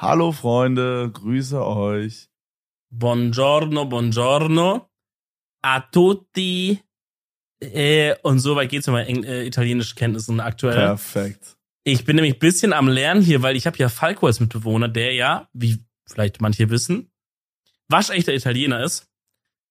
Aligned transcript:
Hallo 0.00 0.30
Freunde, 0.30 1.10
grüße 1.12 1.60
euch. 1.60 2.28
Buongiorno, 2.90 3.84
buongiorno. 3.86 4.88
A 5.60 5.80
tutti. 5.80 6.80
Äh, 7.60 8.14
und 8.22 8.38
so 8.38 8.54
weit 8.54 8.70
geht's 8.70 8.86
mit 8.86 8.94
meinen 8.94 9.24
äh, 9.24 9.42
italienischen 9.44 9.96
Kenntnissen 9.96 10.38
aktuell. 10.38 10.76
Perfekt. 10.76 11.56
Ich 11.82 12.04
bin 12.04 12.14
nämlich 12.14 12.34
ein 12.34 12.38
bisschen 12.38 12.72
am 12.72 12.86
Lernen 12.86 13.22
hier, 13.22 13.42
weil 13.42 13.56
ich 13.56 13.66
habe 13.66 13.76
ja 13.78 13.88
Falco 13.88 14.28
als 14.28 14.38
Mitbewohner, 14.38 14.86
der 14.86 15.14
ja, 15.14 15.48
wie 15.52 15.84
vielleicht 16.06 16.40
manche 16.40 16.70
wissen, 16.70 17.10
waschechter 17.88 18.32
Italiener 18.32 18.84
ist 18.84 19.10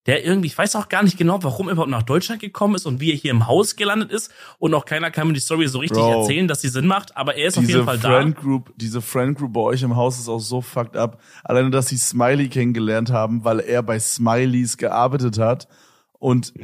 der 0.08 0.24
irgendwie, 0.24 0.46
ich 0.46 0.56
weiß 0.56 0.74
auch 0.76 0.88
gar 0.88 1.02
nicht 1.02 1.18
genau, 1.18 1.42
warum 1.42 1.68
er 1.68 1.72
überhaupt 1.72 1.90
nach 1.90 2.02
Deutschland 2.02 2.40
gekommen 2.40 2.74
ist 2.74 2.86
und 2.86 2.98
wie 2.98 3.10
er 3.12 3.16
hier 3.16 3.30
im 3.30 3.46
Haus 3.46 3.76
gelandet 3.76 4.10
ist. 4.10 4.32
Und 4.58 4.72
auch 4.72 4.86
keiner 4.86 5.10
kann 5.10 5.26
mir 5.26 5.34
die 5.34 5.40
Story 5.40 5.68
so 5.68 5.80
richtig 5.80 5.98
Bro, 5.98 6.22
erzählen, 6.22 6.48
dass 6.48 6.62
sie 6.62 6.70
Sinn 6.70 6.86
macht, 6.86 7.14
aber 7.14 7.34
er 7.34 7.48
ist 7.48 7.58
auf 7.58 7.68
jeden 7.68 7.84
Fall 7.84 7.98
Friend 7.98 8.34
da. 8.34 8.40
Group, 8.40 8.72
diese 8.76 9.02
Friend 9.02 9.36
Group 9.36 9.52
bei 9.52 9.60
euch 9.60 9.82
im 9.82 9.96
Haus 9.96 10.18
ist 10.18 10.30
auch 10.30 10.38
so 10.38 10.62
fucked 10.62 10.96
up. 10.96 11.20
Alleine, 11.44 11.68
dass 11.68 11.88
sie 11.88 11.98
Smiley 11.98 12.48
kennengelernt 12.48 13.12
haben, 13.12 13.44
weil 13.44 13.60
er 13.60 13.82
bei 13.82 14.00
Smileys 14.00 14.78
gearbeitet 14.78 15.38
hat 15.38 15.68
und 16.12 16.54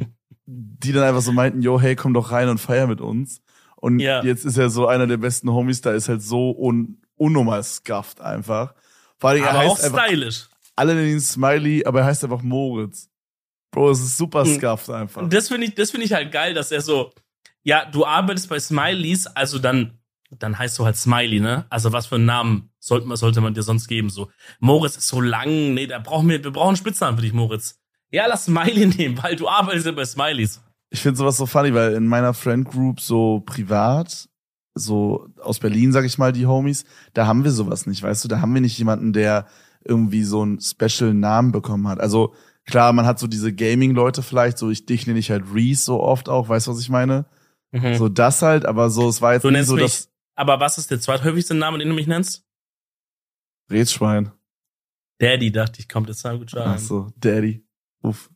die 0.47 0.91
dann 0.91 1.03
einfach 1.03 1.21
so 1.21 1.31
meinten, 1.31 1.61
yo, 1.61 1.79
hey, 1.79 1.95
komm 1.95 2.15
doch 2.15 2.31
rein 2.31 2.49
und 2.49 2.57
feier 2.57 2.87
mit 2.87 2.99
uns. 2.99 3.41
Und 3.75 3.99
ja. 3.99 4.23
jetzt 4.23 4.43
ist 4.43 4.57
er 4.57 4.71
so 4.71 4.87
einer 4.87 5.05
der 5.05 5.17
besten 5.17 5.51
Homies, 5.51 5.81
da 5.81 5.91
ist 5.91 6.09
halt 6.09 6.23
so 6.23 6.49
un 6.57 6.97
unnormal 7.15 7.63
scuffed 7.63 8.21
einfach. 8.21 8.73
Vor 9.19 9.29
allem, 9.29 9.43
aber 9.43 9.65
auch 9.65 9.77
stylisch. 9.77 10.47
Alle 10.75 10.95
nennen 10.95 11.11
ihn 11.11 11.21
Smiley, 11.21 11.85
aber 11.85 11.99
er 11.99 12.05
heißt 12.07 12.23
einfach 12.23 12.41
Moritz. 12.41 13.07
Bro, 13.75 13.91
es 13.91 13.99
ist 13.99 14.15
super 14.15 14.45
hm. 14.45 14.55
scuffed 14.55 14.89
einfach. 14.89 15.27
Das 15.27 15.49
finde 15.49 15.67
ich, 15.67 15.75
das 15.75 15.91
finde 15.91 16.05
ich 16.05 16.13
halt 16.13 16.31
geil, 16.31 16.53
dass 16.53 16.71
er 16.71 16.79
so, 16.79 17.11
ja, 17.61 17.83
du 17.83 18.05
arbeitest 18.05 18.47
bei 18.47 18.57
Smileys, 18.57 19.27
also 19.27 19.59
dann, 19.59 19.99
dann 20.31 20.57
heißt 20.57 20.79
du 20.79 20.85
halt 20.85 20.95
Smiley, 20.95 21.41
ne? 21.41 21.65
Also 21.69 21.91
was 21.91 22.07
für 22.07 22.15
einen 22.15 22.25
Namen 22.25 22.69
sollte 22.79 23.05
man, 23.05 23.17
sollte 23.17 23.41
man 23.41 23.53
dir 23.53 23.63
sonst 23.63 23.89
geben? 23.89 24.09
So, 24.09 24.29
Moritz 24.59 24.95
ist 24.95 25.09
so 25.09 25.19
lang, 25.19 25.73
nee, 25.73 25.87
da 25.87 25.99
brauchen 25.99 26.29
wir, 26.29 26.41
wir 26.41 26.51
brauchen 26.51 26.69
einen 26.69 26.77
Spitznamen 26.77 27.17
für 27.17 27.23
dich, 27.23 27.33
Moritz. 27.33 27.77
Ja, 28.11 28.27
lass 28.27 28.45
Smiley 28.45 28.85
nehmen, 28.97 29.21
weil 29.21 29.35
du 29.35 29.49
arbeitest 29.49 29.87
ja 29.87 29.91
bei 29.91 30.05
Smileys. 30.05 30.61
Ich 30.89 31.01
finde 31.01 31.17
sowas 31.17 31.35
so 31.35 31.45
funny, 31.45 31.73
weil 31.73 31.95
in 31.95 32.07
meiner 32.07 32.33
Friend 32.33 32.65
Group 32.65 33.01
so 33.01 33.41
privat, 33.45 34.29
so 34.73 35.27
aus 35.41 35.59
Berlin, 35.59 35.91
sag 35.91 36.05
ich 36.05 36.17
mal, 36.17 36.31
die 36.31 36.45
Homies, 36.45 36.85
da 37.13 37.27
haben 37.27 37.43
wir 37.43 37.51
sowas 37.51 37.87
nicht, 37.87 38.01
weißt 38.01 38.23
du? 38.23 38.29
Da 38.29 38.39
haben 38.39 38.53
wir 38.53 38.61
nicht 38.61 38.77
jemanden, 38.77 39.11
der 39.11 39.47
irgendwie 39.83 40.23
so 40.23 40.43
einen 40.43 40.61
Special 40.61 41.13
Namen 41.13 41.51
bekommen 41.51 41.89
hat. 41.89 41.99
Also 41.99 42.33
Klar, 42.65 42.93
man 42.93 43.05
hat 43.05 43.19
so 43.19 43.27
diese 43.27 43.53
Gaming-Leute 43.53 44.23
vielleicht, 44.23 44.57
so 44.57 44.69
ich 44.69 44.85
dich 44.85 45.05
nenne 45.05 45.19
ich 45.19 45.29
halt 45.29 45.45
Reese 45.53 45.83
so 45.83 46.01
oft 46.01 46.29
auch, 46.29 46.49
weißt 46.49 46.67
du, 46.67 46.71
was 46.71 46.79
ich 46.79 46.89
meine? 46.89 47.25
Mhm. 47.71 47.95
So 47.95 48.09
das 48.09 48.41
halt, 48.41 48.65
aber 48.65 48.89
so, 48.89 49.07
es 49.07 49.21
war 49.21 49.33
jetzt 49.33 49.43
du 49.43 49.51
nicht 49.51 49.65
so, 49.65 49.75
mich, 49.75 49.83
dass. 49.83 50.09
Aber 50.35 50.59
was 50.59 50.77
ist 50.77 50.89
der 50.91 50.99
zweithäufigste 50.99 51.53
Name, 51.53 51.77
den 51.77 51.89
du 51.89 51.93
mich 51.93 52.07
nennst? 52.07 52.43
Rätschwein. 53.69 54.31
Daddy, 55.19 55.51
dachte 55.51 55.79
ich, 55.79 55.87
kommt 55.87 56.09
jetzt 56.09 56.23
mal 56.23 56.37
gut 56.37 56.53
Ach 56.55 56.77
so, 56.77 57.11
Daddy. 57.17 57.65
Uff. 58.01 58.29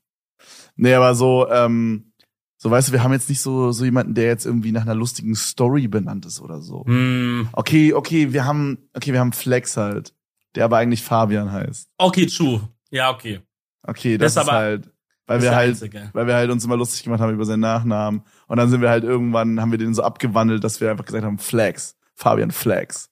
Nee, 0.75 0.93
aber 0.93 1.14
so, 1.16 1.49
ähm, 1.49 2.14
so 2.58 2.71
weißt 2.71 2.89
du, 2.89 2.91
wir 2.93 3.03
haben 3.03 3.14
jetzt 3.14 3.30
nicht 3.30 3.41
so, 3.41 3.71
so 3.71 3.83
jemanden, 3.83 4.14
der 4.14 4.25
jetzt 4.25 4.45
irgendwie 4.45 4.71
nach 4.71 4.83
einer 4.83 4.95
lustigen 4.95 5.36
Story 5.36 5.88
benannt 5.88 6.25
ist 6.25 6.39
oder 6.39 6.61
so. 6.61 6.83
Mm. 6.86 7.49
Okay, 7.53 7.93
okay, 7.93 8.33
wir 8.33 8.45
haben, 8.45 8.89
okay, 8.93 9.14
wir 9.14 9.19
haben 9.19 9.33
Flex 9.33 9.77
halt, 9.77 10.14
der 10.55 10.66
aber 10.66 10.77
eigentlich 10.77 11.02
Fabian 11.02 11.52
heißt. 11.52 11.89
Okay, 11.97 12.25
true. 12.27 12.69
Ja, 12.91 13.11
okay. 13.11 13.41
Okay, 13.83 14.17
das, 14.17 14.33
das 14.33 14.45
ist 14.45 14.52
halt, 14.52 14.89
weil 15.25 15.41
wir 15.41 15.55
halt, 15.55 15.69
Einzige. 15.69 16.09
weil 16.13 16.27
wir 16.27 16.35
halt 16.35 16.49
uns 16.49 16.66
immer 16.66 16.77
lustig 16.77 17.03
gemacht 17.03 17.22
haben 17.22 17.33
über 17.33 17.45
seinen 17.45 17.59
Nachnamen. 17.61 18.23
Und 18.47 18.58
dann 18.58 18.69
sind 18.69 18.81
wir 18.81 18.89
halt 18.89 19.03
irgendwann, 19.03 19.61
haben 19.61 19.71
wir 19.71 19.77
den 19.77 19.94
so 19.94 20.03
abgewandelt, 20.03 20.63
dass 20.63 20.81
wir 20.81 20.89
einfach 20.89 21.05
gesagt 21.05 21.23
haben, 21.23 21.38
Flex. 21.38 21.95
Fabian 22.16 22.52
Flex. 22.52 23.09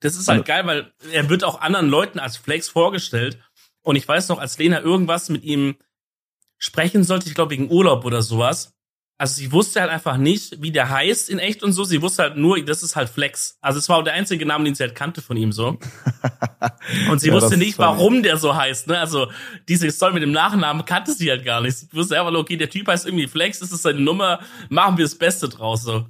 Das 0.00 0.16
ist 0.16 0.28
halt 0.28 0.46
geil, 0.46 0.66
weil 0.66 0.92
er 1.12 1.28
wird 1.28 1.44
auch 1.44 1.60
anderen 1.60 1.88
Leuten 1.88 2.18
als 2.18 2.36
Flex 2.36 2.68
vorgestellt. 2.68 3.38
Und 3.82 3.96
ich 3.96 4.06
weiß 4.06 4.28
noch, 4.28 4.38
als 4.38 4.58
Lena 4.58 4.80
irgendwas 4.80 5.28
mit 5.28 5.44
ihm 5.44 5.76
sprechen 6.56 7.04
sollte, 7.04 7.28
ich 7.28 7.34
glaube 7.34 7.52
wegen 7.52 7.70
Urlaub 7.70 8.04
oder 8.04 8.22
sowas, 8.22 8.77
also 9.20 9.34
sie 9.34 9.50
wusste 9.50 9.80
halt 9.80 9.90
einfach 9.90 10.16
nicht, 10.16 10.62
wie 10.62 10.70
der 10.70 10.90
heißt 10.90 11.28
in 11.28 11.40
echt 11.40 11.64
und 11.64 11.72
so. 11.72 11.82
Sie 11.82 12.00
wusste 12.00 12.22
halt 12.22 12.36
nur, 12.36 12.64
das 12.64 12.84
ist 12.84 12.94
halt 12.94 13.08
Flex. 13.08 13.58
Also 13.60 13.80
es 13.80 13.88
war 13.88 13.98
auch 13.98 14.04
der 14.04 14.12
einzige 14.12 14.46
Name, 14.46 14.64
den 14.64 14.76
sie 14.76 14.84
halt 14.84 14.94
kannte 14.94 15.22
von 15.22 15.36
ihm 15.36 15.50
so. 15.50 15.76
Und 17.10 17.20
sie 17.20 17.28
ja, 17.28 17.34
wusste 17.34 17.56
nicht, 17.56 17.78
warum 17.78 18.22
der 18.22 18.36
so 18.36 18.54
heißt. 18.54 18.86
Ne? 18.86 18.98
Also 18.98 19.26
diese 19.68 19.90
Story 19.90 20.14
mit 20.14 20.22
dem 20.22 20.30
Nachnamen 20.30 20.84
kannte 20.84 21.12
sie 21.12 21.30
halt 21.30 21.44
gar 21.44 21.60
nicht. 21.60 21.76
Sie 21.76 21.92
wusste 21.92 22.18
einfach, 22.18 22.32
okay, 22.32 22.56
der 22.56 22.70
Typ 22.70 22.86
heißt 22.86 23.06
irgendwie 23.06 23.26
Flex, 23.26 23.58
das 23.58 23.72
ist 23.72 23.82
seine 23.82 24.00
Nummer, 24.00 24.38
machen 24.68 24.96
wir 24.96 25.04
das 25.04 25.16
Beste 25.16 25.48
draus 25.48 25.82
so. 25.82 26.06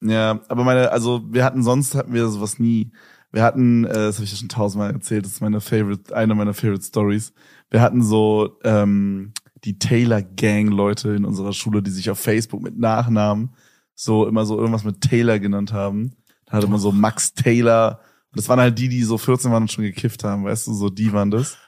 Ja, 0.00 0.40
aber 0.48 0.62
meine, 0.62 0.92
also 0.92 1.22
wir 1.30 1.44
hatten 1.44 1.64
sonst 1.64 1.96
hatten 1.96 2.14
wir 2.14 2.28
sowas 2.28 2.60
nie. 2.60 2.92
Wir 3.32 3.42
hatten, 3.42 3.84
äh, 3.84 3.92
das 3.92 4.16
habe 4.16 4.24
ich 4.24 4.32
ja 4.32 4.38
schon 4.38 4.48
tausendmal 4.48 4.92
erzählt, 4.92 5.24
das 5.24 5.32
ist 5.32 5.40
meine 5.40 5.60
favorite, 5.60 6.14
eine 6.14 6.34
meiner 6.34 6.54
favorite 6.54 6.84
Stories. 6.84 7.32
Wir 7.70 7.80
hatten 7.80 8.02
so 8.02 8.58
ähm, 8.62 9.32
die 9.64 9.78
Taylor 9.78 10.22
Gang 10.22 10.70
Leute 10.70 11.10
in 11.10 11.24
unserer 11.24 11.52
Schule, 11.52 11.82
die 11.82 11.90
sich 11.90 12.10
auf 12.10 12.18
Facebook 12.18 12.62
mit 12.62 12.78
Nachnamen 12.78 13.54
so 13.94 14.26
immer 14.26 14.44
so 14.44 14.58
irgendwas 14.58 14.84
mit 14.84 15.00
Taylor 15.00 15.38
genannt 15.38 15.72
haben. 15.72 16.16
Da 16.46 16.54
hatte 16.54 16.66
man 16.66 16.80
so 16.80 16.92
Max 16.92 17.34
Taylor. 17.34 18.00
Und 18.30 18.38
das 18.38 18.48
waren 18.48 18.60
halt 18.60 18.78
die, 18.78 18.88
die 18.88 19.02
so 19.02 19.18
14 19.18 19.50
waren 19.50 19.64
und 19.64 19.72
schon 19.72 19.84
gekifft 19.84 20.24
haben, 20.24 20.44
weißt 20.44 20.66
du, 20.66 20.74
so 20.74 20.88
die 20.88 21.12
waren 21.12 21.30
das. 21.30 21.58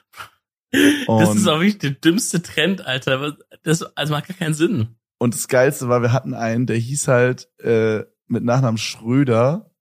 Und 1.07 1.21
das 1.21 1.35
ist 1.35 1.47
auch 1.47 1.59
wirklich 1.59 1.77
der 1.77 1.91
dümmste 1.91 2.41
Trend, 2.41 2.85
Alter. 2.85 3.37
Das 3.63 3.83
also 3.95 4.13
macht 4.13 4.27
gar 4.27 4.37
keinen 4.37 4.53
Sinn. 4.53 4.95
Und 5.17 5.33
das 5.33 5.47
Geilste 5.47 5.87
war, 5.87 6.01
wir 6.01 6.11
hatten 6.11 6.33
einen, 6.33 6.65
der 6.65 6.77
hieß 6.77 7.07
halt 7.07 7.49
äh, 7.59 8.03
mit 8.27 8.43
Nachnamen 8.43 8.77
Schröder. 8.77 9.71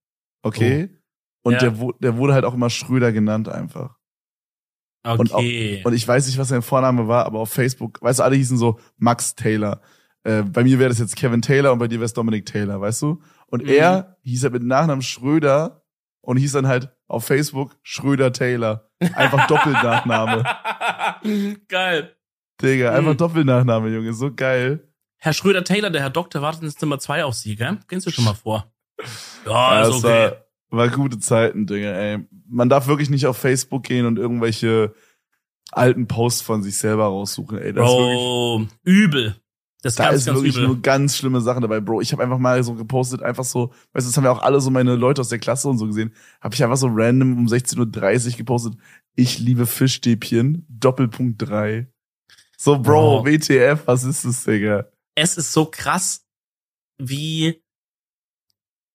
Okay. 0.43 0.91
Oh. 0.93 1.49
Und 1.49 1.55
ja. 1.55 1.71
der, 1.71 1.89
der 2.01 2.17
wurde 2.17 2.35
halt 2.35 2.45
auch 2.45 2.55
immer 2.55 2.71
Schröder 2.71 3.13
genannt 3.13 3.49
einfach. 3.49 3.99
Okay. 5.07 5.19
Und, 5.19 5.33
auch, 5.33 5.87
und 5.87 5.95
ich 5.95 6.09
weiß 6.09 6.27
nicht, 6.27 6.39
was 6.39 6.49
sein 6.49 6.63
Vorname 6.63 7.07
war, 7.07 7.27
aber 7.27 7.41
auf 7.41 7.51
Facebook, 7.51 8.01
weißt 8.01 8.21
du, 8.21 8.23
alle 8.23 8.37
hießen 8.37 8.57
so 8.57 8.79
Max 8.97 9.35
Taylor. 9.35 9.83
Äh, 10.23 10.43
bei 10.43 10.65
mir 10.65 10.79
wäre 10.79 10.89
das 10.89 10.99
jetzt 10.99 11.15
Kevin 11.15 11.43
Taylor 11.43 11.73
und 11.73 11.79
bei 11.79 11.89
dir 11.89 11.97
wäre 11.97 12.07
es 12.07 12.15
Dominic 12.15 12.47
Taylor, 12.47 12.81
weißt 12.81 13.03
du? 13.03 13.21
Und 13.47 13.65
mhm. 13.65 13.69
er 13.69 14.17
hieß 14.23 14.45
halt 14.45 14.55
mit 14.55 14.63
Nachnamen 14.63 15.03
Schröder 15.03 15.85
und 16.23 16.39
hieß 16.39 16.53
dann 16.53 16.67
halt 16.67 16.91
auf 17.07 17.27
Facebook 17.27 17.77
Schröder 17.83 18.33
Taylor. 18.33 18.91
Einfach 19.15 19.47
Doppelnachname. 19.49 20.45
geil. 21.69 22.17
Digga, 22.63 22.95
einfach 22.95 23.13
mhm. 23.13 23.19
Doppelnachname, 23.19 23.91
Junge, 23.91 24.15
so 24.15 24.33
geil. 24.35 24.89
Herr 25.19 25.35
Schröder 25.35 25.65
Taylor, 25.65 25.91
der 25.91 26.01
Herr 26.01 26.11
Doktor, 26.11 26.41
wartet 26.41 26.63
ins 26.63 26.77
Zimmer 26.77 26.99
2 26.99 27.25
auf 27.25 27.35
Sie, 27.35 27.57
gell? 27.57 27.79
Gehst 27.89 28.07
du 28.07 28.11
schon 28.11 28.25
mal 28.25 28.35
vor? 28.35 28.71
Ja, 29.45 29.83
ist 29.83 30.05
okay. 30.05 30.31
War, 30.71 30.79
war 30.79 30.89
gute 30.89 31.19
Zeiten, 31.19 31.67
Digga, 31.67 31.91
ey. 31.91 32.27
Man 32.55 32.69
darf 32.69 32.87
wirklich 32.87 33.11
nicht 33.11 33.27
auf 33.27 33.37
Facebook 33.37 33.83
gehen 33.83 34.07
und 34.07 34.19
irgendwelche 34.19 34.95
alten 35.73 36.07
Posts 36.07 36.43
von 36.43 36.63
sich 36.63 36.77
selber 36.79 37.05
raussuchen, 37.07 37.59
ey. 37.59 37.73
Das 37.73 37.85
Bro, 37.85 38.61
ist 38.61 38.61
wirklich, 38.61 38.79
übel. 38.85 39.37
Das 39.83 39.97
da 39.97 40.05
ganz, 40.05 40.19
ist 40.19 40.27
ganz 40.27 40.39
wirklich 40.39 40.57
übel. 40.57 40.69
nur 40.69 40.83
ganz 40.83 41.17
schlimme 41.17 41.41
Sachen 41.41 41.63
dabei, 41.63 41.81
Bro. 41.81 42.01
Ich 42.01 42.13
habe 42.13 42.23
einfach 42.23 42.39
mal 42.39 42.63
so 42.63 42.75
gepostet, 42.75 43.23
einfach 43.23 43.45
so, 43.45 43.73
weißt 43.93 44.07
du, 44.07 44.11
das 44.11 44.17
haben 44.17 44.25
ja 44.25 44.31
auch 44.31 44.43
alle 44.43 44.61
so 44.61 44.71
meine 44.71 44.95
Leute 44.95 45.21
aus 45.21 45.29
der 45.29 45.41
Klasse 45.41 45.69
und 45.69 45.79
so 45.79 45.87
gesehen, 45.87 46.15
habe 46.41 46.55
ich 46.55 46.63
einfach 46.63 46.77
so 46.77 46.89
random 46.91 47.37
um 47.39 47.47
16.30 47.47 48.31
Uhr 48.31 48.37
gepostet, 48.37 48.75
ich 49.17 49.39
liebe 49.41 49.67
Fischstäbchen, 49.67 50.65
Doppelpunkt 50.69 51.43
3. 51.43 51.89
So, 52.57 52.79
Bro, 52.79 53.21
oh. 53.21 53.27
WTF, 53.27 53.87
was 53.87 54.05
ist 54.05 54.25
das, 54.25 54.45
Digga? 54.45 54.87
Es 55.17 55.37
ist 55.37 55.53
so 55.53 55.67
krass, 55.67 56.25
wie 56.99 57.64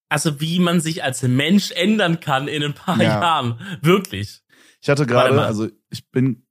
also 0.09 0.41
wie 0.41 0.59
man 0.59 0.81
sich 0.81 1.03
als 1.03 1.21
Mensch 1.23 1.71
ändern 1.71 2.19
kann 2.19 2.47
in 2.47 2.63
ein 2.63 2.73
paar 2.73 2.97
ja. 2.97 3.21
Jahren. 3.21 3.59
Wirklich. 3.81 4.41
Ich 4.81 4.89
hatte 4.89 5.05
gerade, 5.05 5.41
also 5.41 5.67
ich 5.89 6.09
bin, 6.09 6.45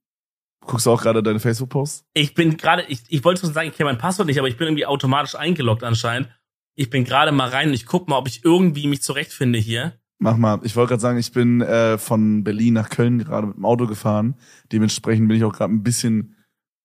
guckst 0.65 0.85
du 0.85 0.91
auch 0.91 1.01
gerade 1.01 1.21
deine 1.21 1.39
Facebook-Posts? 1.39 2.05
Ich 2.13 2.33
bin 2.33 2.57
gerade, 2.57 2.83
ich, 2.87 3.01
ich 3.09 3.23
wollte 3.23 3.41
schon 3.41 3.53
sagen, 3.53 3.69
ich 3.69 3.75
kenne 3.75 3.89
mein 3.89 3.97
Passwort 3.97 4.27
nicht, 4.27 4.39
aber 4.39 4.47
ich 4.47 4.57
bin 4.57 4.67
irgendwie 4.67 4.85
automatisch 4.85 5.35
eingeloggt 5.35 5.83
anscheinend. 5.83 6.29
Ich 6.75 6.89
bin 6.89 7.03
gerade 7.03 7.31
mal 7.31 7.49
rein 7.49 7.69
und 7.69 7.73
ich 7.73 7.85
guck 7.85 8.07
mal, 8.07 8.17
ob 8.17 8.27
ich 8.27 8.45
irgendwie 8.45 8.87
mich 8.87 9.01
zurechtfinde 9.01 9.59
hier. 9.59 9.99
Mach 10.19 10.37
mal. 10.37 10.59
Ich 10.63 10.75
wollte 10.75 10.89
gerade 10.89 11.01
sagen, 11.01 11.17
ich 11.17 11.31
bin 11.31 11.61
äh, 11.61 11.97
von 11.97 12.43
Berlin 12.43 12.73
nach 12.73 12.89
Köln 12.89 13.19
gerade 13.19 13.47
mit 13.47 13.57
dem 13.57 13.65
Auto 13.65 13.87
gefahren. 13.87 14.35
Dementsprechend 14.71 15.27
bin 15.27 15.37
ich 15.37 15.43
auch 15.43 15.53
gerade 15.53 15.73
ein 15.73 15.83
bisschen, 15.83 16.35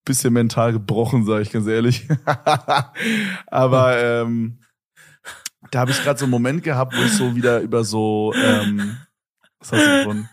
bisschen 0.04 0.32
mental 0.32 0.72
gebrochen, 0.72 1.24
sage 1.24 1.42
ich 1.42 1.50
ganz 1.50 1.66
ehrlich. 1.66 2.08
aber 3.46 4.02
ähm, 4.02 4.58
da 5.74 5.80
habe 5.80 5.90
ich 5.90 6.02
gerade 6.02 6.18
so 6.18 6.24
einen 6.24 6.30
Moment 6.30 6.62
gehabt, 6.62 6.96
wo 6.96 7.02
ich 7.02 7.12
so 7.12 7.34
wieder 7.34 7.60
über 7.60 7.84
so, 7.84 8.32
ähm, 8.36 8.96
was 9.58 9.72
hast 9.72 9.84
du 9.84 9.98
gefunden? 9.98 10.28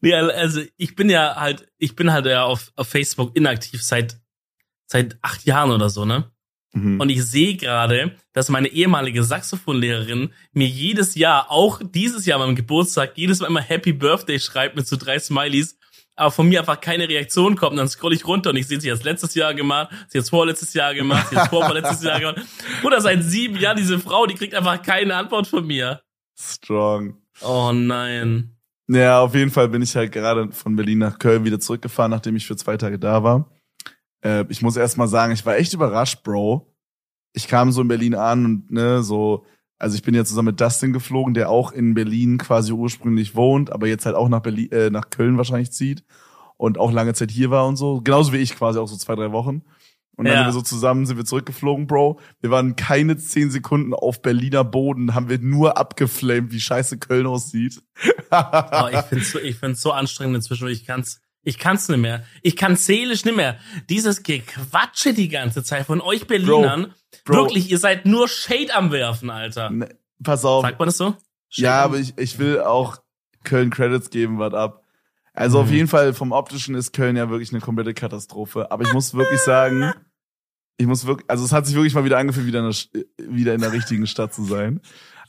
Nee, 0.00 0.14
also 0.14 0.62
ich 0.76 0.94
bin 0.94 1.10
ja 1.10 1.34
halt, 1.34 1.66
ich 1.78 1.96
bin 1.96 2.12
halt 2.12 2.26
ja 2.26 2.44
auf, 2.44 2.70
auf 2.76 2.88
Facebook 2.88 3.34
inaktiv 3.34 3.82
seit 3.82 4.20
seit 4.86 5.18
acht 5.20 5.44
Jahren 5.44 5.70
oder 5.70 5.90
so, 5.90 6.04
ne? 6.04 6.30
Mhm. 6.72 7.00
Und 7.00 7.08
ich 7.08 7.24
sehe 7.24 7.56
gerade, 7.56 8.16
dass 8.32 8.48
meine 8.48 8.68
ehemalige 8.68 9.24
Saxophonlehrerin 9.24 10.32
mir 10.52 10.68
jedes 10.68 11.14
Jahr, 11.14 11.50
auch 11.50 11.80
dieses 11.82 12.26
Jahr 12.26 12.38
beim 12.38 12.54
Geburtstag, 12.54 13.12
jedes 13.16 13.40
Mal 13.40 13.48
immer 13.48 13.60
Happy 13.60 13.92
Birthday 13.92 14.38
schreibt 14.38 14.76
mit 14.76 14.86
so 14.86 14.96
drei 14.96 15.18
Smileys 15.18 15.78
aber 16.18 16.30
von 16.30 16.48
mir 16.48 16.60
einfach 16.60 16.80
keine 16.80 17.08
Reaktion 17.08 17.56
kommt. 17.56 17.72
Und 17.72 17.78
dann 17.78 17.88
scroll 17.88 18.12
ich 18.12 18.26
runter 18.26 18.50
und 18.50 18.56
ich 18.56 18.66
sehe, 18.66 18.80
sie 18.80 18.88
jetzt 18.88 19.04
letztes 19.04 19.34
Jahr 19.34 19.54
gemacht, 19.54 19.90
sie 20.08 20.18
jetzt 20.18 20.30
vorletztes 20.30 20.74
Jahr 20.74 20.94
gemacht, 20.94 21.28
sie 21.30 21.36
jetzt 21.36 21.48
vorvorletztes 21.48 22.02
Jahr 22.02 22.20
gemacht. 22.20 22.40
Oder 22.82 23.00
seit 23.00 23.22
sieben 23.22 23.56
Jahren 23.56 23.76
diese 23.76 23.98
Frau, 23.98 24.26
die 24.26 24.34
kriegt 24.34 24.54
einfach 24.54 24.82
keine 24.82 25.14
Antwort 25.14 25.46
von 25.46 25.66
mir. 25.66 26.02
Strong. 26.38 27.16
Oh 27.42 27.72
nein. 27.72 28.54
Ja, 28.88 29.20
auf 29.20 29.34
jeden 29.34 29.50
Fall 29.50 29.68
bin 29.68 29.82
ich 29.82 29.94
halt 29.94 30.12
gerade 30.12 30.50
von 30.50 30.74
Berlin 30.74 30.98
nach 30.98 31.18
Köln 31.18 31.44
wieder 31.44 31.60
zurückgefahren, 31.60 32.10
nachdem 32.10 32.36
ich 32.36 32.46
für 32.46 32.56
zwei 32.56 32.76
Tage 32.76 32.98
da 32.98 33.22
war. 33.22 33.50
Äh, 34.24 34.44
ich 34.48 34.62
muss 34.62 34.76
erst 34.76 34.96
mal 34.96 35.08
sagen, 35.08 35.32
ich 35.32 35.44
war 35.44 35.56
echt 35.56 35.74
überrascht, 35.74 36.22
Bro. 36.22 36.74
Ich 37.34 37.46
kam 37.46 37.70
so 37.70 37.82
in 37.82 37.88
Berlin 37.88 38.14
an 38.14 38.44
und 38.44 38.70
ne, 38.70 39.02
so, 39.02 39.44
also 39.78 39.94
ich 39.96 40.02
bin 40.02 40.14
ja 40.14 40.24
zusammen 40.24 40.46
mit 40.46 40.60
Dustin 40.60 40.92
geflogen, 40.92 41.34
der 41.34 41.50
auch 41.50 41.72
in 41.72 41.94
Berlin 41.94 42.38
quasi 42.38 42.72
ursprünglich 42.72 43.34
wohnt, 43.34 43.70
aber 43.72 43.86
jetzt 43.86 44.06
halt 44.06 44.16
auch 44.16 44.28
nach 44.28 44.40
Berlin, 44.40 44.70
äh, 44.72 44.90
nach 44.90 45.10
Köln 45.10 45.36
wahrscheinlich 45.36 45.72
zieht 45.72 46.04
und 46.56 46.78
auch 46.78 46.90
lange 46.92 47.14
Zeit 47.14 47.30
hier 47.30 47.50
war 47.50 47.66
und 47.66 47.76
so. 47.76 48.00
Genauso 48.00 48.32
wie 48.32 48.38
ich 48.38 48.56
quasi 48.56 48.78
auch 48.78 48.88
so 48.88 48.96
zwei, 48.96 49.14
drei 49.14 49.30
Wochen. 49.32 49.62
Und 50.16 50.24
dann 50.24 50.34
Ja. 50.34 50.38
sind 50.40 50.46
wir 50.48 50.52
so 50.54 50.62
zusammen, 50.62 51.06
sind 51.06 51.16
wir 51.16 51.24
zurückgeflogen, 51.24 51.86
Bro. 51.86 52.18
Wir 52.40 52.50
waren 52.50 52.74
keine 52.74 53.16
zehn 53.18 53.52
Sekunden 53.52 53.94
auf 53.94 54.20
Berliner 54.20 54.64
Boden, 54.64 55.14
haben 55.14 55.28
wir 55.28 55.38
nur 55.38 55.76
abgeflamed, 55.78 56.50
wie 56.50 56.58
scheiße 56.58 56.98
Köln 56.98 57.26
aussieht. 57.28 57.80
Oh, 58.32 58.88
ich 58.92 58.98
find's 59.02 59.30
so, 59.30 59.38
ich 59.38 59.56
find's 59.56 59.80
so 59.80 59.92
anstrengend 59.92 60.34
inzwischen. 60.34 60.66
Ich 60.66 60.84
kann's, 60.84 61.20
ich 61.48 61.58
kann's 61.58 61.88
nicht 61.88 61.98
mehr. 61.98 62.24
Ich 62.42 62.56
kann 62.56 62.76
seelisch 62.76 63.24
nicht 63.24 63.36
mehr. 63.36 63.58
Dieses 63.88 64.22
Gequatsche 64.22 65.14
die 65.14 65.28
ganze 65.28 65.64
Zeit 65.64 65.86
von 65.86 66.00
euch 66.00 66.26
Berlinern. 66.26 66.94
Bro. 67.24 67.34
Wirklich, 67.36 67.70
ihr 67.70 67.78
seid 67.78 68.06
nur 68.06 68.28
Shade 68.28 68.74
am 68.74 68.92
werfen, 68.92 69.30
Alter. 69.30 69.70
Ne, 69.70 69.88
Pass 70.22 70.44
auf. 70.44 70.62
Sagt 70.62 70.78
man 70.78 70.86
das 70.88 70.96
so? 70.98 71.16
Shade 71.48 71.64
Ja, 71.66 71.82
aber 71.82 71.98
ich, 71.98 72.16
ich 72.18 72.38
will 72.38 72.60
auch 72.60 72.98
Köln 73.44 73.70
Credits 73.70 74.10
geben, 74.10 74.38
was 74.38 74.52
ab. 74.52 74.82
Also 75.32 75.60
auf 75.60 75.68
Mhm. 75.68 75.74
jeden 75.74 75.88
Fall 75.88 76.12
vom 76.12 76.32
optischen 76.32 76.74
ist 76.74 76.92
Köln 76.92 77.16
ja 77.16 77.30
wirklich 77.30 77.50
eine 77.52 77.60
komplette 77.60 77.94
Katastrophe. 77.94 78.70
Aber 78.70 78.84
ich 78.84 78.92
muss 78.92 79.14
wirklich 79.14 79.40
sagen, 79.40 79.92
ich 80.76 80.86
muss 80.86 81.06
wirklich, 81.06 81.30
also 81.30 81.44
es 81.44 81.52
hat 81.52 81.64
sich 81.66 81.74
wirklich 81.76 81.94
mal 81.94 82.04
wieder 82.04 82.18
angefühlt, 82.18 82.46
wieder 82.46 82.60
in 82.66 82.70
der, 82.72 83.32
wieder 83.34 83.54
in 83.54 83.60
der 83.60 83.72
richtigen 83.72 84.06
Stadt 84.06 84.34
zu 84.34 84.44
sein. 84.44 84.80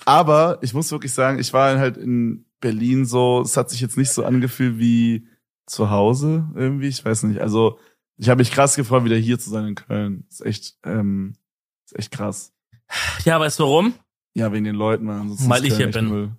Aber 0.06 0.57
ich 0.62 0.74
muss 0.74 0.92
wirklich 0.92 1.13
sagen, 1.13 1.39
ich 1.39 1.54
war 1.54 1.77
halt 1.77 1.98
in 1.98 2.45
Berlin 2.60 3.06
so, 3.06 3.42
es 3.42 3.56
hat 3.56 3.69
sich 3.69 3.80
jetzt 3.80 3.98
nicht 3.98 4.12
so 4.12 4.25
angefühlt 4.25 4.80
wie 4.80 5.27
zu 5.69 5.89
Hause 5.89 6.50
irgendwie. 6.56 6.88
Ich 6.88 7.04
weiß 7.04 7.24
nicht. 7.24 7.42
Also 7.42 7.80
ich 8.18 8.30
habe 8.30 8.39
mich 8.39 8.51
krass 8.51 8.75
gefreut, 8.75 9.06
wieder 9.06 9.16
hier 9.16 9.39
zu 9.39 9.50
sein 9.50 9.66
in 9.66 9.75
Köln. 9.75 10.25
Ist 10.30 10.45
echt, 10.45 10.77
ähm, 10.83 11.36
ist 11.86 11.98
echt 11.98 12.12
krass. 12.12 12.54
Ja, 13.24 13.39
weißt 13.39 13.60
du 13.60 13.63
warum? 13.63 13.94
Ja, 14.33 14.51
wegen 14.51 14.66
den 14.66 14.75
Leuten, 14.75 15.06
man. 15.06 15.30
Weil 15.50 15.66
ich 15.66 15.75
hier 15.75 15.92
bin. 15.92 16.07
Müll. 16.10 16.31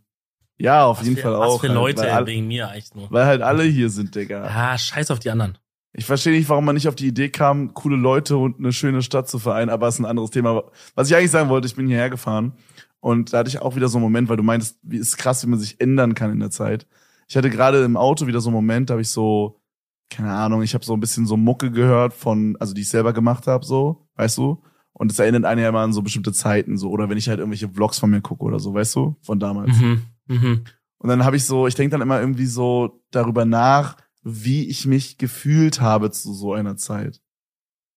Ja, 0.58 0.84
auf 0.84 0.98
Was 0.98 1.04
jeden 1.06 1.16
für, 1.16 1.22
Fall 1.22 1.38
was 1.38 1.48
auch. 1.48 1.60
für 1.60 1.68
halt, 1.68 1.74
Leute, 1.74 2.12
all, 2.12 2.26
wegen 2.26 2.46
mir 2.46 2.70
echt 2.74 2.94
nur. 2.94 3.10
weil 3.10 3.24
halt 3.24 3.40
alle 3.40 3.62
hier 3.62 3.88
sind, 3.88 4.14
Digga. 4.14 4.44
Ah, 4.44 4.76
scheiß 4.76 5.10
auf 5.10 5.18
die 5.18 5.30
anderen. 5.30 5.56
Ich 5.92 6.04
verstehe 6.04 6.32
nicht, 6.34 6.48
warum 6.48 6.66
man 6.66 6.74
nicht 6.74 6.86
auf 6.86 6.94
die 6.94 7.08
Idee 7.08 7.30
kam, 7.30 7.72
coole 7.72 7.96
Leute 7.96 8.36
und 8.36 8.58
eine 8.58 8.72
schöne 8.72 9.02
Stadt 9.02 9.28
zu 9.28 9.38
vereinen, 9.38 9.70
aber 9.70 9.88
es 9.88 9.94
ist 9.94 10.00
ein 10.00 10.04
anderes 10.04 10.30
Thema. 10.30 10.64
Was 10.94 11.08
ich 11.08 11.16
eigentlich 11.16 11.30
sagen 11.30 11.48
wollte, 11.48 11.66
ich 11.66 11.74
bin 11.74 11.88
hierher 11.88 12.10
gefahren 12.10 12.52
und 13.00 13.32
da 13.32 13.38
hatte 13.38 13.48
ich 13.48 13.60
auch 13.60 13.74
wieder 13.74 13.88
so 13.88 13.96
einen 13.98 14.04
Moment, 14.04 14.28
weil 14.28 14.36
du 14.36 14.42
meintest, 14.42 14.78
wie 14.82 14.98
ist 14.98 15.16
krass, 15.16 15.42
wie 15.44 15.48
man 15.48 15.58
sich 15.58 15.80
ändern 15.80 16.14
kann 16.14 16.30
in 16.30 16.40
der 16.40 16.50
Zeit. 16.50 16.86
Ich 17.30 17.36
hatte 17.36 17.48
gerade 17.48 17.84
im 17.84 17.96
Auto 17.96 18.26
wieder 18.26 18.40
so 18.40 18.48
einen 18.48 18.56
Moment, 18.56 18.90
da 18.90 18.94
habe 18.94 19.02
ich 19.02 19.08
so, 19.08 19.62
keine 20.10 20.32
Ahnung, 20.32 20.62
ich 20.62 20.74
habe 20.74 20.84
so 20.84 20.94
ein 20.94 20.98
bisschen 20.98 21.26
so 21.26 21.36
Mucke 21.36 21.70
gehört 21.70 22.12
von, 22.12 22.56
also 22.58 22.74
die 22.74 22.80
ich 22.80 22.88
selber 22.88 23.12
gemacht 23.12 23.46
habe, 23.46 23.64
so, 23.64 24.08
weißt 24.16 24.38
du? 24.38 24.60
Und 24.94 25.12
es 25.12 25.18
erinnert 25.20 25.44
einen 25.44 25.60
ja 25.62 25.68
immer 25.68 25.78
an 25.78 25.92
so 25.92 26.02
bestimmte 26.02 26.32
Zeiten, 26.32 26.76
so, 26.76 26.90
oder 26.90 27.08
wenn 27.08 27.18
ich 27.18 27.28
halt 27.28 27.38
irgendwelche 27.38 27.68
Vlogs 27.68 28.00
von 28.00 28.10
mir 28.10 28.20
gucke 28.20 28.42
oder 28.42 28.58
so, 28.58 28.74
weißt 28.74 28.96
du? 28.96 29.14
Von 29.22 29.38
damals. 29.38 29.78
Mhm. 29.78 30.02
Mhm. 30.26 30.64
Und 30.98 31.08
dann 31.08 31.24
habe 31.24 31.36
ich 31.36 31.44
so, 31.44 31.68
ich 31.68 31.76
denke 31.76 31.92
dann 31.92 32.00
immer 32.00 32.20
irgendwie 32.20 32.46
so 32.46 33.00
darüber 33.12 33.44
nach, 33.44 33.96
wie 34.24 34.68
ich 34.68 34.86
mich 34.86 35.16
gefühlt 35.16 35.80
habe 35.80 36.10
zu 36.10 36.34
so 36.34 36.52
einer 36.52 36.76
Zeit. 36.76 37.22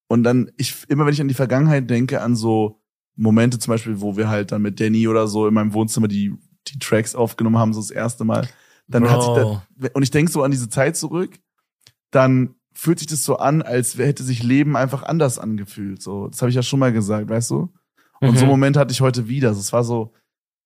Und 0.08 0.22
dann, 0.22 0.52
ich, 0.58 0.88
immer 0.90 1.08
wenn 1.08 1.14
ich 1.14 1.22
an 1.22 1.28
die 1.28 1.34
Vergangenheit 1.34 1.90
denke, 1.90 2.22
an 2.22 2.36
so 2.36 2.84
Momente 3.16 3.58
zum 3.58 3.72
Beispiel, 3.72 4.00
wo 4.00 4.16
wir 4.16 4.30
halt 4.30 4.52
dann 4.52 4.62
mit 4.62 4.80
Danny 4.80 5.08
oder 5.08 5.28
so 5.28 5.48
in 5.48 5.56
meinem 5.56 5.74
Wohnzimmer 5.74 6.08
die, 6.08 6.36
die 6.68 6.78
Tracks 6.78 7.16
aufgenommen 7.16 7.58
haben, 7.58 7.74
so 7.74 7.82
das 7.82 7.90
erste 7.90 8.26
Mal, 8.26 8.48
dann 8.88 9.10
hat 9.10 9.22
sich 9.22 9.32
Bro. 9.32 9.62
da, 9.80 9.90
und 9.94 10.04
ich 10.04 10.12
denke 10.12 10.32
so 10.32 10.44
an 10.44 10.52
diese 10.52 10.70
Zeit 10.70 10.96
zurück, 10.98 11.40
dann 12.12 12.56
fühlt 12.74 13.00
sich 13.00 13.08
das 13.08 13.24
so 13.24 13.38
an, 13.38 13.62
als 13.62 13.98
hätte 13.98 14.24
sich 14.24 14.44
Leben 14.44 14.76
einfach 14.76 15.04
anders 15.04 15.40
angefühlt. 15.40 16.02
So, 16.02 16.28
das 16.28 16.42
habe 16.42 16.50
ich 16.50 16.56
ja 16.56 16.64
schon 16.64 16.80
mal 16.80 16.92
gesagt, 16.92 17.30
weißt 17.30 17.52
du? 17.52 17.74
Und 18.20 18.32
Mhm. 18.32 18.36
so 18.38 18.42
einen 18.44 18.52
Moment 18.52 18.78
hatte 18.78 18.92
ich 18.92 19.02
heute 19.02 19.28
wieder. 19.28 19.52
Es 19.52 19.74
war 19.74 19.84
so, 19.84 20.14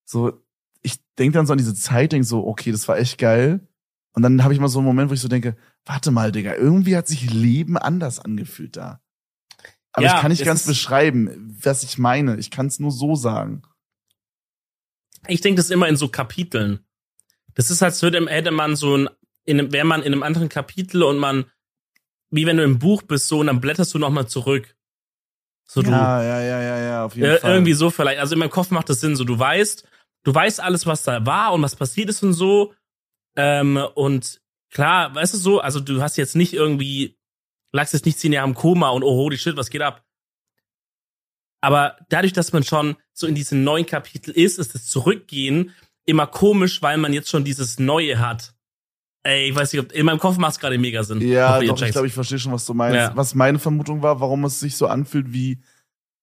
so, 0.06 0.42
ich 0.82 1.00
denke 1.18 1.38
dann 1.38 1.46
so 1.48 1.54
an 1.54 1.58
diese 1.58 1.76
Zeit, 1.76 2.12
denke 2.12 2.26
so, 2.28 2.46
okay, 2.48 2.72
das 2.72 2.88
war 2.88 2.98
echt 2.98 3.18
geil. 3.18 3.68
Und 4.14 4.24
dann 4.24 4.44
habe 4.44 4.54
ich 4.54 4.60
mal 4.60 4.68
so 4.68 4.80
einen 4.80 4.88
Moment, 4.88 5.10
wo 5.10 5.14
ich 5.14 5.22
so 5.22 5.28
denke, 5.28 5.56
warte 5.86 6.12
mal, 6.12 6.32
Digga, 6.32 6.56
irgendwie 6.56 6.96
hat 6.96 7.08
sich 7.08 7.30
Leben 7.32 7.78
anders 7.78 8.20
angefühlt 8.20 8.78
da. 8.78 9.02
Aber 9.92 10.06
Ja, 10.06 10.16
ich 10.16 10.22
kann 10.22 10.32
nicht 10.32 10.46
ganz 10.46 10.66
beschreiben, 10.66 11.56
was 11.62 11.84
ich 11.84 11.98
meine. 11.98 12.38
Ich 12.38 12.52
kann 12.52 12.68
es 12.68 12.80
nur 12.80 12.92
so 12.92 13.16
sagen. 13.16 13.64
Ich 15.28 15.42
denke 15.42 15.58
das 15.58 15.70
immer 15.72 15.88
in 15.88 15.98
so 15.98 16.08
Kapiteln. 16.08 16.80
Das 17.58 17.72
ist, 17.72 17.82
als 17.82 18.02
würde, 18.04 18.24
hätte 18.28 18.52
man 18.52 18.76
so 18.76 18.96
ein, 18.96 19.10
in, 19.46 19.60
einem- 19.60 19.74
wäre 19.74 19.86
man 19.86 20.02
in 20.04 20.14
einem 20.14 20.22
anderen 20.22 20.48
Kapitel 20.48 21.02
und 21.02 21.18
man, 21.18 21.46
wie 22.30 22.46
wenn 22.46 22.58
du 22.58 22.64
im 22.64 22.78
Buch 22.78 23.02
bist, 23.02 23.28
so, 23.28 23.40
und 23.40 23.48
dann 23.48 23.60
blätterst 23.60 23.94
du 23.96 23.98
nochmal 23.98 24.28
zurück. 24.28 24.76
So, 25.66 25.82
du, 25.82 25.90
ja, 25.90 26.22
ja, 26.22 26.40
ja, 26.42 26.62
ja, 26.62 26.80
ja, 26.80 27.06
auf 27.06 27.16
jeden 27.16 27.28
Ir- 27.32 27.40
Fall. 27.40 27.52
Irgendwie 27.54 27.74
so 27.74 27.90
vielleicht. 27.90 28.20
Also 28.20 28.36
in 28.36 28.40
meinem 28.40 28.52
Kopf 28.52 28.70
macht 28.70 28.90
das 28.90 29.00
Sinn. 29.02 29.16
So, 29.16 29.24
du 29.24 29.38
weißt, 29.38 29.88
du 30.24 30.34
weißt 30.36 30.60
alles, 30.62 30.86
was 30.86 31.02
da 31.04 31.26
war 31.26 31.52
und 31.54 31.64
was 31.64 31.76
passiert 31.76 32.10
ist 32.10 32.22
und 32.22 32.34
so. 32.34 32.74
Ähm, 33.36 33.78
und 33.96 34.40
klar, 34.70 35.16
weißt 35.16 35.34
du 35.34 35.38
so, 35.40 35.60
also 35.60 35.80
du 35.80 36.00
hast 36.02 36.16
jetzt 36.16 36.36
nicht 36.36 36.54
irgendwie, 36.54 37.18
lagst 37.74 37.94
jetzt 37.94 38.06
nicht 38.06 38.20
zehn 38.20 38.34
Jahre 38.34 38.48
im 38.48 38.54
Koma 38.56 38.90
und 38.90 39.02
oh 39.04 39.12
holy 39.16 39.38
shit, 39.38 39.58
was 39.58 39.70
geht 39.72 39.82
ab? 39.82 40.04
Aber 41.60 41.98
dadurch, 42.10 42.34
dass 42.34 42.54
man 42.54 42.64
schon 42.64 42.98
so 43.14 43.26
in 43.26 43.34
diesem 43.36 43.64
neuen 43.64 43.86
Kapitel 43.88 44.32
ist, 44.32 44.60
ist 44.60 44.76
das 44.76 44.86
Zurückgehen 44.86 45.74
immer 46.08 46.26
komisch, 46.26 46.82
weil 46.82 46.98
man 46.98 47.14
jetzt 47.14 47.30
schon 47.30 47.44
dieses 47.44 47.78
Neue 47.78 48.18
hat. 48.18 48.56
Ey, 49.24 49.50
ich 49.50 49.56
weiß 49.56 49.74
nicht, 49.74 49.84
ob, 49.84 49.92
in 49.92 50.06
meinem 50.06 50.20
Kopf 50.20 50.38
macht 50.38 50.54
es 50.54 50.60
gerade 50.60 50.78
mega 50.78 51.04
Sinn. 51.04 51.22
Ja, 51.22 51.60
doch, 51.60 51.82
ich 51.82 51.92
glaube, 51.92 52.08
ich 52.08 52.14
verstehe 52.14 52.40
schon, 52.40 52.54
was 52.54 52.66
du 52.66 52.74
meinst. 52.74 52.96
Ja. 52.96 53.12
Was 53.16 53.36
meine 53.36 53.60
Vermutung 53.60 54.02
war, 54.02 54.22
warum 54.22 54.46
es 54.46 54.60
sich 54.60 54.78
so 54.78 54.88
anfühlt 54.88 55.34
wie, 55.34 55.62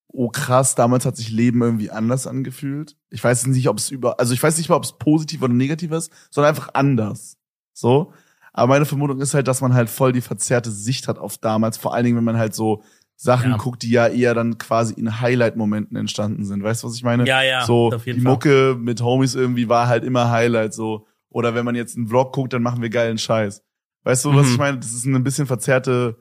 oh 0.09 0.31
krass, 0.31 0.75
damals 0.75 1.05
hat 1.05 1.17
sich 1.17 1.31
Leben 1.31 1.61
irgendwie 1.61 1.91
anders 1.91 2.27
angefühlt. 2.27 2.97
Ich 3.11 3.23
weiß 3.23 3.47
nicht, 3.49 3.69
ob 3.69 3.79
es 3.79 3.91
über, 3.91 4.19
also 4.19 4.33
ich 4.33 4.43
weiß 4.43 4.57
nicht 4.57 4.71
mal, 4.71 4.77
ob 4.77 4.85
es 4.85 4.97
positiv 4.97 5.43
oder 5.43 5.53
negativ 5.53 5.93
ist, 5.93 6.11
sondern 6.31 6.51
einfach 6.51 6.71
anders. 6.73 7.37
So. 7.75 8.13
Aber 8.55 8.69
meine 8.69 8.87
Vermutung 8.87 9.21
ist 9.21 9.35
halt, 9.35 9.49
dass 9.49 9.61
man 9.61 9.75
halt 9.75 9.91
voll 9.91 10.13
die 10.13 10.23
verzerrte 10.23 10.71
Sicht 10.71 11.07
hat 11.07 11.19
auf 11.19 11.37
damals, 11.37 11.77
vor 11.77 11.93
allen 11.93 12.05
Dingen, 12.05 12.17
wenn 12.17 12.25
man 12.25 12.39
halt 12.39 12.55
so 12.55 12.83
Sachen 13.17 13.53
Ja. 13.53 13.57
guckt, 13.57 13.83
die 13.83 13.91
ja 13.91 14.09
eher 14.09 14.35
dann 14.35 14.59
quasi 14.59 14.95
in 14.95 15.21
Highlight-Momenten 15.21 15.97
entstanden 15.97 16.45
sind. 16.45 16.63
Weißt 16.63 16.83
du, 16.83 16.89
was 16.89 16.97
ich 16.97 17.03
meine? 17.05 17.27
Ja, 17.27 17.43
ja, 17.43 17.65
So, 17.65 17.93
auf 17.93 18.07
jeden 18.07 18.19
die 18.19 18.25
Fall. 18.25 18.33
Mucke 18.33 18.77
mit 18.79 19.01
Homies 19.03 19.35
irgendwie 19.35 19.69
war 19.69 19.87
halt 19.89 20.05
immer 20.05 20.31
Highlight, 20.31 20.75
so. 20.75 21.07
Oder 21.31 21.55
wenn 21.55 21.65
man 21.65 21.75
jetzt 21.75 21.97
einen 21.97 22.09
Vlog 22.09 22.33
guckt, 22.33 22.53
dann 22.53 22.63
machen 22.63 22.83
wir 22.83 22.91
geilen 22.91 23.19
Scheiß. 23.19 23.63
Weißt 24.05 24.25
du, 24.25 24.35
was 24.35 24.47
Mhm. 24.47 24.53
ich 24.53 24.59
meine? 24.59 24.79
Das 24.79 24.93
ist 24.93 25.07
eine 25.07 25.21
bisschen 25.21 25.47
verzerrte 25.47 26.17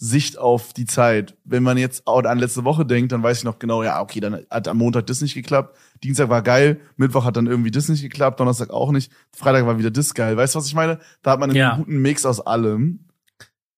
Sicht 0.00 0.38
auf 0.38 0.72
die 0.72 0.84
Zeit. 0.86 1.36
Wenn 1.44 1.62
man 1.64 1.76
jetzt 1.76 2.06
auch 2.06 2.22
an 2.24 2.38
letzte 2.38 2.64
Woche 2.64 2.86
denkt, 2.86 3.10
dann 3.12 3.22
weiß 3.22 3.38
ich 3.38 3.44
noch 3.44 3.58
genau, 3.58 3.82
ja, 3.82 4.00
okay, 4.00 4.20
dann 4.20 4.44
hat 4.48 4.68
am 4.68 4.78
Montag 4.78 5.06
das 5.06 5.20
nicht 5.20 5.34
geklappt, 5.34 5.76
Dienstag 6.04 6.28
war 6.28 6.42
geil, 6.42 6.80
Mittwoch 6.96 7.24
hat 7.24 7.36
dann 7.36 7.46
irgendwie 7.46 7.70
das 7.72 7.88
nicht 7.88 8.02
geklappt, 8.02 8.38
Donnerstag 8.38 8.70
auch 8.70 8.92
nicht, 8.92 9.10
Freitag 9.36 9.66
war 9.66 9.78
wieder 9.78 9.90
das 9.90 10.14
geil. 10.14 10.36
Weißt 10.36 10.54
du, 10.54 10.60
was 10.60 10.66
ich 10.68 10.74
meine? 10.74 10.98
Da 11.22 11.32
hat 11.32 11.40
man 11.40 11.50
einen 11.50 11.58
Ja. 11.58 11.76
guten 11.76 11.98
Mix 12.00 12.24
aus 12.26 12.40
allem. 12.40 13.06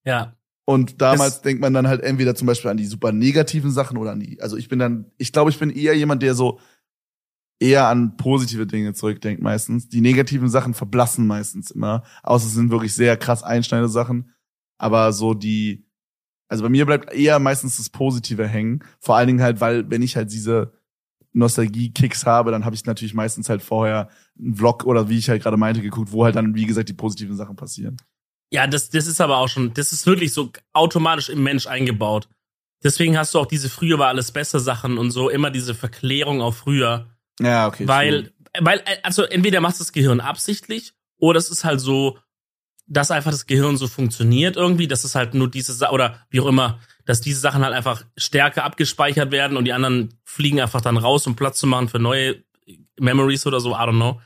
Ja. 0.05 0.35
Und 0.71 1.01
damals 1.01 1.35
Das- 1.35 1.43
denkt 1.43 1.61
man 1.61 1.75
dann 1.75 1.89
halt 1.89 2.01
entweder 2.03 2.35
zum 2.37 2.47
Beispiel 2.47 2.71
an 2.71 2.77
die 2.77 2.87
super 2.87 3.11
negativen 3.11 3.73
Sachen 3.73 3.97
oder 3.97 4.13
an 4.13 4.21
die, 4.21 4.41
also 4.41 4.57
ich 4.57 4.69
bin 4.69 4.79
dann, 4.79 5.07
ich 5.19 5.33
glaube, 5.33 5.51
ich 5.51 5.59
bin 5.59 5.71
eher 5.71 5.97
jemand, 5.97 6.23
der 6.23 6.35
so 6.37 6.61
eher 7.59 7.89
an 7.89 8.17
positive 8.17 8.67
Dinge 8.67 8.95
zurückdenkt 8.95 9.43
meistens. 9.43 9.89
Die 9.89 10.01
negativen 10.01 10.49
Sachen 10.49 10.73
verblassen 10.75 11.27
meistens 11.27 11.73
immer, 11.73 12.05
außer 12.23 12.47
es 12.47 12.55
sind 12.55 12.71
wirklich 12.71 12.95
sehr 12.95 13.17
krass 13.17 13.43
einschneidende 13.43 13.89
Sachen. 13.91 14.31
Aber 14.79 15.13
so 15.13 15.35
die, 15.35 15.87
also 16.49 16.63
bei 16.63 16.69
mir 16.71 16.87
bleibt 16.87 17.13
eher 17.13 17.39
meistens 17.41 17.77
das 17.77 17.91
Positive 17.91 18.47
hängen. 18.47 18.85
Vor 19.01 19.17
allen 19.17 19.27
Dingen 19.27 19.43
halt, 19.43 19.61
weil 19.61 19.91
wenn 19.91 20.03
ich 20.03 20.17
halt 20.17 20.31
diese 20.33 20.73
Nostalgie-Kicks 21.33 22.27
habe, 22.27 22.51
dann 22.51 22.65
habe 22.65 22.75
ich 22.75 22.87
natürlich 22.87 23.15
meistens 23.15 23.49
halt 23.49 23.63
vorher 23.63 24.09
einen 24.39 24.55
Vlog 24.55 24.85
oder 24.85 25.09
wie 25.09 25.19
ich 25.19 25.29
halt 25.29 25.43
gerade 25.43 25.57
meinte 25.57 25.83
geguckt, 25.83 26.13
wo 26.13 26.25
halt 26.25 26.37
dann, 26.37 26.55
wie 26.55 26.67
gesagt, 26.67 26.89
die 26.89 26.95
positiven 26.95 27.37
Sachen 27.37 27.57
passieren. 27.57 27.97
Ja, 28.51 28.67
das, 28.67 28.91
das 28.91 29.07
ist 29.07 29.21
aber 29.21 29.39
auch 29.39 29.49
schon, 29.49 29.73
das 29.75 29.93
ist 29.93 30.07
wirklich 30.07 30.33
so 30.33 30.51
automatisch 30.73 31.29
im 31.29 31.43
Mensch 31.43 31.67
eingebaut. 31.67 32.29
Deswegen 32.83 33.17
hast 33.17 33.35
du 33.35 33.39
auch 33.39 33.47
diese 33.47 33.69
früher 33.69 33.99
war 33.99 34.09
alles 34.09 34.33
besser 34.33 34.59
Sachen 34.59 34.99
und 34.99 35.11
so 35.11 35.29
immer 35.29 35.51
diese 35.51 35.75
Verklärung 35.75 36.41
auf 36.41 36.59
früher. 36.59 37.07
Ja, 37.41 37.69
okay. 37.69 37.87
weil, 37.87 38.33
weil, 38.59 38.79
äh, 38.81 38.99
also 39.03 39.23
entweder 39.23 39.61
macht 39.61 39.79
das 39.79 39.93
Gehirn 39.93 40.21
absichtlich 40.21 40.95
oder 41.19 41.39
es 41.39 41.51
ist 41.51 41.65
halt 41.65 41.81
so, 41.81 42.19
dass 42.87 43.13
einfach 43.13 43.31
das 43.31 43.47
Gehirn 43.47 43.77
so 43.77 43.87
funktioniert 43.87 44.57
irgendwie, 44.57 44.89
dass 44.89 45.05
es 45.05 45.15
halt 45.15 45.35
nur 45.35 45.49
diese 45.49 45.73
Sa 45.73 45.91
oder 45.91 46.27
wie 46.31 46.41
auch 46.41 46.47
immer, 46.47 46.81
dass 47.05 47.21
diese 47.21 47.39
Sachen 47.39 47.65
halt 47.65 47.75
einfach 47.75 48.05
stärker 48.17 48.65
abgespeichert 48.65 49.31
werden 49.31 49.57
und 49.57 49.65
die 49.65 49.73
anderen 49.73 50.19
fliegen 50.25 50.61
einfach 50.61 50.81
dann 50.81 50.97
raus, 50.97 51.27
um 51.27 51.37
Platz 51.37 51.61
zu 51.61 51.69
machen 51.69 51.89
für 51.89 52.01
neue 52.01 52.43
Memories 52.99 53.47
oder 53.47 53.61
so, 53.61 53.73
I 53.73 53.81
don't 53.81 53.97
know. 53.97 54.21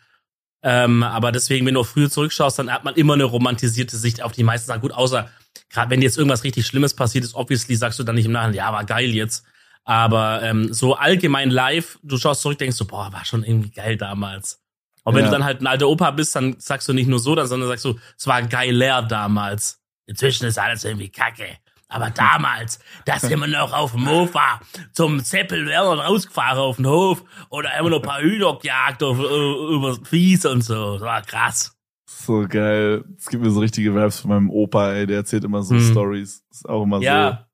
Ähm, 0.67 1.03
aber 1.03 1.31
deswegen, 1.31 1.67
wenn 1.67 1.75
du 1.75 1.85
früher 1.85 2.11
zurückschaust, 2.11 2.59
dann 2.59 2.73
hat 2.73 2.85
man 2.85 2.95
immer 2.95 3.13
eine 3.13 3.25
romantisierte 3.25 3.97
Sicht 3.99 4.23
auf 4.23 4.33
die 4.33 4.43
meisten 4.45 4.67
Sachen. 4.67 4.81
Gut, 4.81 4.93
außer 4.93 5.29
gerade 5.69 5.91
wenn 5.91 6.01
jetzt 6.01 6.17
irgendwas 6.17 6.43
richtig 6.43 6.67
Schlimmes 6.67 6.95
passiert 6.95 7.23
ist, 7.23 7.35
obviously 7.35 7.77
sagst 7.77 7.99
du 7.99 8.03
dann 8.03 8.15
nicht 8.15 8.25
im 8.27 8.33
Nachhinein, 8.33 8.55
ja, 8.57 8.73
war 8.73 8.85
geil 8.85 9.11
jetzt. 9.11 9.45
Aber 9.85 10.43
ähm, 10.43 10.73
so 10.73 10.95
allgemein 10.95 11.51
live, 11.51 11.99
du 12.03 12.17
schaust 12.17 12.41
zurück, 12.41 12.59
denkst 12.59 12.79
du, 12.79 12.87
boah, 12.87 13.13
war 13.13 13.27
schon 13.27 13.45
irgendwie 13.45 13.71
geil 13.71 13.99
damals. 13.99 14.63
Und 15.05 15.15
wenn 15.15 15.25
Ja. 15.25 15.31
du 15.31 15.37
dann 15.37 15.45
halt 15.45 15.61
ein 15.61 15.67
alter 15.67 15.87
Opa 15.89 16.11
bist, 16.13 16.35
dann 16.35 16.57
sagst 16.59 16.89
du 16.89 16.95
nicht 16.95 17.09
nur 17.09 17.19
so, 17.19 17.35
dann, 17.35 17.47
sondern 17.47 17.69
sagst 17.69 17.85
du, 17.85 17.99
es 18.17 18.27
war 18.27 18.41
geiler 18.43 19.03
damals. 19.03 19.83
Inzwischen 20.07 20.47
ist 20.47 20.59
alles 20.59 20.85
irgendwie 20.85 21.11
kacke. 21.11 21.59
Aber 21.89 22.11
damals, 22.11 22.79
da 23.05 23.19
sind 23.19 23.39
wir 23.39 23.47
noch 23.47 23.73
auf 23.73 23.93
dem 23.93 24.03
Mofa 24.03 24.61
zum 24.93 25.21
Seppel 25.21 25.67
Werner 25.67 26.03
rausgefahren 26.03 26.59
auf 26.59 26.77
den 26.77 26.87
Hof 26.87 27.23
oder 27.51 27.71
wir 27.81 27.91
noch 27.91 27.99
ein 27.99 28.03
paar 28.03 28.21
Hühner 28.23 28.59
gejagt 28.61 29.03
auf, 29.03 29.19
äh, 29.19 29.75
über 29.75 29.97
Fies 30.05 30.45
und 30.47 30.63
so. 30.63 30.95
Das 30.95 31.03
war 31.03 31.23
krass. 31.23 31.77
So 32.07 32.47
geil. 32.49 33.05
Es 33.19 33.27
gibt 33.29 33.43
mir 33.43 33.51
so 33.51 33.61
richtige 33.61 33.95
Vibes 33.95 34.21
von 34.21 34.31
meinem 34.31 34.51
Opa, 34.51 34.93
ey. 34.93 35.07
Der 35.07 35.19
erzählt 35.19 35.45
immer 35.45 35.63
so 35.63 35.75
Hm. 35.75 35.81
Stories. 35.91 36.43
Ist 36.51 36.69
auch 36.69 36.83
immer 36.83 36.99
so. 36.99 37.05
Ja, 37.05 37.47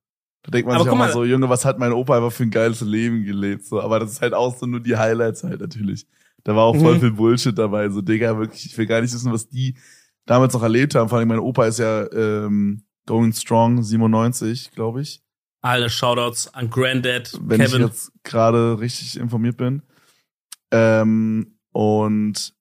Da 0.42 0.50
denkt 0.52 0.66
man 0.68 0.76
Aber 0.76 0.84
sich 0.84 0.92
auch 0.92 0.96
mal- 0.96 1.12
so, 1.12 1.24
Junge, 1.24 1.48
was 1.50 1.64
hat 1.66 1.78
mein 1.78 1.92
Opa 1.92 2.16
einfach 2.16 2.32
für 2.32 2.44
ein 2.44 2.50
geiles 2.50 2.80
Leben 2.80 3.24
gelebt? 3.24 3.66
So, 3.66 3.80
aber 3.82 4.00
das 4.00 4.12
ist 4.12 4.22
halt 4.22 4.32
auch 4.32 4.56
so 4.56 4.64
nur 4.64 4.80
die 4.80 4.96
Highlights 4.96 5.44
halt 5.44 5.60
natürlich. 5.60 6.06
Da 6.44 6.56
war 6.56 6.64
auch 6.64 6.76
voll 6.76 6.94
Mhm. 6.94 7.00
viel 7.00 7.10
Bullshit 7.10 7.58
dabei. 7.58 7.90
So, 7.90 8.00
Digga, 8.00 8.38
wirklich, 8.38 8.64
ich 8.64 8.78
will 8.78 8.86
gar 8.86 9.02
nicht 9.02 9.12
wissen, 9.12 9.30
was 9.32 9.48
die 9.48 9.76
damals 10.24 10.54
noch 10.54 10.62
erlebt 10.62 10.94
haben. 10.94 11.10
Vor 11.10 11.18
allem, 11.18 11.28
mein 11.28 11.40
Opa 11.40 11.66
ist 11.66 11.78
ja 11.78 12.10
ähm, 12.12 12.84
Going 13.06 13.32
Strong 13.32 13.82
97, 13.82 14.70
glaube 14.72 15.02
ich. 15.02 15.20
alle 15.62 15.90
Shoutouts 15.90 16.54
an 16.54 16.70
Granddad, 16.70 17.32
Wenn 17.42 17.60
Kevin. 17.60 17.80
ich 17.82 17.86
jetzt 17.88 18.12
gerade 18.22 18.78
richtig 18.80 19.18
informiert 19.18 19.56
bin. 19.56 19.82
Ähm, 20.70 21.58
und 21.72 22.54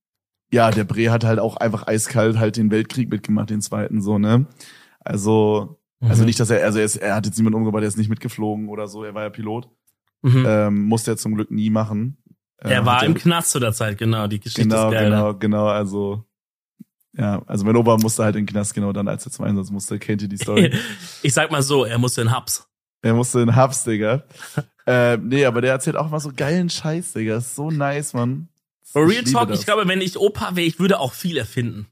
ja, 0.51 0.71
der 0.71 0.83
Bre 0.83 1.11
hat 1.11 1.23
halt 1.23 1.39
auch 1.39 1.57
einfach 1.57 1.85
eiskalt 1.87 2.37
halt 2.39 2.57
den 2.57 2.71
Weltkrieg 2.71 3.09
mitgemacht, 3.09 3.49
den 3.51 3.61
zweiten 3.61 4.01
so, 4.01 4.17
ne? 4.17 4.47
Also, 4.99 5.79
also 6.01 6.21
Mhm. 6.21 6.25
nicht, 6.25 6.39
dass 6.39 6.49
er, 6.49 6.63
also 6.63 6.79
er, 6.79 6.85
ist, 6.85 6.95
er 6.97 7.15
hat 7.15 7.25
jetzt 7.25 7.37
niemanden 7.37 7.57
umgebracht, 7.57 7.83
er 7.83 7.87
ist 7.87 7.97
nicht 7.97 8.09
mitgeflogen 8.09 8.67
oder 8.69 8.87
so, 8.87 9.03
er 9.03 9.13
war 9.13 9.23
ja 9.23 9.29
Pilot. 9.29 9.69
Mhm. 10.21 10.43
Ähm, 10.47 10.83
musste 10.85 11.11
er 11.11 11.17
zum 11.17 11.35
Glück 11.35 11.51
nie 11.51 11.69
machen. 11.69 12.17
er 12.57 12.79
Ähm, 12.79 12.85
war 12.85 13.03
im 13.05 13.13
Knast 13.13 13.51
zu 13.51 13.59
der 13.59 13.71
Zeit, 13.73 13.97
genau. 13.97 14.27
Die 14.27 14.39
Geschichte 14.39 14.63
Genau, 14.67 14.87
ist 14.89 14.93
geil. 14.93 15.09
ne? 15.09 15.15
genau, 15.15 15.33
genau, 15.35 15.65
also 15.67 16.25
ja, 17.17 17.41
also 17.47 17.65
mein 17.65 17.75
Opa 17.75 17.97
musste 17.97 18.23
halt 18.23 18.35
in 18.35 18.45
den 18.45 18.51
Knast, 18.51 18.73
genau 18.73 18.93
dann, 18.93 19.07
als 19.07 19.25
er 19.25 19.31
zum 19.31 19.45
Einsatz 19.45 19.69
musste, 19.71 19.97
kennt 19.99 20.21
ihr 20.21 20.27
die 20.27 20.37
Story? 20.37 20.71
Ich 21.21 21.33
sag 21.33 21.51
mal 21.51 21.61
so, 21.63 21.85
er 21.85 21.97
musste 21.97 22.21
in 22.21 22.35
Hubs. 22.35 22.67
er 23.01 23.13
musste 23.13 23.41
in 23.41 23.55
Hubs, 23.55 23.83
Digga. 23.83 24.23
ähm, 24.87 25.27
nee, 25.27 25.45
aber 25.45 25.61
der 25.61 25.71
erzählt 25.71 25.95
auch 25.95 26.09
mal 26.09 26.19
so 26.19 26.31
geilen 26.35 26.69
Scheiß, 26.69 27.13
Digga, 27.13 27.37
ist 27.37 27.55
so 27.55 27.71
nice, 27.71 28.13
Mann. 28.13 28.47
For 28.83 29.07
Real 29.07 29.23
Talk, 29.23 29.49
das. 29.49 29.59
ich 29.59 29.65
glaube, 29.65 29.87
wenn 29.87 30.01
ich 30.01 30.17
Opa 30.17 30.55
wäre, 30.55 30.65
ich 30.67 30.79
würde 30.79 30.99
auch 30.99 31.13
viel 31.13 31.37
erfinden. 31.37 31.87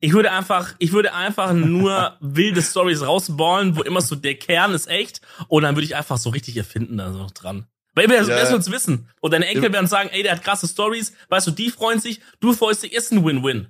Ich 0.00 0.12
würde 0.12 0.30
einfach, 0.30 0.74
ich 0.78 0.92
würde 0.92 1.12
einfach 1.12 1.52
nur 1.52 2.16
wilde 2.20 2.62
Stories 2.62 3.02
rausballen, 3.04 3.76
wo 3.76 3.82
immer 3.82 4.00
so 4.00 4.14
der 4.14 4.36
Kern 4.36 4.72
ist 4.72 4.86
echt 4.88 5.20
und 5.48 5.64
dann 5.64 5.74
würde 5.74 5.84
ich 5.86 5.96
einfach 5.96 6.18
so 6.18 6.30
richtig 6.30 6.56
erfinden 6.56 6.98
da 6.98 7.12
so 7.12 7.26
dran. 7.34 7.66
Weil 7.94 8.08
wir 8.08 8.22
Ja. 8.22 8.54
uns 8.54 8.70
wissen. 8.70 9.08
Und 9.20 9.32
deine 9.32 9.46
Enkel 9.46 9.72
werden 9.72 9.88
sagen, 9.88 10.08
ey, 10.12 10.22
der 10.22 10.32
hat 10.36 10.44
krasse 10.44 10.68
Stories, 10.68 11.12
weißt 11.30 11.48
du, 11.48 11.50
die 11.50 11.70
freuen 11.70 11.98
sich, 11.98 12.20
du 12.38 12.52
freust 12.52 12.84
dich, 12.84 12.92
ist 12.92 13.10
ein 13.12 13.24
Win-Win. 13.24 13.66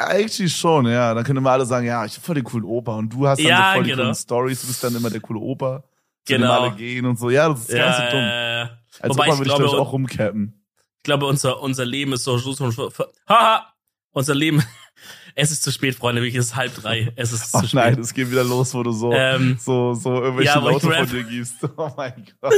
Ja, 0.00 0.06
Eigentlich 0.08 0.56
schon, 0.56 0.86
ja. 0.86 1.14
Dann 1.14 1.24
können 1.24 1.38
immer 1.38 1.50
alle 1.52 1.66
sagen, 1.66 1.86
ja, 1.86 2.04
ich 2.04 2.16
hab 2.16 2.24
voll 2.24 2.34
den 2.36 2.44
coolen 2.44 2.64
Opa 2.64 2.96
und 2.96 3.10
du 3.12 3.26
hast 3.26 3.38
dann 3.38 3.46
Ja, 3.46 3.70
so 3.70 3.74
voll 3.76 3.84
die 3.84 3.90
genau. 3.90 4.02
coolen 4.04 4.14
Stories, 4.14 4.60
du 4.62 4.66
bist 4.68 4.82
dann 4.84 4.94
immer 4.96 5.10
der 5.10 5.20
coole 5.20 5.40
Opa. 5.40 5.82
Zu 6.24 6.32
dem 6.34 6.42
Genau. 6.42 6.52
alle 6.60 6.72
gehen 6.76 7.06
und 7.06 7.18
so. 7.18 7.30
Ja, 7.30 7.48
das 7.48 7.60
ist 7.68 7.70
gar 7.74 7.88
nicht 7.88 7.96
so 7.96 8.16
dumm. 8.16 8.20
Äh, 8.24 8.60
Als 8.60 8.70
wobei 9.04 9.26
Opa 9.28 9.38
würde 9.38 9.42
ich, 9.50 9.56
glaube, 9.56 9.64
ich, 9.66 9.72
auch 9.72 9.92
rumcappen. 9.92 10.62
ich 10.98 11.02
glaube, 11.02 11.26
unser, 11.26 11.60
unser 11.62 11.84
Leben 11.84 12.12
ist 12.12 12.24
so, 12.24 12.36
so 12.38 12.90
haha, 13.28 13.66
unser 14.12 14.34
Leben, 14.34 14.62
es 15.34 15.50
ist 15.50 15.62
zu 15.62 15.70
spät, 15.72 15.94
Freunde, 15.94 16.20
wirklich, 16.22 16.36
es 16.36 16.46
ist 16.46 16.56
halb 16.56 16.74
drei, 16.74 17.12
es 17.16 17.32
ist 17.32 17.54
Oh 17.54 17.60
zu 17.60 17.66
spät. 17.68 17.74
nein, 17.74 17.98
es 17.98 18.12
geht 18.14 18.30
wieder 18.30 18.44
los, 18.44 18.74
wo 18.74 18.82
du 18.82 18.92
so, 18.92 19.12
Ähm, 19.12 19.56
so, 19.60 19.94
so 19.94 20.14
irgendwelche 20.22 20.52
ja, 20.54 20.58
Laute 20.60 20.90
von 20.90 21.06
dir 21.08 21.24
gibst. 21.24 21.54
Oh 21.76 21.90
mein 21.96 22.26
Gott. 22.40 22.52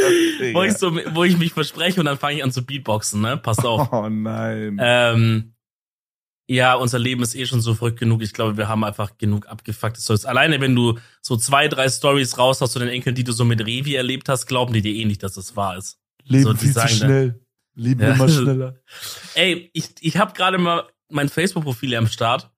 Wo 0.54 0.62
ich 0.62 0.72
so, 0.74 0.92
wo 1.14 1.24
ich 1.24 1.36
mich 1.38 1.52
verspreche 1.52 2.00
und 2.00 2.06
dann 2.06 2.18
fange 2.18 2.36
ich 2.36 2.44
an 2.44 2.50
zu 2.52 2.64
Beatboxen, 2.64 3.20
ne? 3.20 3.36
Passt 3.36 3.64
auf. 3.64 3.88
Oh 3.92 4.08
nein. 4.08 4.78
ähm, 4.80 5.51
ja, 6.48 6.74
unser 6.74 6.98
Leben 6.98 7.22
ist 7.22 7.34
eh 7.34 7.46
schon 7.46 7.60
so 7.60 7.74
verrückt 7.74 7.98
genug. 8.00 8.20
Ich 8.22 8.32
glaube, 8.32 8.56
wir 8.56 8.68
haben 8.68 8.84
einfach 8.84 9.16
genug 9.16 9.46
abgefuckte 9.48 10.00
Stories. 10.00 10.24
Alleine, 10.24 10.60
wenn 10.60 10.74
du 10.74 10.98
so 11.20 11.36
zwei, 11.36 11.68
drei 11.68 11.88
Stories 11.88 12.36
raus 12.36 12.60
hast 12.60 12.72
zu 12.72 12.78
den 12.78 12.88
Enkeln, 12.88 13.14
die 13.14 13.24
du 13.24 13.32
so 13.32 13.44
mit 13.44 13.60
Revi 13.60 13.94
erlebt 13.94 14.28
hast, 14.28 14.46
glauben 14.46 14.72
die 14.72 14.82
dir 14.82 14.92
eh 14.94 15.04
nicht, 15.04 15.22
dass 15.22 15.34
das 15.34 15.56
wahr 15.56 15.76
ist. 15.78 15.98
Leben 16.24 16.44
so, 16.44 16.54
viel 16.54 16.72
zu 16.72 16.80
dann- 16.80 16.88
schnell. 16.88 17.40
Leben 17.74 18.02
Ja. 18.02 18.12
immer 18.14 18.28
schneller. 18.28 18.76
Ey, 19.34 19.70
ich, 19.72 19.90
ich 20.00 20.16
habe 20.18 20.34
gerade 20.34 20.58
mal 20.58 20.84
mein 21.08 21.28
Facebook-Profil 21.30 21.90
hier 21.90 21.98
am 21.98 22.06
Start 22.08 22.50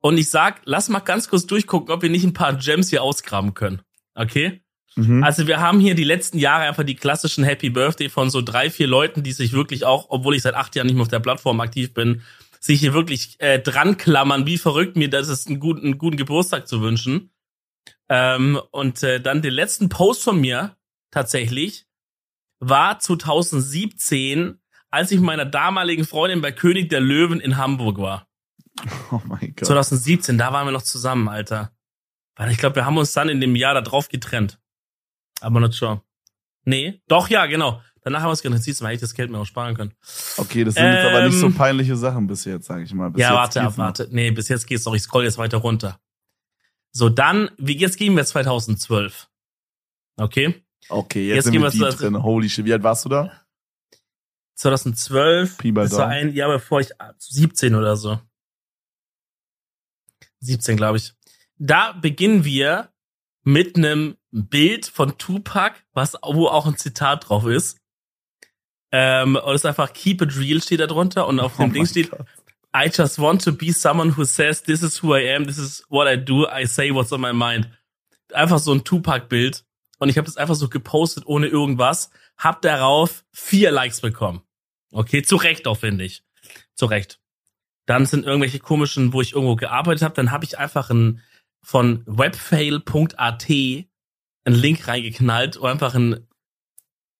und 0.00 0.16
ich 0.18 0.30
sag, 0.30 0.60
lass 0.64 0.88
mal 0.88 1.00
ganz 1.00 1.28
kurz 1.28 1.46
durchgucken, 1.46 1.92
ob 1.92 2.02
wir 2.02 2.10
nicht 2.10 2.24
ein 2.24 2.34
paar 2.34 2.54
Gems 2.54 2.90
hier 2.90 3.02
ausgraben 3.02 3.54
können. 3.54 3.80
Okay? 4.14 4.60
Mhm. 4.96 5.24
Also 5.24 5.48
wir 5.48 5.58
haben 5.60 5.80
hier 5.80 5.96
die 5.96 6.04
letzten 6.04 6.38
Jahre 6.38 6.64
einfach 6.68 6.84
die 6.84 6.94
klassischen 6.94 7.42
Happy 7.42 7.68
Birthday 7.70 8.08
von 8.08 8.30
so 8.30 8.42
drei, 8.42 8.70
vier 8.70 8.86
Leuten, 8.86 9.24
die 9.24 9.32
sich 9.32 9.52
wirklich 9.52 9.84
auch, 9.84 10.06
obwohl 10.10 10.36
ich 10.36 10.42
seit 10.42 10.54
acht 10.54 10.76
Jahren 10.76 10.86
nicht 10.86 10.94
mehr 10.94 11.02
auf 11.02 11.08
der 11.08 11.18
Plattform 11.18 11.58
aktiv 11.60 11.92
bin, 11.94 12.22
sich 12.64 12.80
hier 12.80 12.94
wirklich 12.94 13.38
äh, 13.40 13.60
dran 13.60 13.98
klammern, 13.98 14.46
wie 14.46 14.56
verrückt 14.56 14.96
mir 14.96 15.10
das 15.10 15.28
ist, 15.28 15.48
einen 15.48 15.60
guten, 15.60 15.84
einen 15.84 15.98
guten 15.98 16.16
Geburtstag 16.16 16.66
zu 16.66 16.80
wünschen. 16.80 17.30
Ähm, 18.08 18.58
und 18.70 19.02
äh, 19.02 19.20
dann 19.20 19.42
den 19.42 19.52
letzten 19.52 19.90
Post 19.90 20.22
von 20.22 20.40
mir 20.40 20.74
tatsächlich 21.10 21.86
war 22.60 22.98
2017, 22.98 24.58
als 24.90 25.10
ich 25.10 25.18
mit 25.18 25.26
meiner 25.26 25.44
damaligen 25.44 26.06
Freundin 26.06 26.40
bei 26.40 26.52
König 26.52 26.88
der 26.88 27.00
Löwen 27.00 27.38
in 27.38 27.58
Hamburg 27.58 27.98
war. 27.98 28.28
Oh 29.12 29.20
mein 29.26 29.54
Gott. 29.54 29.66
2017, 29.66 30.38
da 30.38 30.52
waren 30.54 30.66
wir 30.66 30.72
noch 30.72 30.82
zusammen, 30.82 31.28
Alter. 31.28 31.70
Weil 32.34 32.50
ich 32.50 32.56
glaube, 32.56 32.76
wir 32.76 32.86
haben 32.86 32.96
uns 32.96 33.12
dann 33.12 33.28
in 33.28 33.42
dem 33.42 33.56
Jahr 33.56 33.74
da 33.74 33.82
drauf 33.82 34.08
getrennt. 34.08 34.58
Aber 35.40 35.60
nicht 35.60 35.76
schon. 35.76 36.00
Nee, 36.64 37.02
doch, 37.08 37.28
ja, 37.28 37.44
genau. 37.44 37.82
Danach 38.04 38.20
haben 38.20 38.26
wir 38.26 38.30
uns 38.32 38.42
getrennt. 38.42 38.62
Siehst 38.62 38.80
du 38.80 38.84
hätte 38.84 38.94
ich 38.96 39.00
das 39.00 39.14
Geld 39.14 39.30
mir 39.30 39.38
auch 39.38 39.46
sparen 39.46 39.74
können. 39.74 39.94
Okay, 40.36 40.62
das 40.62 40.74
sind 40.74 40.84
jetzt 40.84 41.04
aber 41.06 41.26
nicht 41.26 41.38
so 41.38 41.46
Ähm, 41.46 41.54
peinliche 41.54 41.96
Sachen 41.96 42.26
bis 42.26 42.44
jetzt, 42.44 42.66
sage 42.66 42.82
ich 42.84 42.92
mal. 42.92 43.10
Bis 43.10 43.22
ja, 43.22 43.32
warte, 43.34 43.62
ab, 43.62 43.78
warte. 43.78 44.08
Nee, 44.10 44.30
bis 44.30 44.48
jetzt 44.48 44.66
geht's 44.66 44.84
noch. 44.84 44.94
Ich 44.94 45.02
scroll 45.02 45.24
jetzt 45.24 45.38
weiter 45.38 45.56
runter. 45.58 45.98
So, 46.92 47.08
dann, 47.08 47.50
wie 47.56 47.76
jetzt 47.76 47.96
gehen 47.96 48.14
wir 48.14 48.24
2012. 48.24 49.28
Okay? 50.18 50.62
Okay, 50.90 51.26
jetzt, 51.28 51.34
Jetzt 51.36 51.44
sind 51.44 51.52
gehen 51.52 51.62
wir 51.62 51.70
deep 51.70 51.90
zu- 51.92 51.96
drin. 51.96 52.22
Holy 52.22 52.48
shit, 52.50 52.64
wie 52.66 52.72
alt 52.74 52.82
warst 52.82 53.06
du 53.06 53.08
da? 53.08 53.32
2012. 54.56 55.56
Pi 55.56 55.72
Das 55.72 55.92
war 55.92 56.06
ein 56.08 56.32
Jahr 56.34 56.50
bevor 56.50 56.80
ich 56.80 56.90
17 57.18 57.74
oder 57.74 57.96
so. 57.96 58.20
17, 60.40 60.76
glaube 60.76 60.98
ich. 60.98 61.12
Da 61.56 61.92
beginnen 61.92 62.44
wir 62.44 62.90
mit 63.42 63.76
einem 63.76 64.16
Bild 64.30 64.86
von 64.86 65.16
Tupac, 65.18 65.76
was 65.92 66.14
wo 66.22 66.48
auch 66.48 66.66
ein 66.66 66.76
Zitat 66.76 67.28
drauf 67.28 67.46
ist. 67.46 67.78
Ähm, 68.96 69.34
und 69.34 69.54
es 69.54 69.62
ist 69.62 69.66
einfach 69.66 69.92
Keep 69.92 70.22
it 70.22 70.38
real 70.38 70.62
steht 70.62 70.78
da 70.78 70.86
drunter 70.86 71.26
und 71.26 71.40
auf 71.40 71.58
Oh 71.58 71.64
dem 71.64 71.72
Ding 71.72 71.84
steht. 71.84 72.12
I 72.76 72.86
just 72.86 73.18
want 73.18 73.42
to 73.42 73.52
be 73.52 73.72
someone 73.72 74.16
who 74.16 74.24
says 74.24 74.62
this 74.62 74.84
is 74.84 75.02
who 75.02 75.16
I 75.16 75.34
am, 75.34 75.46
this 75.46 75.58
is 75.58 75.84
what 75.88 76.06
I 76.06 76.16
do, 76.16 76.46
I 76.46 76.64
say 76.64 76.94
what's 76.94 77.12
on 77.12 77.20
my 77.20 77.32
mind. 77.32 77.68
Einfach 78.32 78.60
so 78.60 78.72
ein 78.72 78.84
Tupac-Bild. 78.84 79.64
Und 79.98 80.10
ich 80.10 80.16
habe 80.16 80.26
das 80.26 80.36
einfach 80.36 80.54
so 80.54 80.68
gepostet 80.68 81.26
ohne 81.26 81.48
irgendwas. 81.48 82.10
Hab 82.38 82.62
darauf 82.62 83.24
vier 83.32 83.72
Likes 83.72 84.00
bekommen. 84.00 84.42
Okay, 84.92 85.22
zu 85.22 85.34
Recht 85.34 85.66
auch, 85.66 85.78
finde 85.78 86.04
ich. 86.04 86.22
Zu 86.76 86.86
Recht. 86.86 87.18
Dann 87.86 88.06
sind 88.06 88.24
irgendwelche 88.24 88.60
komischen, 88.60 89.12
wo 89.12 89.20
ich 89.20 89.32
irgendwo 89.32 89.56
gearbeitet 89.56 90.02
habe, 90.02 90.14
dann 90.14 90.30
habe 90.30 90.44
ich 90.44 90.56
einfach 90.58 90.90
ein 90.90 91.20
von 91.62 92.04
webfail.at 92.06 93.50
einen 93.50 93.80
Link 94.44 94.86
reingeknallt, 94.86 95.60
wo 95.60 95.66
einfach 95.66 95.96
ein 95.96 96.28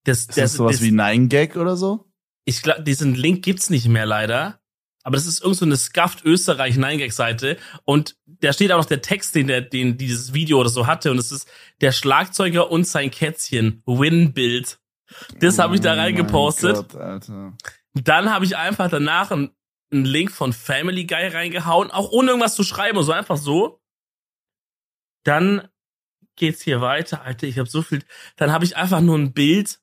das, 0.05 0.21
Ist 0.21 0.39
das 0.39 0.53
sowas 0.55 0.81
wie 0.81 0.91
Nine 0.91 1.29
Gag 1.29 1.57
oder 1.57 1.77
so? 1.77 2.07
ich 2.45 2.63
glaube, 2.63 2.83
diesen 2.83 3.15
Link 3.15 3.43
gibt's 3.43 3.71
nicht 3.71 3.89
mehr 3.89 4.07
leider. 4.07 4.61
Aber 5.03 5.17
das 5.17 5.27
ist 5.27 5.43
irgend 5.43 5.57
so 5.57 5.67
eine 5.67 5.77
Scuffed 5.77 6.25
Österreich 6.25 6.77
9 6.79 7.11
Seite 7.11 7.59
und 7.85 8.17
da 8.25 8.55
steht 8.55 8.73
auch 8.73 8.79
noch 8.79 8.85
der 8.87 9.03
Text, 9.03 9.35
den 9.35 9.49
der, 9.49 9.61
den 9.61 9.99
dieses 9.99 10.33
Video 10.33 10.59
oder 10.59 10.71
so 10.71 10.87
hatte 10.87 11.11
und 11.11 11.19
es 11.19 11.31
ist 11.31 11.47
der 11.83 11.93
Schlagzeuger 11.93 12.71
und 12.71 12.87
sein 12.87 13.11
Kätzchen 13.11 13.83
Win-Bild. 13.85 14.79
Das 15.41 15.59
habe 15.59 15.75
ich 15.75 15.83
da 15.83 15.93
Oh 15.93 15.99
reingepostet. 15.99 16.95
Alter. 16.95 17.53
Dann 17.93 18.31
habe 18.33 18.47
ich 18.47 18.57
einfach 18.57 18.89
danach 18.89 19.31
einen, 19.31 19.51
einen 19.93 20.07
Link 20.07 20.33
von 20.33 20.55
Family 20.55 21.05
Guy 21.05 21.29
reingehauen, 21.29 21.91
auch 21.91 22.11
ohne 22.11 22.31
irgendwas 22.31 22.55
zu 22.55 22.65
schreiben, 22.65 23.03
so 23.03 23.13
einfach 23.13 23.37
so. 23.37 23.83
Dann 25.25 25.69
geht's 26.37 26.63
hier 26.63 26.81
weiter, 26.81 27.23
Alter, 27.23 27.47
ich 27.47 27.59
habe 27.59 27.69
so 27.69 27.83
viel. 27.83 28.03
Dann 28.37 28.53
habe 28.53 28.65
ich 28.65 28.79
einfach 28.79 29.03
nur 29.03 29.19
ein 29.19 29.35
Bild. 29.35 29.81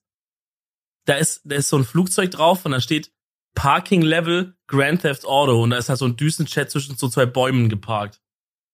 Da 1.04 1.14
ist, 1.14 1.42
da 1.44 1.56
ist 1.56 1.68
so 1.68 1.76
ein 1.76 1.84
Flugzeug 1.84 2.30
drauf 2.30 2.64
und 2.64 2.72
da 2.72 2.80
steht 2.80 3.12
Parking 3.54 4.02
Level 4.02 4.54
Grand 4.66 5.02
Theft 5.02 5.26
Auto 5.26 5.62
und 5.62 5.70
da 5.70 5.76
ist 5.76 5.88
halt 5.88 5.98
so 5.98 6.06
ein 6.06 6.16
Düsenchat 6.16 6.70
zwischen 6.70 6.96
so 6.96 7.08
zwei 7.08 7.26
Bäumen 7.26 7.68
geparkt. 7.68 8.20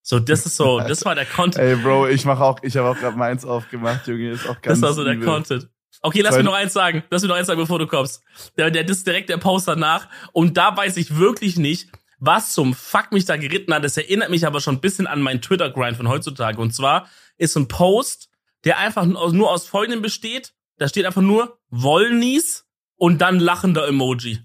So, 0.03 0.19
das 0.19 0.47
ist 0.47 0.57
so, 0.57 0.81
das 0.89 1.05
war 1.05 1.15
der 1.15 1.27
Content. 1.27 1.65
Ey, 1.65 1.77
Bro, 1.77 2.09
ich 2.09 2.25
mach 2.25 2.41
auch, 2.41 2.63
ich 2.63 2.77
habe 2.77 2.89
auch 2.89 2.99
gerade 2.99 3.17
meins 3.17 3.45
aufgemacht, 3.45 4.07
Junge, 4.07 4.31
ist 4.31 4.47
auch 4.49 4.61
ganz 4.61 4.81
Das 4.81 4.83
war 4.83 4.93
so 4.93 5.05
der 5.05 5.15
übel. 5.15 5.27
Content. 5.27 5.69
Okay, 6.01 6.21
lass 6.21 6.37
mir 6.37 6.45
noch 6.45 6.55
eins 6.55 6.73
sagen. 6.73 7.03
Lass 7.11 7.23
mir 7.23 7.29
noch 7.29 7.37
eins 7.37 7.49
sagen, 7.49 7.61
bevor 7.61 7.79
du 7.79 7.87
kommst. 7.87 8.23
Der, 8.57 8.71
der 8.71 8.85
das 8.85 8.99
ist 8.99 9.07
direkt 9.07 9.31
der 9.31 9.39
Post 9.39 9.67
danach. 9.67 10.09
Und 10.33 10.57
da 10.57 10.77
weiß 10.77 10.97
ich 10.97 11.17
wirklich 11.17 11.57
nicht, 11.57 11.91
was 12.19 12.53
zum 12.53 12.75
Fuck 12.75 13.11
mich 13.13 13.25
da 13.25 13.37
geritten 13.37 13.75
hat. 13.75 13.85
Das 13.85 13.97
erinnert 13.97 14.31
mich 14.31 14.47
aber 14.47 14.61
schon 14.61 14.77
ein 14.77 14.81
bisschen 14.81 15.07
an 15.07 15.21
meinen 15.21 15.41
Twitter-Grind 15.41 15.97
von 15.97 16.09
heutzutage. 16.09 16.61
Und 16.61 16.73
zwar 16.73 17.09
ist 17.37 17.57
ein 17.57 17.69
Post, 17.69 18.31
der 18.65 18.79
einfach 18.79 19.05
nur 19.05 19.33
nur 19.33 19.51
aus 19.51 19.67
folgendem 19.67 20.03
besteht. 20.03 20.55
Da 20.79 20.89
steht 20.89 21.07
einfach 21.07 21.23
nur 21.23 21.59
Wollnies 21.71 22.67
und 22.97 23.21
dann 23.21 23.39
lachender 23.39 23.87
Emoji. 23.87 24.41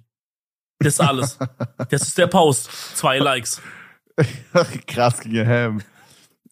Das 0.80 0.96
ist 0.96 1.00
alles. 1.00 1.40
Das 1.90 2.02
ist 2.02 2.18
der 2.18 2.28
Post. 2.28 2.70
Zwei 2.96 3.20
Likes. 3.20 3.62
Krass 4.88 5.20
ging 5.20 5.46
ham. 5.46 5.82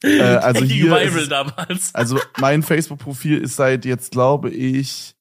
Äh, 0.04 0.22
also 0.22 0.62
Ging 0.62 0.70
hier 0.70 0.86
viral 0.86 1.06
ist, 1.06 1.32
damals. 1.32 1.96
also 1.96 2.20
mein 2.40 2.64
Facebook-Profil 2.64 3.38
ist 3.38 3.56
seit 3.56 3.86
jetzt 3.86 4.12
glaube 4.12 4.50
ich 4.50 5.16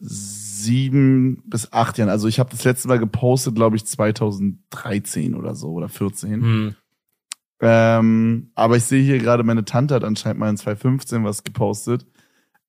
sieben 0.00 1.42
bis 1.46 1.72
acht 1.72 1.98
Jahren. 1.98 2.10
Also 2.10 2.28
ich 2.28 2.38
habe 2.38 2.50
das 2.50 2.64
letzte 2.64 2.88
Mal 2.88 2.98
gepostet, 2.98 3.54
glaube 3.54 3.76
ich 3.76 3.86
2013 3.86 5.34
oder 5.34 5.54
so 5.54 5.72
oder 5.72 5.88
14. 5.88 6.32
Hm. 6.32 6.74
Ähm, 7.60 8.50
aber 8.54 8.76
ich 8.76 8.84
sehe 8.84 9.02
hier 9.02 9.18
gerade, 9.18 9.42
meine 9.42 9.64
Tante 9.64 9.94
hat 9.94 10.04
anscheinend 10.04 10.40
mal 10.40 10.50
in 10.50 10.56
2015 10.56 11.24
was 11.24 11.42
gepostet. 11.42 12.06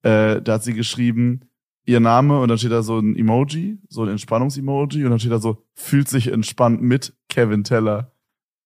Äh, 0.07 0.41
da 0.41 0.53
hat 0.53 0.63
sie 0.63 0.73
geschrieben, 0.73 1.49
ihr 1.85 1.99
Name 1.99 2.39
und 2.39 2.47
dann 2.47 2.57
steht 2.57 2.71
da 2.71 2.81
so 2.81 2.97
ein 2.97 3.17
Emoji, 3.17 3.77
so 3.89 4.03
ein 4.03 4.09
Entspannungs-Emoji 4.09 5.03
und 5.03 5.09
dann 5.09 5.19
steht 5.19 5.33
da 5.33 5.39
so, 5.39 5.65
fühlt 5.73 6.07
sich 6.07 6.27
entspannt 6.27 6.81
mit 6.81 7.13
Kevin 7.27 7.65
Teller. 7.65 8.13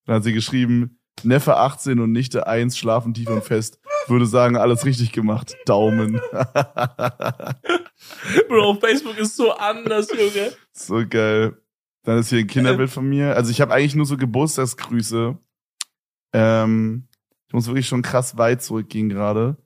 Dann 0.05 0.17
hat 0.17 0.23
sie 0.23 0.33
geschrieben, 0.33 0.99
Neffe 1.23 1.57
18 1.57 1.99
und 1.99 2.11
Nichte 2.11 2.45
1 2.45 2.77
schlafen 2.77 3.15
tief 3.15 3.29
und 3.29 3.43
fest. 3.43 3.79
Würde 4.07 4.27
sagen, 4.27 4.55
alles 4.55 4.85
richtig 4.85 5.13
gemacht. 5.13 5.55
Daumen. 5.65 6.21
Bro, 8.47 8.77
Facebook 8.79 9.17
ist 9.17 9.35
so 9.35 9.51
anders, 9.51 10.09
Junge. 10.11 10.51
so 10.73 11.03
geil. 11.07 11.57
Dann 12.03 12.19
ist 12.19 12.29
hier 12.29 12.39
ein 12.39 12.47
Kinderbild 12.47 12.91
von 12.91 13.09
mir. 13.09 13.35
Also 13.35 13.49
ich 13.49 13.61
habe 13.61 13.73
eigentlich 13.73 13.95
nur 13.95 14.05
so 14.05 14.15
Geburtstagsgrüße. 14.15 15.39
Ähm, 16.33 17.07
ich 17.47 17.53
muss 17.53 17.65
wirklich 17.65 17.87
schon 17.87 18.03
krass 18.03 18.37
weit 18.37 18.61
zurückgehen 18.61 19.09
gerade. 19.09 19.57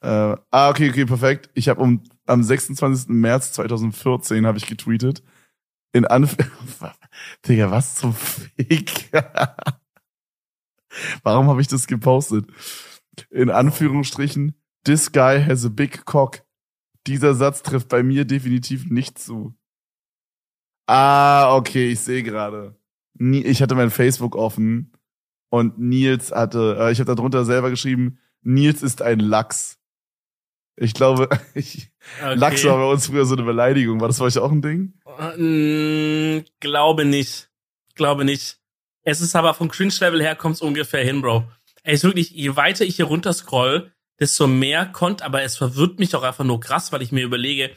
Äh, 0.00 0.36
ah, 0.50 0.70
okay, 0.70 0.90
okay, 0.90 1.04
perfekt. 1.04 1.50
Ich 1.54 1.68
habe 1.68 1.80
um 1.80 2.02
am 2.26 2.42
26. 2.42 3.08
März 3.08 3.52
2014 3.52 4.46
habe 4.46 4.58
ich 4.58 4.66
getweetet. 4.66 5.22
In 5.92 6.06
Anf 6.06 6.36
Digga, 7.46 7.70
was 7.70 7.96
zum 7.96 8.14
Fick? 8.14 9.10
Warum 11.22 11.48
habe 11.48 11.60
ich 11.60 11.68
das 11.68 11.86
gepostet? 11.86 12.46
In 13.30 13.50
Anführungsstrichen, 13.50 14.54
this 14.84 15.12
guy 15.12 15.44
has 15.44 15.64
a 15.64 15.68
big 15.68 16.04
cock. 16.04 16.42
Dieser 17.06 17.34
Satz 17.34 17.62
trifft 17.62 17.88
bei 17.88 18.02
mir 18.02 18.24
definitiv 18.24 18.86
nicht 18.86 19.18
zu. 19.18 19.54
Ah, 20.86 21.54
okay, 21.56 21.90
ich 21.90 22.00
sehe 22.00 22.22
gerade. 22.22 22.76
Ich 23.18 23.62
hatte 23.62 23.74
mein 23.74 23.90
Facebook 23.90 24.36
offen 24.36 24.92
und 25.50 25.78
Nils 25.78 26.32
hatte, 26.32 26.76
äh, 26.78 26.92
ich 26.92 27.00
habe 27.00 27.14
darunter 27.14 27.44
selber 27.44 27.70
geschrieben, 27.70 28.18
Nils 28.42 28.82
ist 28.82 29.02
ein 29.02 29.20
Lachs. 29.20 29.79
Ich 30.80 30.94
glaube, 30.94 31.28
ich, 31.54 31.90
Okay. 32.20 32.34
Lachs 32.34 32.64
war 32.64 32.76
bei 32.76 32.84
uns 32.84 33.06
früher 33.06 33.24
so 33.24 33.34
eine 33.34 33.44
Beleidigung. 33.44 34.00
War 34.00 34.08
das 34.08 34.18
bei 34.18 34.24
euch 34.24 34.38
auch 34.38 34.50
ein 34.50 34.62
Ding? 34.62 34.94
Mm, 35.36 36.44
glaube 36.60 37.04
nicht. 37.04 37.50
Glaube 37.94 38.24
nicht. 38.24 38.58
Es 39.02 39.20
ist 39.20 39.36
aber 39.36 39.54
vom 39.54 39.70
Cringe-Level 39.70 40.20
her 40.20 40.36
kommt's 40.36 40.60
ungefähr 40.60 41.04
hin, 41.04 41.22
Bro. 41.22 41.44
Ey, 41.82 41.94
ist 41.94 42.04
wirklich, 42.04 42.30
je 42.30 42.56
weiter 42.56 42.84
ich 42.84 42.96
hier 42.96 43.06
runter 43.06 43.32
scroll, 43.32 43.92
desto 44.18 44.46
mehr 44.46 44.86
kommt, 44.86 45.22
aber 45.22 45.42
es 45.42 45.56
verwirrt 45.56 45.98
mich 45.98 46.14
auch 46.14 46.22
einfach 46.22 46.44
nur 46.44 46.60
krass, 46.60 46.92
weil 46.92 47.02
ich 47.02 47.12
mir 47.12 47.24
überlege, 47.24 47.70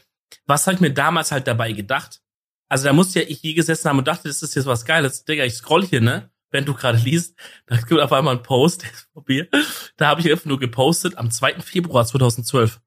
was 0.46 0.66
habe 0.66 0.74
ich 0.74 0.80
mir 0.80 0.92
damals 0.92 1.32
halt 1.32 1.46
dabei 1.46 1.72
gedacht? 1.72 2.20
Also 2.68 2.84
da 2.84 2.92
musste 2.92 3.20
ja 3.20 3.28
ich 3.28 3.40
hier 3.40 3.54
gesessen 3.54 3.88
haben 3.88 3.98
und 3.98 4.08
dachte, 4.08 4.28
das 4.28 4.42
ist 4.42 4.54
jetzt 4.54 4.66
was 4.66 4.84
Geiles. 4.84 5.24
Digga, 5.24 5.44
ich 5.44 5.54
scroll 5.54 5.86
hier, 5.86 6.00
ne? 6.00 6.30
Wenn 6.50 6.64
du 6.64 6.74
gerade 6.74 6.98
liest, 6.98 7.38
da 7.66 7.78
kommt 7.78 8.00
auf 8.00 8.12
einmal 8.12 8.36
ein 8.36 8.42
Post, 8.42 8.82
der 8.84 8.90
ist 8.90 9.08
von 9.12 9.24
mir. 9.26 9.48
Da 9.96 10.08
habe 10.08 10.20
ich 10.20 10.30
einfach 10.30 10.46
nur 10.46 10.58
gepostet 10.58 11.16
am 11.16 11.30
2. 11.30 11.60
Februar 11.60 12.04
2012. 12.04 12.80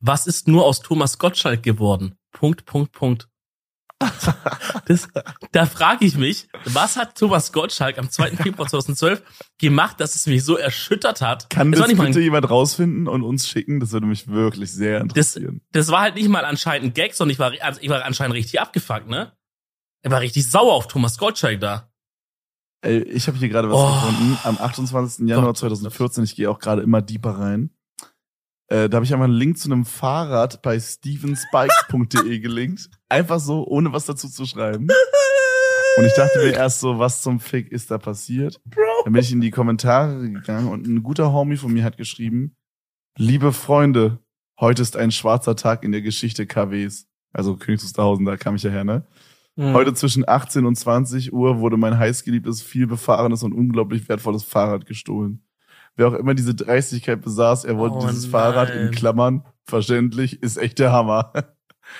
Was 0.00 0.26
ist 0.26 0.48
nur 0.48 0.64
aus 0.64 0.80
Thomas 0.80 1.18
Gottschalk 1.18 1.62
geworden? 1.62 2.16
Punkt, 2.32 2.64
Punkt, 2.64 2.92
Punkt. 2.92 3.28
Das, 4.86 5.08
da 5.52 5.66
frage 5.66 6.04
ich 6.04 6.16
mich, 6.16 6.48
was 6.64 6.96
hat 6.96 7.16
Thomas 7.16 7.52
Gottschalk 7.52 7.96
am 7.98 8.10
2. 8.10 8.30
Februar 8.38 8.66
2012 8.66 9.22
gemacht, 9.58 10.00
dass 10.00 10.16
es 10.16 10.26
mich 10.26 10.42
so 10.44 10.56
erschüttert 10.56 11.20
hat? 11.20 11.48
Kann 11.50 11.70
das 11.70 11.80
mal 11.80 12.06
bitte 12.06 12.18
ein, 12.18 12.22
jemand 12.24 12.48
rausfinden 12.50 13.06
und 13.06 13.22
uns 13.22 13.46
schicken? 13.48 13.78
Das 13.78 13.92
würde 13.92 14.06
mich 14.06 14.26
wirklich 14.26 14.72
sehr 14.72 15.00
das, 15.04 15.36
interessieren. 15.36 15.60
das 15.70 15.88
war 15.88 16.00
halt 16.00 16.14
nicht 16.16 16.28
mal 16.28 16.44
anscheinend 16.44 16.88
ein 16.88 16.94
Gag, 16.94 17.14
sondern 17.14 17.32
ich 17.34 17.38
war, 17.38 17.52
also 17.60 17.80
ich 17.82 17.88
war 17.88 18.04
anscheinend 18.04 18.34
richtig 18.34 18.60
abgefuckt, 18.60 19.06
ne? 19.08 19.32
Er 20.02 20.10
war 20.10 20.20
richtig 20.20 20.50
sauer 20.50 20.72
auf 20.72 20.88
Thomas 20.88 21.16
Gottschalk 21.18 21.60
da. 21.60 21.88
Ey, 22.82 23.02
ich 23.02 23.28
habe 23.28 23.36
hier 23.38 23.48
gerade 23.50 23.70
was 23.70 23.76
Oh. 23.78 23.92
gefunden. 24.08 24.38
Am 24.44 24.58
28. 24.58 25.28
Januar 25.28 25.48
Gott. 25.48 25.58
2014, 25.58 26.24
ich 26.24 26.34
gehe 26.34 26.50
auch 26.50 26.58
gerade 26.58 26.82
immer 26.82 27.02
deeper 27.02 27.38
rein. 27.38 27.70
Äh, 28.70 28.88
da 28.88 28.96
habe 28.96 29.04
ich 29.04 29.12
einmal 29.12 29.28
einen 29.28 29.36
Link 29.36 29.58
zu 29.58 29.70
einem 29.70 29.84
Fahrrad 29.84 30.62
bei 30.62 30.78
stevenspikes.de 30.78 32.38
gelinkt. 32.38 32.88
Einfach 33.08 33.40
so, 33.40 33.66
ohne 33.66 33.92
was 33.92 34.06
dazu 34.06 34.28
zu 34.28 34.46
schreiben. 34.46 34.86
Und 35.96 36.04
ich 36.04 36.14
dachte 36.14 36.38
mir 36.38 36.52
erst 36.52 36.78
so, 36.78 36.98
was 37.00 37.20
zum 37.20 37.40
Fick 37.40 37.70
ist 37.72 37.90
da 37.90 37.98
passiert? 37.98 38.60
Dann 39.04 39.12
bin 39.12 39.22
ich 39.22 39.32
in 39.32 39.40
die 39.40 39.50
Kommentare 39.50 40.30
gegangen 40.30 40.68
und 40.68 40.86
ein 40.86 41.02
guter 41.02 41.32
Homie 41.32 41.56
von 41.56 41.72
mir 41.72 41.82
hat 41.82 41.96
geschrieben, 41.96 42.56
liebe 43.18 43.52
Freunde, 43.52 44.20
heute 44.60 44.82
ist 44.82 44.96
ein 44.96 45.10
schwarzer 45.10 45.56
Tag 45.56 45.82
in 45.82 45.90
der 45.90 46.02
Geschichte 46.02 46.46
KWs. 46.46 47.08
Also 47.32 47.56
Königs 47.56 47.82
Wusterhausen, 47.82 48.24
da 48.24 48.36
kam 48.36 48.54
ich 48.54 48.62
ja 48.62 48.70
her, 48.70 48.84
ne? 48.84 49.04
Hm. 49.56 49.74
Heute 49.74 49.94
zwischen 49.94 50.28
18 50.28 50.64
und 50.64 50.76
20 50.76 51.32
Uhr 51.32 51.58
wurde 51.58 51.76
mein 51.76 51.98
heißgeliebtes, 51.98 52.62
viel 52.62 52.86
befahrenes 52.86 53.42
und 53.42 53.52
unglaublich 53.52 54.08
wertvolles 54.08 54.44
Fahrrad 54.44 54.86
gestohlen. 54.86 55.44
Wer 56.00 56.08
auch 56.08 56.14
immer 56.14 56.32
diese 56.32 56.54
Dreistigkeit 56.54 57.20
besaß, 57.20 57.66
er 57.66 57.76
wollte 57.76 57.96
Oh 57.96 58.06
dieses 58.06 58.24
Fahrrad 58.24 58.70
in 58.70 58.84
nein. 58.84 58.90
Klammern, 58.90 59.44
verständlich, 59.64 60.42
ist 60.42 60.56
echt 60.56 60.78
der 60.78 60.92
Hammer. 60.92 61.30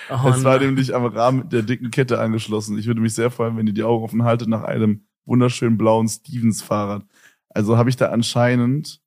Oh 0.09 0.29
es 0.29 0.43
war 0.43 0.57
nein. 0.57 0.69
nämlich 0.69 0.95
am 0.95 1.05
Rahmen 1.05 1.51
der 1.51 1.61
dicken 1.61 1.91
Kette 1.91 2.19
angeschlossen. 2.19 2.79
Ich 2.79 2.87
würde 2.87 3.03
mich 3.03 3.13
sehr 3.13 3.31
freuen, 3.31 3.59
wenn 3.59 3.67
ihr 3.67 3.75
die 3.75 3.83
Augen 3.83 4.03
offen 4.03 4.23
haltet 4.23 4.49
nach 4.49 4.63
einem 4.63 5.07
wunderschönen 5.27 5.77
blauen 5.77 6.09
Stevens 6.09 6.63
Fahrrad. 6.63 7.05
Also 7.51 7.77
habe 7.77 7.91
ich 7.91 7.97
da 7.97 8.07
anscheinend 8.11 9.03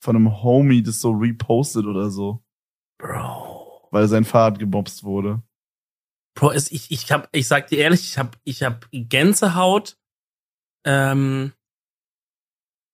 von 0.00 0.16
einem 0.16 0.42
Homie 0.42 0.82
das 0.82 1.00
so 1.00 1.10
repostet 1.10 1.84
oder 1.84 2.08
so, 2.08 2.42
Bro. 2.96 3.88
weil 3.90 4.08
sein 4.08 4.24
Fahrrad 4.24 4.58
gebobst 4.58 5.04
wurde. 5.04 5.42
Bro, 6.34 6.52
ich, 6.52 6.90
ich 6.90 7.12
hab, 7.12 7.28
ich 7.32 7.48
sag 7.48 7.66
dir 7.66 7.80
ehrlich, 7.80 8.02
ich 8.02 8.16
hab, 8.16 8.38
ich 8.44 8.62
hab 8.62 8.88
Gänsehaut. 8.92 9.98
Ähm, 10.86 11.52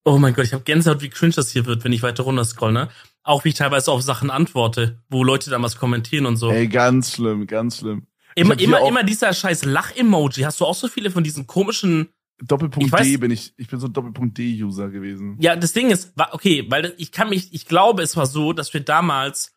oh 0.08 0.18
mein 0.18 0.34
Gott, 0.34 0.44
ich 0.46 0.52
hab 0.52 0.64
Gänsehaut, 0.64 1.02
wie 1.02 1.08
cringe 1.08 1.34
das 1.34 1.50
hier 1.50 1.66
wird, 1.66 1.84
wenn 1.84 1.92
ich 1.92 2.02
weiter 2.02 2.22
runter 2.22 2.44
scroll, 2.44 2.72
ne? 2.72 2.88
Auch 3.22 3.44
wie 3.44 3.50
ich 3.50 3.54
teilweise 3.54 3.92
auf 3.92 4.02
Sachen 4.02 4.30
antworte, 4.30 5.02
wo 5.10 5.22
Leute 5.22 5.50
dann 5.50 5.62
was 5.62 5.76
kommentieren 5.76 6.26
und 6.26 6.36
so. 6.36 6.50
Ey, 6.50 6.66
ganz 6.68 7.12
schlimm, 7.12 7.46
ganz 7.46 7.78
schlimm. 7.78 8.06
immer, 8.34 8.58
immer, 8.58 8.86
immer 8.86 9.02
dieser 9.02 9.32
scheiß 9.32 9.64
Lach-Emoji. 9.64 10.44
Hast 10.44 10.60
du 10.60 10.64
auch 10.64 10.74
so 10.74 10.88
viele 10.88 11.10
von 11.10 11.24
diesen 11.24 11.46
komischen, 11.46 12.08
Doppelpunkt 12.40 12.92
weiß- 12.92 13.02
D 13.02 13.16
bin 13.16 13.30
ich, 13.30 13.52
ich 13.56 13.68
bin 13.68 13.80
so 13.80 13.88
ein 13.88 13.92
Doppelpunkt 13.92 14.38
D-User 14.38 14.88
gewesen. 14.90 15.36
ja, 15.40 15.56
das 15.56 15.72
Ding 15.72 15.90
ist, 15.90 16.12
okay, 16.30 16.64
weil 16.68 16.94
ich 16.96 17.12
kann 17.12 17.28
mich, 17.28 17.52
ich 17.52 17.66
glaube, 17.66 18.02
es 18.02 18.16
war 18.16 18.26
so, 18.26 18.52
dass 18.52 18.72
wir 18.72 18.80
damals 18.80 19.52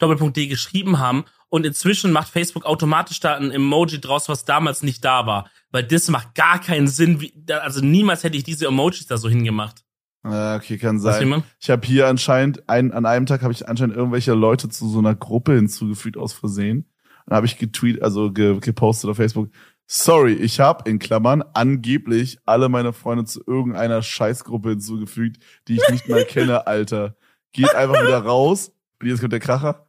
Doppelpunkt 0.00 0.36
D 0.36 0.48
geschrieben 0.48 0.98
haben 0.98 1.24
und 1.48 1.64
inzwischen 1.64 2.10
macht 2.10 2.28
Facebook 2.28 2.64
automatisch 2.64 3.20
da 3.20 3.36
ein 3.36 3.52
Emoji 3.52 4.00
draus, 4.00 4.28
was 4.28 4.44
damals 4.44 4.82
nicht 4.82 5.04
da 5.04 5.26
war. 5.26 5.48
Weil 5.70 5.84
das 5.84 6.08
macht 6.08 6.34
gar 6.34 6.60
keinen 6.60 6.88
Sinn, 6.88 7.20
wie, 7.20 7.32
also 7.48 7.80
niemals 7.80 8.24
hätte 8.24 8.36
ich 8.36 8.42
diese 8.42 8.66
Emojis 8.66 9.06
da 9.06 9.16
so 9.16 9.28
hingemacht. 9.28 9.83
Ah, 10.24 10.56
okay, 10.56 10.78
kann 10.78 10.98
sein. 10.98 11.44
Ich 11.60 11.68
habe 11.68 11.86
hier 11.86 12.08
anscheinend, 12.08 12.68
ein, 12.68 12.92
an 12.92 13.04
einem 13.04 13.26
Tag 13.26 13.42
habe 13.42 13.52
ich 13.52 13.68
anscheinend 13.68 13.94
irgendwelche 13.94 14.32
Leute 14.32 14.70
zu 14.70 14.88
so 14.88 14.98
einer 14.98 15.14
Gruppe 15.14 15.54
hinzugefügt 15.54 16.16
aus 16.16 16.32
Versehen. 16.32 16.88
Dann 17.26 17.36
habe 17.36 17.46
ich 17.46 17.58
getweet, 17.58 18.02
also 18.02 18.32
ge, 18.32 18.58
gepostet 18.58 19.10
auf 19.10 19.18
Facebook. 19.18 19.50
Sorry, 19.86 20.32
ich 20.32 20.60
habe 20.60 20.88
in 20.88 20.98
Klammern 20.98 21.44
angeblich 21.52 22.38
alle 22.46 22.70
meine 22.70 22.94
Freunde 22.94 23.26
zu 23.26 23.42
irgendeiner 23.46 24.02
Scheißgruppe 24.02 24.70
hinzugefügt, 24.70 25.42
die 25.68 25.74
ich 25.74 25.88
nicht 25.90 26.08
mal 26.08 26.24
kenne, 26.24 26.66
Alter. 26.66 27.16
Geht 27.52 27.74
einfach 27.74 28.00
wieder 28.00 28.20
raus. 28.20 28.72
Und 29.00 29.08
jetzt 29.08 29.20
kommt 29.20 29.34
der 29.34 29.40
Kracher. 29.40 29.86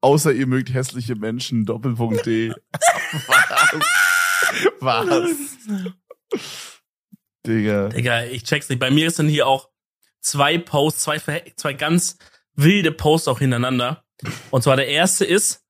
Außer 0.00 0.32
ihr 0.32 0.46
mögt 0.46 0.72
hässliche 0.72 1.14
Menschen, 1.14 1.66
Doppelpunkt 1.66 2.24
D. 2.24 2.54
Was? 4.80 4.80
Was? 4.80 5.90
Digga. 7.46 7.88
Digga, 7.88 8.24
ich 8.24 8.44
check's 8.44 8.70
nicht. 8.70 8.78
Bei 8.78 8.90
mir 8.90 9.10
sind 9.10 9.28
hier 9.28 9.46
auch 9.46 9.68
zwei 10.24 10.58
Posts, 10.58 11.02
zwei, 11.02 11.18
zwei 11.56 11.72
ganz 11.74 12.18
wilde 12.54 12.92
Posts 12.92 13.28
auch 13.28 13.38
hintereinander. 13.38 14.04
Und 14.50 14.62
zwar 14.62 14.76
der 14.76 14.88
erste 14.88 15.24
ist 15.24 15.64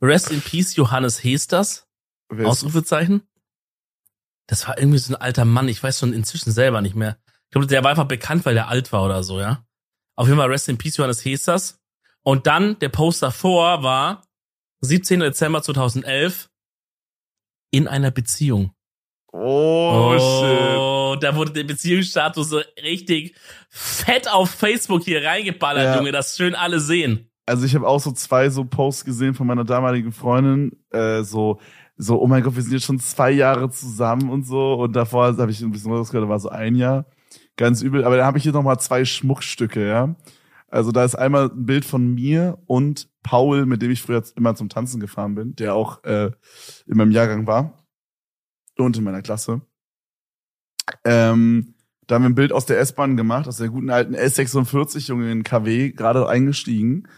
Rest 0.00 0.30
in 0.30 0.40
Peace 0.40 0.76
Johannes 0.76 1.22
Hesters. 1.22 1.86
Ausrufezeichen. 2.30 3.22
Das 4.46 4.66
war 4.66 4.78
irgendwie 4.78 4.98
so 4.98 5.14
ein 5.14 5.20
alter 5.20 5.44
Mann. 5.44 5.68
Ich 5.68 5.82
weiß 5.82 5.98
schon 5.98 6.12
inzwischen 6.12 6.52
selber 6.52 6.80
nicht 6.80 6.96
mehr. 6.96 7.18
Ich 7.44 7.50
glaube, 7.50 7.66
der 7.66 7.82
war 7.84 7.90
einfach 7.90 8.08
bekannt, 8.08 8.44
weil 8.44 8.54
der 8.54 8.68
alt 8.68 8.92
war 8.92 9.04
oder 9.04 9.22
so, 9.22 9.40
ja. 9.40 9.64
Auf 10.16 10.26
jeden 10.26 10.38
Fall 10.38 10.50
Rest 10.50 10.68
in 10.68 10.78
Peace 10.78 10.96
Johannes 10.96 11.24
Hesters. 11.24 11.80
Und 12.22 12.46
dann 12.46 12.78
der 12.78 12.88
Post 12.88 13.22
davor 13.22 13.82
war 13.82 14.26
17. 14.80 15.20
Dezember 15.20 15.62
2011 15.62 16.50
in 17.70 17.88
einer 17.88 18.10
Beziehung. 18.10 18.73
Oh, 19.36 20.12
shit. 20.12 20.76
Oh, 20.78 21.16
da 21.20 21.34
wurde 21.34 21.50
der 21.52 21.64
Beziehungsstatus 21.64 22.50
so 22.50 22.60
richtig 22.82 23.34
fett 23.68 24.32
auf 24.32 24.50
Facebook 24.50 25.02
hier 25.02 25.24
reingeballert, 25.24 25.84
Ja. 25.84 25.96
Junge, 25.96 26.12
dass 26.12 26.36
schön 26.36 26.54
alle 26.54 26.78
sehen. 26.78 27.28
also 27.46 27.66
ich 27.66 27.74
habe 27.74 27.88
auch 27.88 27.98
so 27.98 28.12
zwei 28.12 28.48
so 28.48 28.64
Posts 28.64 29.04
gesehen 29.04 29.34
von 29.34 29.46
meiner 29.48 29.64
damaligen 29.64 30.12
Freundin, 30.12 30.72
äh, 30.90 31.22
so, 31.24 31.58
so, 31.96 32.20
oh 32.22 32.28
mein 32.28 32.44
Gott, 32.44 32.54
wir 32.54 32.62
sind 32.62 32.72
jetzt 32.74 32.84
schon 32.84 33.00
zwei 33.00 33.32
Jahre 33.32 33.70
zusammen 33.70 34.30
und 34.30 34.46
so. 34.46 34.74
Und 34.74 34.94
davor 34.94 35.36
habe 35.36 35.50
ich 35.50 35.60
ein 35.60 35.72
bisschen 35.72 35.92
rausgehört, 35.92 36.26
da 36.26 36.28
war 36.28 36.38
so 36.38 36.48
ein 36.50 36.76
Jahr. 36.76 37.06
Ganz 37.56 37.82
übel. 37.82 38.04
Aber 38.04 38.16
da 38.16 38.26
habe 38.26 38.38
ich 38.38 38.44
hier 38.44 38.52
nochmal 38.52 38.78
zwei 38.78 39.04
Schmuckstücke, 39.04 39.86
ja. 39.86 40.14
Also 40.68 40.90
da 40.92 41.04
ist 41.04 41.14
einmal 41.16 41.50
ein 41.50 41.66
Bild 41.66 41.84
von 41.84 42.14
mir 42.14 42.58
und 42.66 43.08
Paul, 43.22 43.66
mit 43.66 43.82
dem 43.82 43.90
ich 43.90 44.02
früher 44.02 44.22
immer 44.36 44.54
zum 44.54 44.68
Tanzen 44.68 45.00
gefahren 45.00 45.34
bin, 45.34 45.54
der 45.56 45.74
auch 45.74 46.02
äh, 46.04 46.30
in 46.86 46.96
meinem 46.96 47.12
Jahrgang 47.12 47.46
war 47.48 47.83
und 48.78 48.96
in 48.96 49.04
meiner 49.04 49.22
Klasse. 49.22 49.60
Ähm, 51.04 51.74
da 52.06 52.16
haben 52.16 52.22
wir 52.22 52.30
ein 52.30 52.34
Bild 52.34 52.52
aus 52.52 52.66
der 52.66 52.78
S-Bahn 52.80 53.16
gemacht, 53.16 53.48
aus 53.48 53.56
der 53.56 53.68
guten 53.68 53.90
alten 53.90 54.14
S46, 54.14 55.08
Junge, 55.08 55.30
in 55.30 55.42
KW, 55.42 55.90
gerade 55.92 56.28
eingestiegen. 56.28 57.08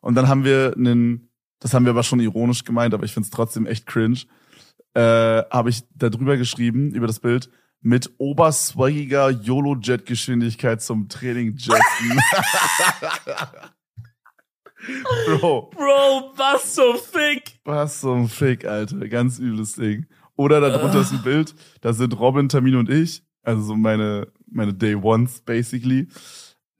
Und 0.00 0.16
dann 0.16 0.28
haben 0.28 0.44
wir 0.44 0.74
einen, 0.76 1.30
das 1.60 1.72
haben 1.72 1.84
wir 1.86 1.90
aber 1.90 2.02
schon 2.02 2.20
ironisch 2.20 2.64
gemeint, 2.64 2.92
aber 2.92 3.04
ich 3.04 3.14
find's 3.14 3.30
trotzdem 3.30 3.66
echt 3.66 3.86
cringe, 3.86 4.20
äh, 4.94 5.42
habe 5.50 5.70
ich 5.70 5.84
da 5.94 6.10
drüber 6.10 6.36
geschrieben, 6.36 6.92
über 6.92 7.06
das 7.06 7.20
Bild, 7.20 7.48
mit 7.80 8.12
oberswaggiger 8.18 9.30
YOLO-Jet-Geschwindigkeit 9.30 10.82
zum 10.82 11.08
Training 11.08 11.56
jetten. 11.56 12.18
Bro. 15.26 15.70
Bro, 15.70 16.32
was 16.36 16.74
zum 16.74 16.98
Fick? 16.98 17.58
Was 17.64 18.00
zum 18.00 18.28
Fick, 18.28 18.66
Alter. 18.66 19.08
Ganz 19.08 19.38
übles 19.38 19.74
Ding. 19.74 20.06
Oder 20.36 20.60
darunter 20.60 20.98
uh. 20.98 21.00
ist 21.00 21.12
ein 21.12 21.22
Bild, 21.22 21.54
da 21.80 21.92
sind 21.92 22.18
Robin, 22.18 22.48
Tamin 22.48 22.76
und 22.76 22.90
ich, 22.90 23.22
also 23.42 23.62
so 23.62 23.76
meine, 23.76 24.28
meine 24.50 24.74
Day 24.74 24.94
Ones 24.94 25.40
basically, 25.40 26.08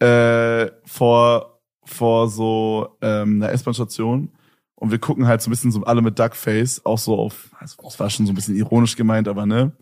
äh, 0.01 0.71
vor, 0.85 1.61
vor 1.85 2.29
so 2.29 2.97
ähm, 3.01 3.43
einer 3.43 3.53
S-Bahn-Station. 3.53 4.33
Und 4.77 4.91
wir 4.91 4.99
gucken 4.99 5.27
halt 5.27 5.41
so 5.41 5.49
ein 5.49 5.53
bisschen 5.53 5.71
so 5.71 5.85
alle 5.85 6.03
mit 6.03 6.19
Duckface, 6.19 6.85
auch 6.85 6.99
so 6.99 7.17
auf, 7.17 7.51
also 7.59 7.77
es 7.87 8.01
war 8.01 8.11
schon 8.11 8.27
so 8.27 8.33
ein 8.33 8.35
bisschen 8.35 8.57
ironisch 8.57 8.97
gemeint, 8.97 9.29
aber 9.29 9.47
ne. 9.47 9.73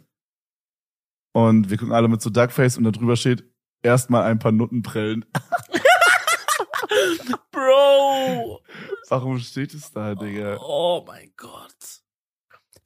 Und 1.32 1.70
wir 1.70 1.78
gucken 1.78 1.94
alle 1.94 2.08
mit 2.08 2.20
so 2.20 2.28
Duckface 2.28 2.76
und 2.76 2.84
da 2.84 2.90
drüber 2.90 3.16
steht, 3.16 3.42
erstmal 3.82 4.24
ein 4.24 4.38
paar 4.38 4.52
Nutten 4.52 4.82
prellen. 4.82 5.24
Bro! 7.50 8.60
Warum 9.08 9.38
steht 9.38 9.74
es 9.74 9.90
da, 9.92 10.14
Digga? 10.14 10.58
Oh 10.60 11.04
mein 11.06 11.32
Gott. 11.36 12.01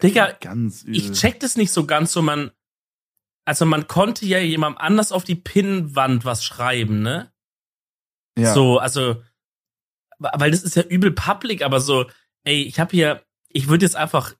Digga, 0.02 0.32
ganz 0.40 0.82
übel. 0.82 0.96
ich 0.96 1.12
check 1.12 1.40
das 1.40 1.56
nicht 1.56 1.72
so 1.72 1.86
ganz 1.86 2.12
so, 2.12 2.22
man, 2.22 2.50
also 3.44 3.64
man 3.64 3.86
konnte 3.86 4.26
ja 4.26 4.38
jemandem 4.38 4.78
anders 4.78 5.12
auf 5.12 5.24
die 5.24 5.34
Pinnwand 5.34 6.24
was 6.24 6.44
schreiben, 6.44 7.02
ne? 7.02 7.32
Ja. 8.38 8.52
So, 8.52 8.78
also, 8.78 9.22
weil 10.18 10.50
das 10.50 10.62
ist 10.62 10.76
ja 10.76 10.82
übel 10.82 11.12
public, 11.12 11.62
aber 11.62 11.80
so, 11.80 12.06
ey, 12.44 12.62
ich 12.62 12.78
habe 12.78 12.90
hier, 12.90 13.22
ich 13.48 13.68
würde 13.68 13.86
jetzt 13.86 13.96
einfach, 13.96 14.34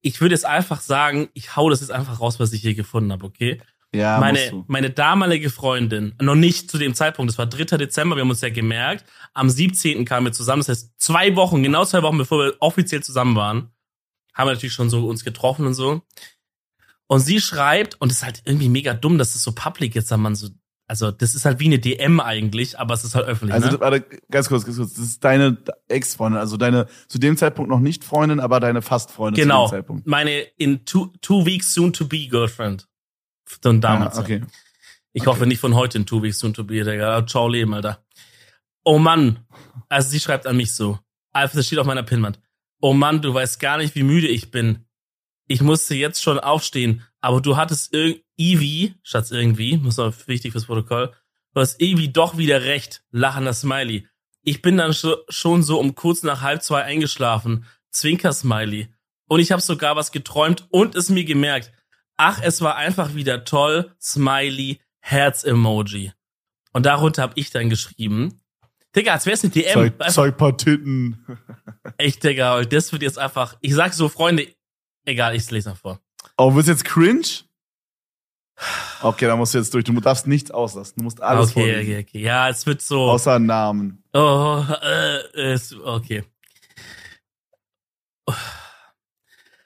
ich 0.00 0.20
würde 0.20 0.34
jetzt 0.34 0.44
einfach 0.44 0.80
sagen, 0.80 1.28
ich 1.34 1.54
hau 1.56 1.70
das 1.70 1.80
jetzt 1.80 1.90
einfach 1.90 2.20
raus, 2.20 2.40
was 2.40 2.52
ich 2.52 2.62
hier 2.62 2.74
gefunden 2.74 3.12
habe, 3.12 3.24
okay? 3.24 3.60
Ja, 3.94 4.18
meine, 4.18 4.64
meine 4.66 4.90
damalige 4.90 5.48
Freundin, 5.48 6.14
noch 6.20 6.34
nicht 6.34 6.70
zu 6.70 6.76
dem 6.76 6.94
Zeitpunkt, 6.94 7.30
das 7.30 7.38
war 7.38 7.46
3. 7.46 7.76
Dezember, 7.78 8.16
wir 8.16 8.22
haben 8.22 8.30
uns 8.30 8.40
ja 8.40 8.50
gemerkt, 8.50 9.04
am 9.32 9.48
17. 9.48 10.04
kamen 10.04 10.26
wir 10.26 10.32
zusammen, 10.32 10.60
das 10.60 10.68
heißt 10.68 11.00
zwei 11.00 11.36
Wochen, 11.36 11.62
genau 11.62 11.84
zwei 11.84 12.02
Wochen, 12.02 12.18
bevor 12.18 12.44
wir 12.44 12.54
offiziell 12.58 13.02
zusammen 13.02 13.36
waren, 13.36 13.70
haben 14.36 14.48
wir 14.48 14.52
natürlich 14.52 14.74
schon 14.74 14.90
so 14.90 15.08
uns 15.08 15.24
getroffen 15.24 15.66
und 15.66 15.74
so. 15.74 16.02
Und 17.08 17.20
sie 17.20 17.40
schreibt, 17.40 18.00
und 18.00 18.12
es 18.12 18.18
ist 18.18 18.24
halt 18.24 18.42
irgendwie 18.44 18.68
mega 18.68 18.92
dumm, 18.92 19.18
dass 19.18 19.34
es 19.34 19.42
so 19.42 19.52
public 19.52 19.94
jetzt, 19.94 20.10
da 20.10 20.16
man 20.16 20.34
so, 20.34 20.48
also 20.88 21.10
das 21.10 21.34
ist 21.34 21.44
halt 21.44 21.58
wie 21.58 21.66
eine 21.66 21.78
DM 21.78 22.20
eigentlich, 22.20 22.78
aber 22.78 22.94
es 22.94 23.02
ist 23.02 23.14
halt 23.14 23.26
öffentlich. 23.26 23.54
Also 23.54 23.70
ne? 23.70 23.80
warte, 23.80 24.04
ganz 24.30 24.48
kurz, 24.48 24.64
ganz 24.64 24.76
kurz, 24.76 24.94
das 24.94 25.04
ist 25.04 25.24
deine 25.24 25.56
Ex-Freundin, 25.88 26.38
also 26.38 26.56
deine 26.56 26.86
zu 27.08 27.18
dem 27.18 27.36
Zeitpunkt 27.36 27.70
noch 27.70 27.80
nicht 27.80 28.04
Freundin, 28.04 28.38
aber 28.40 28.60
deine 28.60 28.82
fast 28.82 29.10
Freundin 29.10 29.42
genau, 29.42 29.66
zu 29.66 29.74
dem 29.74 29.78
Zeitpunkt. 29.78 30.06
Meine 30.06 30.40
in 30.58 30.84
two, 30.84 31.12
two 31.22 31.46
weeks 31.46 31.72
soon 31.72 31.92
to 31.92 32.06
be 32.06 32.28
Girlfriend. 32.28 32.86
Von 33.46 33.80
damals. 33.80 34.18
Ah, 34.18 34.20
okay. 34.20 34.42
Ich 35.12 35.22
okay. 35.22 35.30
hoffe 35.30 35.46
nicht 35.46 35.60
von 35.60 35.74
heute 35.74 35.98
in 35.98 36.06
two 36.06 36.22
weeks 36.22 36.40
soon 36.40 36.52
to 36.52 36.64
be, 36.64 36.84
Digga. 36.84 37.24
Ciao 37.26 37.48
Leben, 37.48 37.72
Alter. 37.72 38.04
Oh 38.84 38.98
Mann. 38.98 39.38
Also 39.88 40.10
sie 40.10 40.20
schreibt 40.20 40.46
an 40.46 40.56
mich 40.56 40.74
so. 40.74 40.98
Alter, 41.32 41.56
das 41.56 41.66
steht 41.66 41.78
auf 41.78 41.86
meiner 41.86 42.02
Pinwand. 42.02 42.40
Oh 42.80 42.92
Mann, 42.92 43.22
du 43.22 43.32
weißt 43.32 43.60
gar 43.60 43.78
nicht, 43.78 43.94
wie 43.94 44.02
müde 44.02 44.28
ich 44.28 44.50
bin 44.50 44.86
ich 45.48 45.60
musste 45.60 45.94
jetzt 45.94 46.22
schon 46.22 46.38
aufstehen, 46.38 47.02
aber 47.20 47.40
du 47.40 47.56
hattest 47.56 47.94
Eevee, 47.94 48.94
Schatz 49.02 49.30
irgendwie, 49.30 49.76
muss 49.76 49.96
noch 49.96 50.12
wichtig 50.26 50.52
fürs 50.52 50.66
Protokoll, 50.66 51.12
du 51.54 51.60
hast 51.60 51.80
Eevee 51.80 52.08
doch 52.08 52.36
wieder 52.36 52.62
recht, 52.62 53.04
lachender 53.10 53.54
Smiley. 53.54 54.08
Ich 54.42 54.62
bin 54.62 54.76
dann 54.76 54.94
schon 54.94 55.62
so 55.62 55.78
um 55.80 55.94
kurz 55.94 56.22
nach 56.22 56.42
halb 56.42 56.62
zwei 56.62 56.82
eingeschlafen, 56.82 57.64
Zwinker 57.90 58.32
Smiley. 58.32 58.88
Und 59.28 59.40
ich 59.40 59.50
habe 59.50 59.62
sogar 59.62 59.96
was 59.96 60.12
geträumt 60.12 60.66
und 60.70 60.94
es 60.94 61.08
mir 61.08 61.24
gemerkt. 61.24 61.72
Ach, 62.16 62.40
es 62.42 62.60
war 62.60 62.76
einfach 62.76 63.14
wieder 63.14 63.44
toll, 63.44 63.92
Smiley, 64.00 64.80
Herz-Emoji. 65.00 66.12
Und 66.72 66.86
darunter 66.86 67.22
habe 67.22 67.32
ich 67.36 67.50
dann 67.50 67.70
geschrieben, 67.70 68.40
Digga, 68.96 69.12
als 69.12 69.26
wär's 69.26 69.44
eine 69.44 69.52
DM. 69.52 69.92
Zeig, 69.98 70.10
zeig 70.10 70.36
paar 70.36 70.56
Titten. 70.56 71.24
Echt, 71.98 72.24
Digga, 72.24 72.62
das 72.62 72.92
wird 72.92 73.02
jetzt 73.02 73.18
einfach, 73.18 73.56
ich 73.60 73.74
sag 73.74 73.92
so, 73.92 74.08
Freunde, 74.08 74.48
Egal, 75.06 75.36
ich 75.36 75.48
lese 75.50 75.70
noch 75.70 75.76
vor. 75.76 76.00
Oh, 76.36 76.54
wirst 76.54 76.68
jetzt 76.68 76.84
cringe? 76.84 77.22
Okay, 79.02 79.26
da 79.26 79.36
musst 79.36 79.54
du 79.54 79.58
jetzt 79.58 79.72
durch. 79.72 79.84
Du 79.84 79.92
darfst 80.00 80.26
nichts 80.26 80.50
auslassen. 80.50 80.94
Du 80.96 81.04
musst 81.04 81.22
alles 81.22 81.50
okay, 81.50 81.60
vorlesen. 81.60 81.92
Okay, 81.92 82.06
okay, 82.08 82.20
Ja, 82.20 82.48
es 82.48 82.66
wird 82.66 82.82
so. 82.82 83.10
Außer 83.10 83.38
Namen. 83.38 84.02
Oh, 84.12 84.64
äh, 84.82 85.52
ist, 85.54 85.74
okay. 85.74 86.24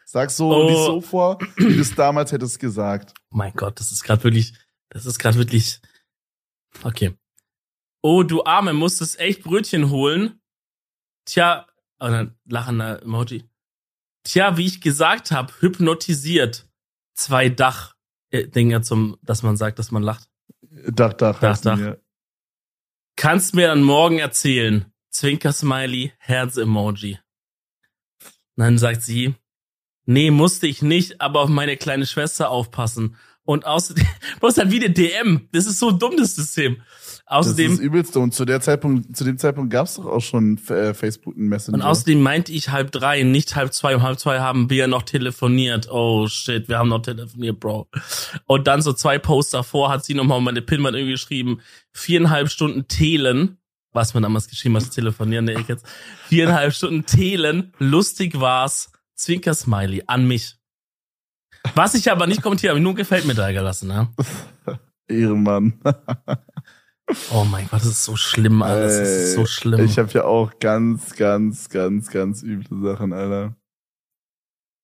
Sag 0.05 0.31
so 0.31 0.53
oh. 0.53 0.69
nicht 0.69 0.85
so 0.85 1.01
vor, 1.01 1.39
wie 1.57 1.75
du 1.75 1.81
es 1.81 1.95
damals 1.95 2.33
hättest 2.33 2.59
gesagt. 2.59 3.15
Oh 3.31 3.37
mein 3.37 3.53
Gott, 3.55 3.79
das 3.81 3.93
ist 3.93 4.03
gerade 4.03 4.23
wirklich, 4.25 4.53
das 4.91 5.07
ist 5.07 5.19
gerade 5.19 5.39
wirklich. 5.39 5.81
Okay. 6.83 7.15
Oh, 8.03 8.23
du 8.23 8.45
Arme, 8.45 8.73
musstest 8.73 9.19
echt 9.19 9.43
Brötchen 9.43 9.91
holen. 9.91 10.41
Tja, 11.27 11.67
oh, 11.99 12.09
dann 12.09 12.37
lachender 12.47 13.03
Emoji. 13.03 13.45
Tja, 14.25 14.57
wie 14.57 14.67
ich 14.67 14.81
gesagt 14.81 15.31
habe, 15.31 15.53
hypnotisiert. 15.61 16.69
Zwei 17.15 17.49
Dach-Dinger 17.49 18.79
äh, 18.79 18.83
zum, 18.83 19.19
dass 19.23 19.43
man 19.43 19.57
sagt, 19.57 19.79
dass 19.79 19.91
man 19.91 20.03
lacht. 20.03 20.29
Dach, 20.63 21.13
Dach, 21.15 21.39
Dach, 21.41 21.59
Dach. 21.59 21.77
Mir. 21.77 22.01
Kannst 23.17 23.55
mir 23.55 23.69
dann 23.69 23.83
morgen 23.83 24.19
erzählen. 24.19 24.91
Zwinker-Smiley, 25.11 26.13
Herz-Emoji. 26.19 27.19
Dann 28.57 28.79
sagt 28.79 29.03
sie, 29.03 29.35
nee, 30.05 30.31
musste 30.31 30.67
ich 30.67 30.83
nicht, 30.83 31.21
aber 31.21 31.41
auf 31.41 31.49
meine 31.49 31.77
kleine 31.77 32.07
Schwester 32.07 32.51
aufpassen. 32.51 33.17
Und 33.51 33.67
außerdem, 33.67 34.07
was 34.41 34.59
halt 34.59 34.71
wie 34.71 34.77
eine 34.77 34.91
DM. 34.91 35.49
Das 35.51 35.67
ist 35.67 35.81
so 35.81 35.91
dumm, 35.91 36.17
das 36.17 36.37
System. 36.37 36.83
Außerdem, 37.27 37.65
das 37.65 37.73
ist 37.73 37.79
das 37.81 37.85
Übelste. 37.85 38.21
Und 38.21 38.33
zu 38.33 38.45
der 38.45 38.61
Zeitpunkt, 38.61 39.17
zu 39.17 39.25
dem 39.25 39.39
Zeitpunkt 39.39 39.73
gab 39.73 39.87
es 39.87 39.97
doch 39.97 40.07
auch 40.07 40.21
schon 40.21 40.57
äh, 40.69 40.95
Facebook 40.95 41.35
und 41.35 41.49
Messenger. 41.49 41.75
Und 41.75 41.83
außerdem 41.83 42.23
meinte 42.23 42.53
ich 42.53 42.69
halb 42.69 42.93
drei, 42.93 43.25
nicht 43.25 43.57
halb 43.57 43.73
zwei. 43.73 43.97
Um 43.97 44.03
halb 44.03 44.21
zwei 44.21 44.39
haben 44.39 44.71
wir 44.71 44.87
noch 44.87 45.03
telefoniert. 45.03 45.91
Oh 45.91 46.29
shit, 46.29 46.69
wir 46.69 46.79
haben 46.79 46.91
noch 46.91 47.03
telefoniert, 47.03 47.59
Bro. 47.59 47.89
Und 48.47 48.69
dann 48.69 48.83
so 48.83 48.93
zwei 48.93 49.19
Posts 49.19 49.51
davor 49.51 49.91
hat 49.91 50.05
sie 50.05 50.15
nochmal 50.15 50.41
meine 50.41 50.63
Pinwand 50.63 50.97
irgendwie 50.97 51.15
geschrieben, 51.15 51.61
viereinhalb 51.93 52.51
Stunden 52.51 52.87
Telen. 52.87 53.59
Was 53.93 54.15
man 54.15 54.23
damals 54.23 54.47
geschrieben 54.47 54.77
hat, 54.77 54.89
telefonieren, 54.93 55.47
der 55.47 55.59
ich 55.59 55.67
jetzt. 55.67 55.85
Viereinhalb 56.29 56.73
Stunden 56.73 57.05
Telen. 57.05 57.73
Lustig 57.81 58.39
war's. 58.39 58.93
Zwinker 59.17 59.55
Smiley 59.55 60.05
an 60.07 60.29
mich. 60.29 60.60
Was 61.75 61.95
ich 61.95 62.11
aber 62.11 62.27
nicht 62.27 62.43
kommentiere, 62.43 62.73
habe 62.73 62.81
nur 62.81 62.95
gefällt 62.95 63.27
mir 63.27 63.35
da 63.35 63.53
gelassen, 63.53 63.89
ne? 63.89 64.09
Ehrenmann. 65.09 65.81
Oh 67.33 67.45
mein 67.45 67.67
Gott, 67.69 67.81
das 67.81 67.89
ist 67.89 68.05
so 68.05 68.17
schlimm, 68.17 68.63
Alter. 68.63 68.87
Das 68.87 69.09
ist 69.09 69.35
so 69.35 69.47
schlimm. 69.47 69.85
Ich 69.85 69.99
habe 69.99 70.11
ja 70.13 70.25
auch 70.25 70.59
ganz, 70.61 71.17
ganz, 71.17 71.69
ganz, 71.69 72.11
ganz 72.11 72.43
üble 72.43 72.83
Sachen, 72.83 73.13
Alter. 73.13 73.57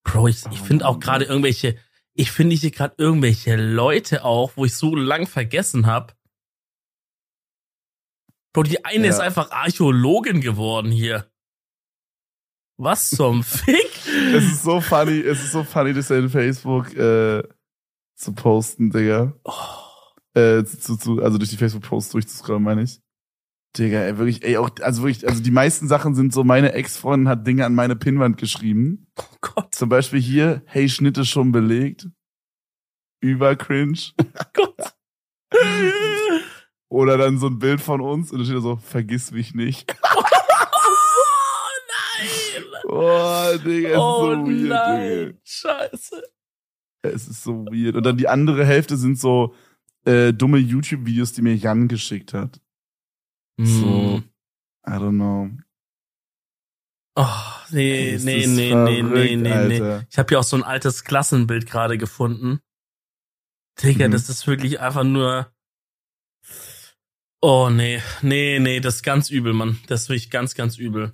Bro, 0.03 0.27
ich, 0.27 0.45
ich 0.51 0.59
finde 0.59 0.85
auch 0.85 0.99
gerade 0.99 1.25
irgendwelche, 1.25 1.77
ich 2.13 2.31
finde 2.31 2.55
hier 2.55 2.71
gerade 2.71 2.95
irgendwelche 2.97 3.55
Leute 3.55 4.23
auch, 4.23 4.51
wo 4.55 4.65
ich 4.65 4.75
so 4.75 4.95
lang 4.95 5.27
vergessen 5.27 5.85
habe. 5.85 6.13
Bro, 8.53 8.63
die 8.63 8.83
eine 8.85 9.05
ja. 9.05 9.09
ist 9.11 9.19
einfach 9.19 9.51
Archäologin 9.51 10.41
geworden 10.41 10.91
hier. 10.91 11.29
Was 12.77 13.09
zum 13.09 13.43
Fick? 13.43 13.91
es 14.33 14.43
ist 14.43 14.63
so 14.63 14.79
funny, 14.81 15.19
es 15.19 15.43
ist 15.43 15.51
so 15.51 15.63
funny, 15.63 15.93
das 15.93 16.09
in 16.11 16.29
Facebook 16.29 16.95
äh, 16.95 17.43
zu 18.15 18.33
posten, 18.33 18.91
Digga. 18.91 19.33
Oh 19.43 19.87
äh, 20.37 20.63
zu, 20.65 20.97
zu, 20.97 21.23
also 21.23 21.37
durch 21.37 21.49
die 21.49 21.57
Facebook-Posts 21.57 22.11
durchzuscrollen, 22.11 22.61
meine 22.61 22.83
ich. 22.83 23.01
Digga, 23.77 24.01
ey, 24.01 24.17
wirklich, 24.17 24.43
ey, 24.43 24.57
auch, 24.57 24.69
also 24.81 25.03
wirklich, 25.03 25.27
also 25.27 25.41
die 25.41 25.51
meisten 25.51 25.87
Sachen 25.87 26.15
sind 26.15 26.31
so, 26.33 26.43
meine 26.43 26.73
Ex-Freundin 26.73 27.27
hat 27.27 27.45
Dinge 27.45 27.65
an 27.65 27.75
meine 27.75 27.95
Pinnwand 27.95 28.37
geschrieben. 28.37 29.07
Oh 29.17 29.35
Gott. 29.41 29.73
Zum 29.73 29.89
Beispiel 29.89 30.21
hier, 30.21 30.61
hey, 30.65 30.89
Schnitte 30.89 31.25
schon 31.25 31.51
belegt. 31.51 32.07
Über 33.21 33.55
cringe. 33.55 33.99
Oh 34.19 34.43
Gott. 34.53 34.93
Oder 36.89 37.17
dann 37.17 37.39
so 37.39 37.47
ein 37.47 37.57
Bild 37.57 37.81
von 37.81 38.01
uns 38.01 38.31
und 38.31 38.39
da 38.39 38.45
steht 38.45 38.57
da 38.57 38.61
so, 38.61 38.75
vergiss 38.75 39.31
mich 39.31 39.53
nicht. 39.55 39.95
Oh, 42.89 43.57
Digga, 43.65 43.89
es 43.89 43.97
oh 43.97 44.31
ist 44.31 44.37
so 44.37 44.45
weird, 44.47 44.69
nein, 44.69 45.25
Digga. 45.25 45.39
scheiße. 45.43 46.23
Es 47.01 47.27
ist 47.27 47.43
so 47.43 47.65
weird. 47.65 47.95
Und 47.95 48.03
dann 48.05 48.17
die 48.17 48.27
andere 48.27 48.65
Hälfte 48.65 48.95
sind 48.97 49.19
so 49.19 49.53
äh, 50.05 50.31
dumme 50.33 50.57
YouTube-Videos, 50.57 51.33
die 51.33 51.41
mir 51.41 51.55
Jan 51.55 51.87
geschickt 51.89 52.33
hat. 52.33 52.61
So, 53.59 53.65
Hm. 54.17 54.23
I 54.87 54.91
don't 54.91 55.15
know. 55.15 55.49
Oh, 57.15 57.25
nee, 57.71 58.11
Es 58.13 58.23
nee, 58.23 58.45
nee, 58.45 58.73
nee, 58.73 59.01
nee, 59.01 59.01
verrückt, 59.01 59.13
nee, 59.31 59.35
nee. 59.37 59.51
Alter. 59.51 60.05
Ich 60.09 60.17
habe 60.17 60.29
hier 60.29 60.39
auch 60.39 60.43
so 60.43 60.55
ein 60.55 60.63
altes 60.63 61.03
Klassenbild 61.03 61.65
gerade 61.65 61.97
gefunden. 61.97 62.59
Digga, 63.83 64.07
Mhm. 64.07 64.11
das 64.11 64.29
ist 64.29 64.47
wirklich 64.47 64.79
einfach 64.79 65.03
nur. 65.03 65.51
Oh 67.41 67.69
nee, 67.69 68.01
nee, 68.21 68.59
nee, 68.59 68.79
das 68.79 68.95
ist 68.97 69.03
ganz 69.03 69.29
übel, 69.29 69.53
Mann. 69.53 69.79
Das 69.87 70.03
ist 70.03 70.09
wirklich 70.09 70.29
ganz, 70.29 70.55
ganz 70.55 70.77
übel. 70.77 71.13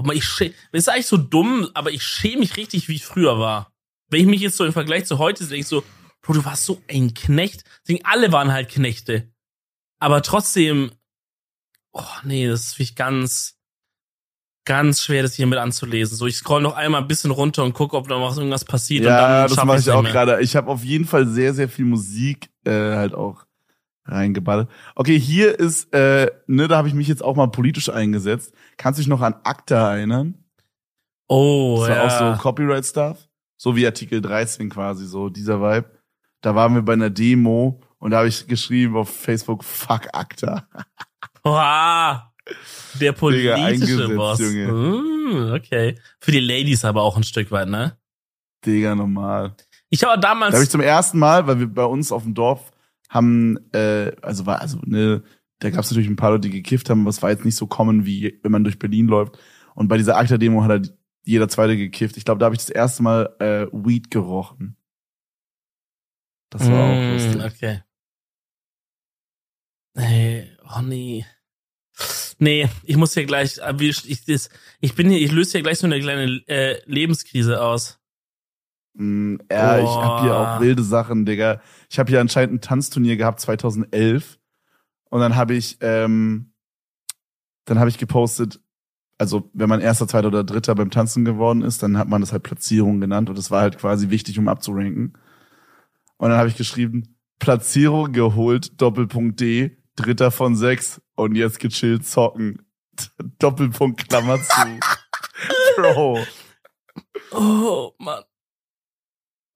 Guck 0.00 0.06
mal, 0.06 0.16
ich 0.16 0.24
schä 0.24 0.52
das 0.72 0.82
ist 0.82 0.88
eigentlich 0.88 1.06
so 1.06 1.16
dumm, 1.16 1.68
aber 1.74 1.90
ich 1.90 2.02
schäme 2.02 2.38
mich 2.38 2.56
richtig, 2.56 2.88
wie 2.88 2.96
ich 2.96 3.04
früher 3.04 3.38
war. 3.38 3.72
Wenn 4.08 4.22
ich 4.22 4.26
mich 4.26 4.40
jetzt 4.40 4.56
so 4.56 4.64
im 4.64 4.72
Vergleich 4.72 5.04
zu 5.04 5.18
heute 5.18 5.44
sehe, 5.44 5.58
ich 5.58 5.66
so, 5.66 5.84
Bro, 6.22 6.34
du 6.34 6.44
warst 6.44 6.64
so 6.64 6.82
ein 6.88 7.14
Knecht. 7.14 7.64
Deswegen, 7.82 8.04
alle 8.04 8.32
waren 8.32 8.52
halt 8.52 8.68
Knechte. 8.68 9.30
Aber 10.00 10.22
trotzdem, 10.22 10.92
oh 11.92 12.02
nee, 12.24 12.48
das 12.48 12.64
ist 12.64 12.74
wirklich 12.74 12.96
ganz, 12.96 13.58
ganz 14.66 15.02
schwer, 15.02 15.22
das 15.22 15.34
hier 15.34 15.46
mit 15.46 15.58
anzulesen. 15.58 16.16
So, 16.16 16.26
ich 16.26 16.36
scroll 16.36 16.62
noch 16.62 16.74
einmal 16.74 17.02
ein 17.02 17.08
bisschen 17.08 17.30
runter 17.30 17.64
und 17.64 17.72
gucke, 17.72 17.96
ob 17.96 18.08
da 18.08 18.18
noch 18.18 18.36
irgendwas 18.36 18.64
passiert. 18.64 19.02
und 19.02 19.10
Ja, 19.10 19.46
dann 19.46 19.56
das 19.56 19.64
mache 19.64 19.78
ich 19.78 19.90
auch 19.90 20.04
gerade. 20.04 20.40
Ich 20.40 20.56
habe 20.56 20.70
auf 20.70 20.84
jeden 20.84 21.06
Fall 21.06 21.26
sehr, 21.26 21.54
sehr 21.54 21.68
viel 21.68 21.84
Musik 21.84 22.50
äh, 22.64 22.70
halt 22.70 23.14
auch 23.14 23.44
reingeballert. 24.10 24.68
Okay, 24.94 25.18
hier 25.18 25.58
ist, 25.58 25.92
äh, 25.94 26.30
ne, 26.46 26.68
da 26.68 26.76
habe 26.76 26.88
ich 26.88 26.94
mich 26.94 27.08
jetzt 27.08 27.22
auch 27.24 27.36
mal 27.36 27.46
politisch 27.48 27.88
eingesetzt. 27.88 28.52
Kannst 28.76 28.98
du 28.98 29.02
dich 29.02 29.08
noch 29.08 29.20
an 29.22 29.34
ACTA 29.44 29.94
erinnern? 29.96 30.34
Oh, 31.28 31.78
Das 31.80 31.88
war 31.90 31.96
ja. 31.96 32.30
auch 32.32 32.36
so 32.36 32.42
Copyright-Stuff. 32.42 33.18
So 33.56 33.76
wie 33.76 33.86
Artikel 33.86 34.20
13 34.20 34.70
quasi, 34.70 35.06
so 35.06 35.28
dieser 35.28 35.60
Vibe. 35.60 35.90
Da 36.40 36.54
waren 36.54 36.74
wir 36.74 36.82
bei 36.82 36.94
einer 36.94 37.10
Demo 37.10 37.80
und 37.98 38.10
da 38.12 38.18
habe 38.18 38.28
ich 38.28 38.46
geschrieben 38.46 38.96
auf 38.96 39.10
Facebook, 39.10 39.62
fuck 39.62 40.08
ACTA. 40.12 40.66
Oha, 41.44 42.32
der 43.00 43.12
politische 43.12 43.54
eingesetzt, 43.54 44.16
Boss. 44.16 44.38
Junge. 44.40 44.72
Mm, 44.72 45.52
okay. 45.52 45.98
Für 46.20 46.32
die 46.32 46.40
Ladies 46.40 46.84
aber 46.84 47.02
auch 47.02 47.16
ein 47.16 47.22
Stück 47.22 47.50
weit, 47.50 47.68
ne? 47.68 47.96
Digga, 48.64 48.94
normal. 48.94 49.54
Ich 49.90 50.02
habe 50.04 50.14
Da 50.20 50.28
damals. 50.28 50.54
habe 50.54 50.64
ich 50.64 50.70
zum 50.70 50.80
ersten 50.80 51.18
Mal, 51.18 51.46
weil 51.46 51.58
wir 51.60 51.66
bei 51.66 51.84
uns 51.84 52.12
auf 52.12 52.22
dem 52.22 52.34
Dorf 52.34 52.70
haben, 53.10 53.58
äh, 53.72 54.12
also 54.22 54.46
war, 54.46 54.62
also 54.62 54.78
ne, 54.86 55.22
da 55.58 55.68
gab 55.68 55.80
es 55.80 55.90
natürlich 55.90 56.08
ein 56.08 56.16
paar 56.16 56.30
Leute, 56.30 56.48
die 56.48 56.62
gekifft 56.62 56.88
haben, 56.88 57.02
aber 57.02 57.10
es 57.10 57.22
war 57.22 57.30
jetzt 57.30 57.44
nicht 57.44 57.56
so 57.56 57.66
common, 57.66 58.06
wie 58.06 58.38
wenn 58.42 58.52
man 58.52 58.64
durch 58.64 58.78
Berlin 58.78 59.06
läuft. 59.06 59.38
Und 59.74 59.88
bei 59.88 59.98
dieser 59.98 60.16
ACTA-Demo 60.16 60.62
hat 60.62 60.70
halt 60.70 60.96
jeder 61.24 61.48
Zweite 61.48 61.76
gekifft. 61.76 62.16
Ich 62.16 62.24
glaube, 62.24 62.38
da 62.38 62.46
habe 62.46 62.54
ich 62.54 62.60
das 62.60 62.70
erste 62.70 63.02
Mal 63.02 63.36
äh, 63.40 63.66
Weed 63.72 64.10
gerochen. 64.10 64.76
Das 66.50 66.70
war 66.70 66.84
auch 66.84 67.08
Mm, 67.08 67.12
lustig. 67.12 67.44
Okay. 67.44 67.82
Hey, 69.94 70.50
oh 70.74 70.80
nee. 70.82 71.26
Nee, 72.38 72.68
ich 72.84 72.96
muss 72.96 73.12
hier 73.14 73.26
gleich, 73.26 73.58
äh, 73.58 73.78
wie 73.78 73.90
ich, 73.90 74.08
ich, 74.08 74.48
ich 74.80 74.94
bin 74.94 75.10
hier, 75.10 75.20
ich 75.20 75.30
löse 75.30 75.52
hier 75.52 75.62
gleich 75.62 75.78
so 75.78 75.86
eine 75.86 76.00
kleine 76.00 76.42
äh, 76.48 76.80
Lebenskrise 76.86 77.60
aus. 77.62 77.99
Mm, 78.94 79.36
ja, 79.50 79.78
ich 79.78 79.88
habe 79.88 80.22
hier 80.22 80.36
auch 80.36 80.60
wilde 80.60 80.82
Sachen, 80.82 81.24
Digga. 81.24 81.60
Ich 81.88 81.98
habe 81.98 82.10
hier 82.10 82.20
anscheinend 82.20 82.54
ein 82.54 82.60
Tanzturnier 82.60 83.16
gehabt 83.16 83.40
2011 83.40 84.38
und 85.10 85.20
dann 85.20 85.36
habe 85.36 85.54
ich 85.54 85.78
ähm, 85.80 86.50
dann 87.64 87.78
habe 87.78 87.88
ich 87.88 87.98
gepostet, 87.98 88.60
also 89.18 89.48
wenn 89.52 89.68
man 89.68 89.80
erster, 89.80 90.08
zweiter 90.08 90.28
oder 90.28 90.42
dritter 90.42 90.74
beim 90.74 90.90
Tanzen 90.90 91.24
geworden 91.24 91.62
ist, 91.62 91.82
dann 91.82 91.98
hat 91.98 92.08
man 92.08 92.20
das 92.20 92.32
halt 92.32 92.42
Platzierung 92.42 93.00
genannt 93.00 93.28
und 93.28 93.38
das 93.38 93.50
war 93.50 93.60
halt 93.62 93.78
quasi 93.78 94.10
wichtig, 94.10 94.38
um 94.38 94.48
abzuranken. 94.48 95.16
Und 96.16 96.30
dann 96.30 96.38
habe 96.38 96.48
ich 96.48 96.56
geschrieben, 96.56 97.16
Platzierung 97.38 98.12
geholt, 98.12 98.80
Doppelpunkt 98.80 99.40
D, 99.40 99.78
dritter 99.94 100.30
von 100.30 100.56
sechs 100.56 101.00
und 101.14 101.36
jetzt 101.36 101.60
gechillt 101.60 102.06
zocken. 102.06 102.62
Doppelpunkt 103.38 104.08
Klammer 104.08 104.38
zu. 104.42 104.80
Bro. 105.76 106.18
Oh, 107.30 107.92
Mann. 107.98 108.24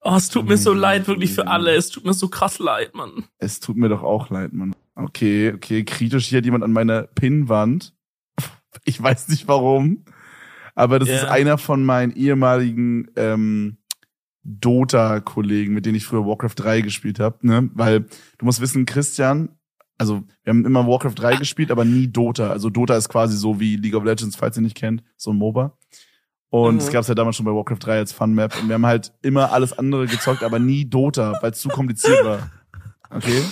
Oh, 0.07 0.15
es 0.15 0.29
tut 0.29 0.47
mir 0.47 0.55
so 0.57 0.69
Junge, 0.69 0.81
leid, 0.81 1.07
wirklich 1.07 1.33
für 1.33 1.47
alle. 1.47 1.71
Es 1.73 1.89
tut 1.89 2.05
mir 2.05 2.13
so 2.13 2.27
krass 2.27 2.59
leid, 2.59 2.93
Mann. 2.93 3.23
Es 3.39 3.59
tut 3.59 3.75
mir 3.75 3.89
doch 3.89 4.03
auch 4.03 4.29
leid, 4.29 4.53
Mann. 4.53 4.75
Okay, 4.93 5.51
okay, 5.53 5.83
kritisch 5.83 6.27
hier 6.27 6.37
hat 6.37 6.45
jemand 6.45 6.63
an 6.63 6.71
meiner 6.71 7.03
Pinnwand. 7.03 7.93
Ich 8.83 9.01
weiß 9.01 9.29
nicht 9.29 9.47
warum, 9.47 10.03
aber 10.75 10.99
das 10.99 11.07
Ja. 11.09 11.15
ist 11.15 11.23
einer 11.25 11.57
von 11.57 11.83
meinen 11.83 12.11
ehemaligen 12.11 13.07
ähm, 13.15 13.77
Dota-Kollegen, 14.43 15.73
mit 15.73 15.85
denen 15.85 15.95
ich 15.95 16.05
früher 16.05 16.25
Warcraft 16.25 16.53
3 16.55 16.81
gespielt 16.81 17.19
habe. 17.19 17.37
Ne? 17.47 17.69
Weil 17.73 18.01
du 18.37 18.45
musst 18.45 18.61
wissen, 18.61 18.85
Christian, 18.85 19.49
also 19.97 20.23
wir 20.43 20.51
haben 20.51 20.65
immer 20.65 20.85
Warcraft 20.87 21.15
3 21.15 21.37
gespielt, 21.37 21.71
aber 21.71 21.85
nie 21.85 22.07
Dota. 22.07 22.49
Also 22.49 22.69
Dota 22.69 22.95
ist 22.97 23.09
quasi 23.09 23.37
so 23.37 23.59
wie 23.59 23.77
League 23.77 23.95
of 23.95 24.03
Legends, 24.03 24.35
falls 24.35 24.57
ihr 24.57 24.61
nicht 24.61 24.75
kennt, 24.77 25.03
so 25.17 25.31
ein 25.31 25.37
MOBA. 25.37 25.77
Und 26.63 26.75
Mhm. 26.75 26.79
es 26.81 26.89
gab's 26.91 27.07
ja 27.07 27.15
damals 27.15 27.35
schon 27.35 27.45
bei 27.45 27.51
Warcraft 27.51 27.79
3 27.79 27.97
als 27.97 28.13
Fun-Map. 28.13 28.55
Und 28.61 28.67
wir 28.69 28.75
haben 28.75 28.85
halt 28.85 29.11
immer 29.21 29.51
alles 29.51 29.77
andere 29.77 30.05
gezockt, 30.07 30.43
aber 30.43 30.57
nie 30.59 30.85
Dota, 30.85 31.37
weil 31.41 31.51
es 31.51 31.59
zu 31.59 31.69
kompliziert 31.69 32.23
war. 32.23 32.49
Okay? 33.09 33.43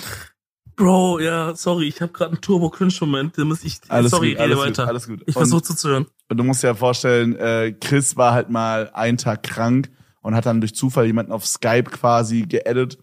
Bro, 0.76 1.20
ja, 1.20 1.54
sorry, 1.54 1.86
ich 1.86 2.00
habe 2.00 2.12
gerade 2.12 2.32
einen 2.32 2.40
Turbo-Cringe-Moment. 2.40 3.38
Da 3.38 3.44
muss 3.44 3.62
ich, 3.62 3.80
Alles 3.88 4.10
sorry, 4.10 4.30
gut, 4.32 4.40
rede 4.40 4.54
alles 4.54 4.58
weiter. 4.58 4.82
gut, 4.82 4.88
alles 4.88 5.06
gut. 5.06 5.22
Ich 5.26 5.34
versuche 5.34 5.62
zuzuhören. 5.62 6.06
Und 6.28 6.36
du 6.36 6.44
musst 6.44 6.62
dir 6.62 6.68
ja 6.68 6.74
vorstellen, 6.74 7.36
äh, 7.36 7.72
Chris 7.80 8.16
war 8.16 8.32
halt 8.32 8.50
mal 8.50 8.90
einen 8.94 9.18
Tag 9.18 9.42
krank 9.44 9.90
und 10.22 10.34
hat 10.34 10.46
dann 10.46 10.60
durch 10.60 10.74
Zufall 10.74 11.06
jemanden 11.06 11.30
auf 11.32 11.46
Skype 11.46 11.90
quasi 11.90 12.42
geedit, 12.42 12.98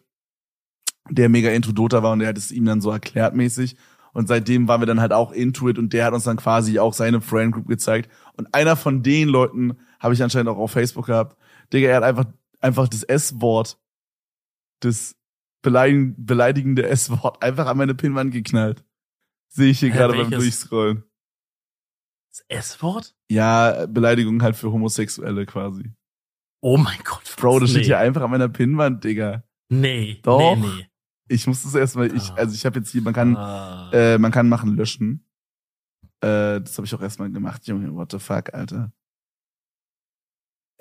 der 1.10 1.30
mega 1.30 1.50
into 1.52 1.72
Dota 1.72 2.04
war 2.04 2.12
und 2.14 2.20
der 2.20 2.30
hat 2.30 2.38
es 2.38 2.52
ihm 2.52 2.66
dann 2.66 2.82
so 2.82 2.90
erklärt 2.92 3.36
mäßig. 3.36 3.76
Und 4.14 4.28
seitdem 4.28 4.68
waren 4.68 4.82
wir 4.82 4.86
dann 4.88 5.00
halt 5.00 5.14
auch 5.14 5.32
into 5.32 5.70
it 5.70 5.78
und 5.80 5.94
der 5.94 6.04
hat 6.06 6.14
uns 6.14 6.26
dann 6.26 6.36
quasi 6.36 6.80
auch 6.80 6.94
seine 6.94 7.22
Friend 7.22 7.54
Group 7.54 7.68
gezeigt. 7.68 8.10
Und 8.36 8.54
einer 8.54 8.76
von 8.76 9.04
den 9.04 9.30
Leuten 9.30 9.78
habe 10.02 10.14
ich 10.14 10.24
anscheinend 10.24 10.50
auch 10.50 10.58
auf 10.58 10.72
Facebook 10.72 11.06
gehabt. 11.06 11.38
Digga, 11.72 11.88
er 11.90 11.98
hat 11.98 12.04
einfach, 12.04 12.26
einfach 12.60 12.88
das 12.88 13.04
S-Wort, 13.04 13.80
das 14.82 15.16
beleidig 15.62 16.16
beleidigende 16.18 16.88
S-Wort 16.88 17.42
einfach 17.44 17.68
an 17.68 17.78
meine 17.78 17.94
Pinwand 17.96 18.34
geknallt. 18.34 18.84
Sehe 19.48 19.70
ich 19.72 19.80
hier 19.80 19.92
Hä, 19.92 19.98
gerade 19.98 20.14
beim? 20.16 20.32
Durchscrollen. 20.32 21.04
Das 22.32 22.46
S-Wort? 22.48 23.14
Ja, 23.30 23.86
Beleidigung 23.88 24.42
halt 24.42 24.56
für 24.56 24.72
Homosexuelle 24.72 25.46
quasi. 25.46 25.92
Oh 26.62 26.78
mein 26.78 27.00
Gott. 27.04 27.36
Bro, 27.38 27.60
das 27.60 27.70
nee. 27.70 27.76
steht 27.76 27.86
hier 27.86 28.00
einfach 28.00 28.22
an 28.22 28.32
meiner 28.32 28.50
Pinnwand, 28.50 29.04
Digga. 29.04 29.44
Nee, 29.70 30.20
Doch. 30.24 30.56
nee, 30.56 30.62
nee. 30.68 30.88
Ich 31.28 31.48
muss 31.48 31.64
das 31.64 31.76
erstmal, 31.76 32.14
ich, 32.16 32.30
Ah. 32.32 32.36
also 32.36 32.54
ich 32.56 32.66
habe 32.66 32.80
jetzt 32.80 32.92
hier, 32.92 33.02
man 33.02 33.14
kann, 33.14 33.36
Ah. 33.38 33.92
äh, 33.94 34.18
man 34.18 34.32
kann 34.32 34.50
machen 34.50 34.76
löschen. 34.76 35.26
Äh, 36.22 36.60
das 36.62 36.78
habe 36.78 36.86
ich 36.86 36.94
auch 36.96 37.02
erstmal 37.02 37.32
gemacht, 37.32 37.66
Junge, 37.68 37.94
what 37.94 38.12
the 38.12 38.20
fuck, 38.20 38.54
Alter. 38.54 38.92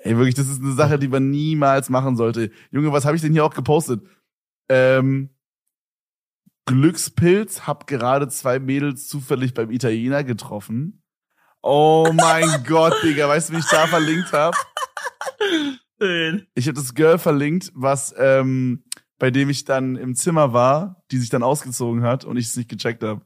Ey, 0.03 0.17
wirklich, 0.17 0.35
das 0.35 0.47
ist 0.47 0.61
eine 0.61 0.73
Sache, 0.73 0.97
die 0.97 1.07
man 1.07 1.29
niemals 1.29 1.89
machen 1.89 2.15
sollte. 2.15 2.51
Junge, 2.71 2.91
was 2.91 3.05
habe 3.05 3.15
ich 3.15 3.21
denn 3.21 3.33
hier 3.33 3.45
auch 3.45 3.53
gepostet? 3.53 4.01
Ähm, 4.69 5.29
Glückspilz, 6.65 7.67
hab 7.67 7.87
gerade 7.87 8.27
zwei 8.29 8.59
Mädels 8.59 9.07
zufällig 9.07 9.53
beim 9.53 9.69
Italiener 9.71 10.23
getroffen. 10.23 11.03
Oh 11.61 12.09
mein 12.13 12.63
Gott, 12.67 12.95
Digga, 13.03 13.27
weißt 13.27 13.49
du, 13.49 13.53
wie 13.53 13.59
ich 13.59 13.69
da 13.69 13.87
verlinkt 13.87 14.31
habe? 14.33 14.57
Ich 16.55 16.67
habe 16.67 16.73
das 16.73 16.95
Girl 16.95 17.19
verlinkt, 17.19 17.71
was 17.75 18.15
ähm, 18.17 18.83
bei 19.19 19.29
dem 19.29 19.49
ich 19.49 19.65
dann 19.65 19.97
im 19.97 20.15
Zimmer 20.15 20.51
war, 20.51 21.03
die 21.11 21.19
sich 21.19 21.29
dann 21.29 21.43
ausgezogen 21.43 22.01
hat 22.01 22.25
und 22.25 22.37
ich 22.37 22.47
es 22.47 22.55
nicht 22.55 22.69
gecheckt 22.69 23.03
habe. 23.03 23.21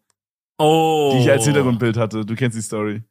Oh. 0.57 1.11
Die 1.13 1.21
ich 1.21 1.31
als 1.31 1.45
Hintergrundbild 1.45 1.95
hatte. 1.95 2.25
Du 2.25 2.35
kennst 2.35 2.57
die 2.57 2.61
Story. 2.61 3.03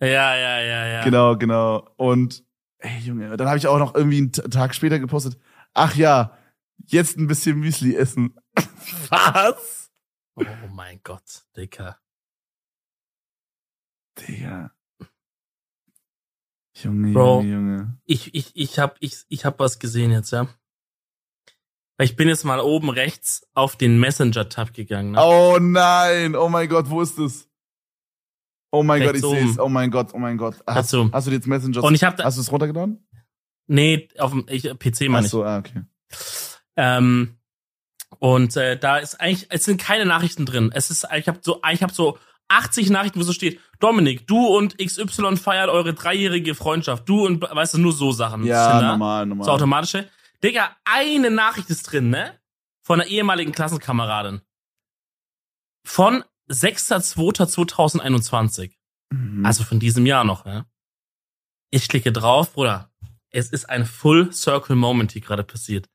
Ja, 0.00 0.36
ja, 0.36 0.60
ja, 0.60 0.86
ja. 0.86 1.04
Genau, 1.04 1.36
genau. 1.36 1.88
Und 1.96 2.45
ey 2.86 2.98
Junge, 3.00 3.36
dann 3.36 3.48
habe 3.48 3.58
ich 3.58 3.66
auch 3.66 3.78
noch 3.78 3.94
irgendwie 3.94 4.18
einen 4.18 4.32
Tag 4.32 4.74
später 4.74 4.98
gepostet. 4.98 5.38
Ach 5.74 5.94
ja, 5.96 6.36
jetzt 6.86 7.18
ein 7.18 7.26
bisschen 7.26 7.58
Müsli 7.58 7.94
essen. 7.94 8.34
was? 9.08 9.90
Oh 10.36 10.44
mein 10.70 11.00
Gott, 11.02 11.44
Dicker. 11.56 11.98
Digga. 14.18 14.70
Junge, 16.74 17.12
Bro. 17.12 17.40
Junge, 17.40 17.52
Junge. 17.52 17.98
Ich, 18.04 18.34
ich, 18.34 18.52
ich 18.54 18.78
hab, 18.78 18.96
ich, 19.00 19.24
ich 19.28 19.44
hab 19.44 19.58
was 19.58 19.78
gesehen 19.78 20.10
jetzt, 20.10 20.30
ja. 20.30 20.48
Ich 21.98 22.16
bin 22.16 22.28
jetzt 22.28 22.44
mal 22.44 22.60
oben 22.60 22.90
rechts 22.90 23.46
auf 23.54 23.76
den 23.76 23.98
Messenger-Tab 23.98 24.74
gegangen. 24.74 25.12
Ne? 25.12 25.18
Oh 25.22 25.58
nein, 25.58 26.36
oh 26.36 26.50
mein 26.50 26.68
Gott, 26.68 26.90
wo 26.90 27.00
ist 27.00 27.18
es? 27.18 27.48
Oh 28.76 28.82
mein 28.82 29.02
Gott, 29.02 29.16
ich 29.16 29.22
sehe 29.22 29.50
es. 29.50 29.58
Oh 29.58 29.68
mein 29.68 29.90
Gott, 29.90 30.08
oh 30.12 30.18
mein 30.18 30.36
Gott. 30.36 30.56
Hast, 30.66 30.92
oben. 30.94 31.10
hast 31.12 31.26
du 31.26 31.30
jetzt 31.30 31.46
Messenger? 31.46 31.82
Und 31.82 31.94
ich 31.94 32.04
hab 32.04 32.16
da, 32.16 32.24
hast 32.24 32.36
du 32.36 32.42
es 32.42 32.52
runtergeladen? 32.52 33.06
nee, 33.68 34.08
auf 34.18 34.32
dem 34.32 34.44
ich, 34.48 34.64
PC 34.64 35.08
meine 35.08 35.26
ich. 35.26 35.32
so, 35.32 35.44
ah, 35.44 35.58
okay. 35.58 35.82
Ähm, 36.76 37.38
und 38.18 38.56
äh, 38.56 38.78
da 38.78 38.98
ist 38.98 39.20
eigentlich, 39.20 39.46
es 39.50 39.64
sind 39.64 39.80
keine 39.80 40.04
Nachrichten 40.04 40.46
drin. 40.46 40.70
Es 40.74 40.90
ist, 40.90 41.06
ich 41.16 41.26
habe 41.26 41.38
so, 41.42 41.60
ich 41.72 41.82
habe 41.82 41.92
so 41.92 42.18
80 42.48 42.90
Nachrichten, 42.90 43.18
wo 43.18 43.24
so 43.24 43.32
steht, 43.32 43.60
Dominik, 43.80 44.26
du 44.26 44.46
und 44.46 44.78
XY 44.78 45.36
feiert 45.36 45.68
eure 45.68 45.94
dreijährige 45.94 46.54
Freundschaft. 46.54 47.08
Du 47.08 47.26
und, 47.26 47.42
weißt 47.42 47.74
du, 47.74 47.78
nur 47.78 47.92
so 47.92 48.12
Sachen. 48.12 48.44
Ja, 48.44 48.72
Tinder. 48.72 48.88
normal, 48.92 49.26
normal. 49.26 49.44
So 49.46 49.52
automatische. 49.52 50.08
Digga, 50.42 50.76
eine 50.84 51.30
Nachricht 51.30 51.70
ist 51.70 51.90
drin, 51.90 52.10
ne? 52.10 52.38
Von 52.82 53.00
einer 53.00 53.10
ehemaligen 53.10 53.52
Klassenkameradin. 53.52 54.42
Von 55.84 56.24
6.2.2021. 56.48 58.76
Mhm. 59.10 59.44
Also 59.44 59.64
von 59.64 59.80
diesem 59.80 60.06
Jahr 60.06 60.22
noch, 60.24 60.44
ne? 60.44 60.66
Ich 61.70 61.88
klicke 61.88 62.12
drauf, 62.12 62.52
Bruder. 62.52 62.92
Es 63.30 63.50
ist 63.50 63.68
ein 63.68 63.84
Full 63.84 64.32
Circle 64.32 64.76
Moment 64.76 65.10
hier 65.12 65.22
gerade 65.22 65.44
passiert. 65.44 65.88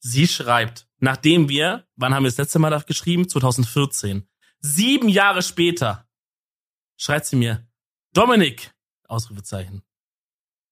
Sie 0.00 0.28
schreibt, 0.28 0.86
nachdem 0.98 1.48
wir, 1.48 1.88
wann 1.96 2.14
haben 2.14 2.24
wir 2.24 2.30
das 2.30 2.36
letzte 2.36 2.58
Mal 2.58 2.68
da 2.70 2.78
geschrieben? 2.78 3.26
2014. 3.28 4.28
Sieben 4.60 5.08
Jahre 5.08 5.42
später 5.42 6.06
schreibt 6.96 7.26
sie 7.26 7.36
mir, 7.36 7.66
Dominik, 8.12 8.72
Ausrufezeichen. 9.08 9.82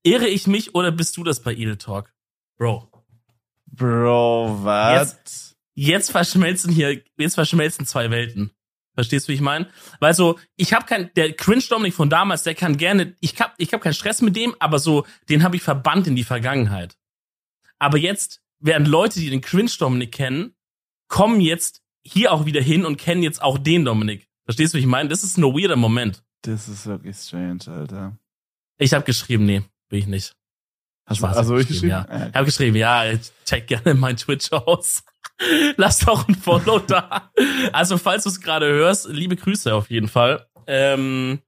Irre 0.02 0.28
ich 0.28 0.46
mich 0.46 0.74
oder 0.74 0.92
bist 0.92 1.16
du 1.16 1.24
das 1.24 1.42
bei 1.42 1.54
Edel 1.54 1.78
Talk? 1.78 2.12
Bro, 2.58 2.90
Bro, 3.66 4.58
was? 4.62 5.56
jetzt 5.74 6.10
verschmelzen 6.10 6.72
hier, 6.72 7.02
jetzt 7.16 7.34
verschmelzen 7.34 7.86
zwei 7.86 8.10
Welten. 8.10 8.52
Verstehst 8.94 9.26
du, 9.26 9.30
wie 9.30 9.36
ich 9.36 9.40
meine? 9.40 9.68
Weil 10.00 10.14
so, 10.14 10.38
ich 10.56 10.74
habe 10.74 10.84
kein, 10.84 11.10
der 11.14 11.32
Cringe 11.32 11.62
Dominik 11.68 11.94
von 11.94 12.10
damals, 12.10 12.42
der 12.42 12.54
kann 12.54 12.76
gerne, 12.76 13.16
ich 13.20 13.40
hab, 13.40 13.54
ich 13.58 13.72
hab 13.72 13.80
keinen 13.80 13.94
Stress 13.94 14.20
mit 14.20 14.36
dem, 14.36 14.54
aber 14.58 14.78
so, 14.78 15.06
den 15.28 15.42
habe 15.42 15.56
ich 15.56 15.62
verbannt 15.62 16.06
in 16.06 16.16
die 16.16 16.24
Vergangenheit. 16.24 16.96
Aber 17.78 17.98
jetzt 17.98 18.42
werden 18.58 18.86
Leute, 18.86 19.18
die 19.18 19.30
den 19.30 19.40
Cringe 19.40 19.70
Dominik 19.78 20.12
kennen, 20.12 20.54
kommen 21.08 21.40
jetzt 21.40 21.82
hier 22.04 22.32
auch 22.32 22.44
wieder 22.46 22.60
hin 22.60 22.84
und 22.84 22.96
kennen 22.96 23.22
jetzt 23.22 23.42
auch 23.42 23.58
den 23.58 23.84
Dominik. 23.84 24.28
Verstehst 24.44 24.74
du, 24.74 24.78
wie 24.78 24.82
ich 24.82 24.86
meine? 24.86 25.08
Das 25.08 25.22
ist 25.24 25.38
ein 25.38 25.44
weirder 25.44 25.76
Moment. 25.76 26.22
Das 26.42 26.68
ist 26.68 26.86
wirklich 26.86 27.16
strange, 27.16 27.60
Alter. 27.68 28.18
Ich 28.78 28.92
habe 28.92 29.04
geschrieben, 29.04 29.46
nee, 29.46 29.62
bin 29.88 29.98
ich 30.00 30.06
nicht. 30.06 30.34
Hast 31.06 31.20
du 31.20 31.26
Spaß, 31.26 31.36
also 31.36 31.56
ich 31.56 31.68
geschrieben? 31.68 31.90
Ja. 31.90 32.28
Ich 32.28 32.34
habe 32.34 32.44
geschrieben, 32.44 32.76
ja, 32.76 33.04
check 33.44 33.66
gerne 33.66 33.94
mein 33.98 34.16
Twitch 34.16 34.52
aus. 34.52 35.04
Lass 35.76 35.98
doch 36.00 36.28
ein 36.28 36.34
Follow 36.34 36.78
da. 36.80 37.30
Also, 37.72 37.98
falls 37.98 38.24
du 38.24 38.28
es 38.30 38.40
gerade 38.40 38.66
hörst, 38.66 39.08
liebe 39.08 39.36
Grüße 39.36 39.74
auf 39.74 39.90
jeden 39.90 40.08
Fall. 40.08 40.46
Ähm, 40.66 41.40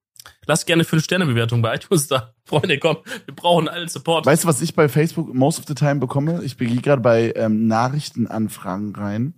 lass 0.46 0.66
gerne 0.66 0.82
5-Sterne-Bewertung 0.82 1.62
bei 1.62 1.74
iTunes 1.76 2.08
da. 2.08 2.34
Freunde, 2.44 2.78
komm, 2.78 2.98
wir 3.26 3.34
brauchen 3.34 3.68
allen 3.68 3.88
Support. 3.88 4.26
Weißt 4.26 4.44
du, 4.44 4.48
was 4.48 4.60
ich 4.60 4.74
bei 4.74 4.88
Facebook 4.88 5.32
most 5.32 5.58
of 5.58 5.64
the 5.66 5.74
time 5.74 5.96
bekomme? 5.96 6.42
Ich 6.44 6.58
gehe 6.58 6.80
gerade 6.80 7.00
bei 7.00 7.32
ähm, 7.36 7.66
Nachrichtenanfragen 7.66 8.94
rein. 8.94 9.34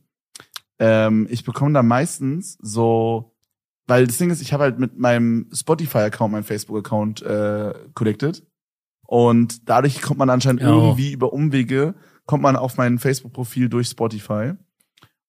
Ähm, 0.78 1.26
ich 1.30 1.44
bekomme 1.44 1.72
da 1.74 1.82
meistens 1.82 2.58
so, 2.60 3.34
weil 3.86 4.06
das 4.06 4.18
Ding 4.18 4.30
ist, 4.30 4.42
ich 4.42 4.52
habe 4.52 4.64
halt 4.64 4.78
mit 4.78 4.98
meinem 4.98 5.48
Spotify-Account 5.52 6.32
meinen 6.32 6.44
Facebook-Account 6.44 7.22
äh, 7.22 7.74
connected. 7.94 8.42
Und 9.06 9.68
dadurch 9.68 10.02
kommt 10.02 10.18
man 10.18 10.30
anscheinend 10.30 10.62
Ja. 10.62 10.68
irgendwie 10.68 11.12
über 11.12 11.32
Umwege, 11.32 11.94
kommt 12.26 12.42
man 12.42 12.56
auf 12.56 12.76
mein 12.76 12.98
Facebook-Profil 12.98 13.68
durch 13.68 13.88
Spotify. 13.88 14.52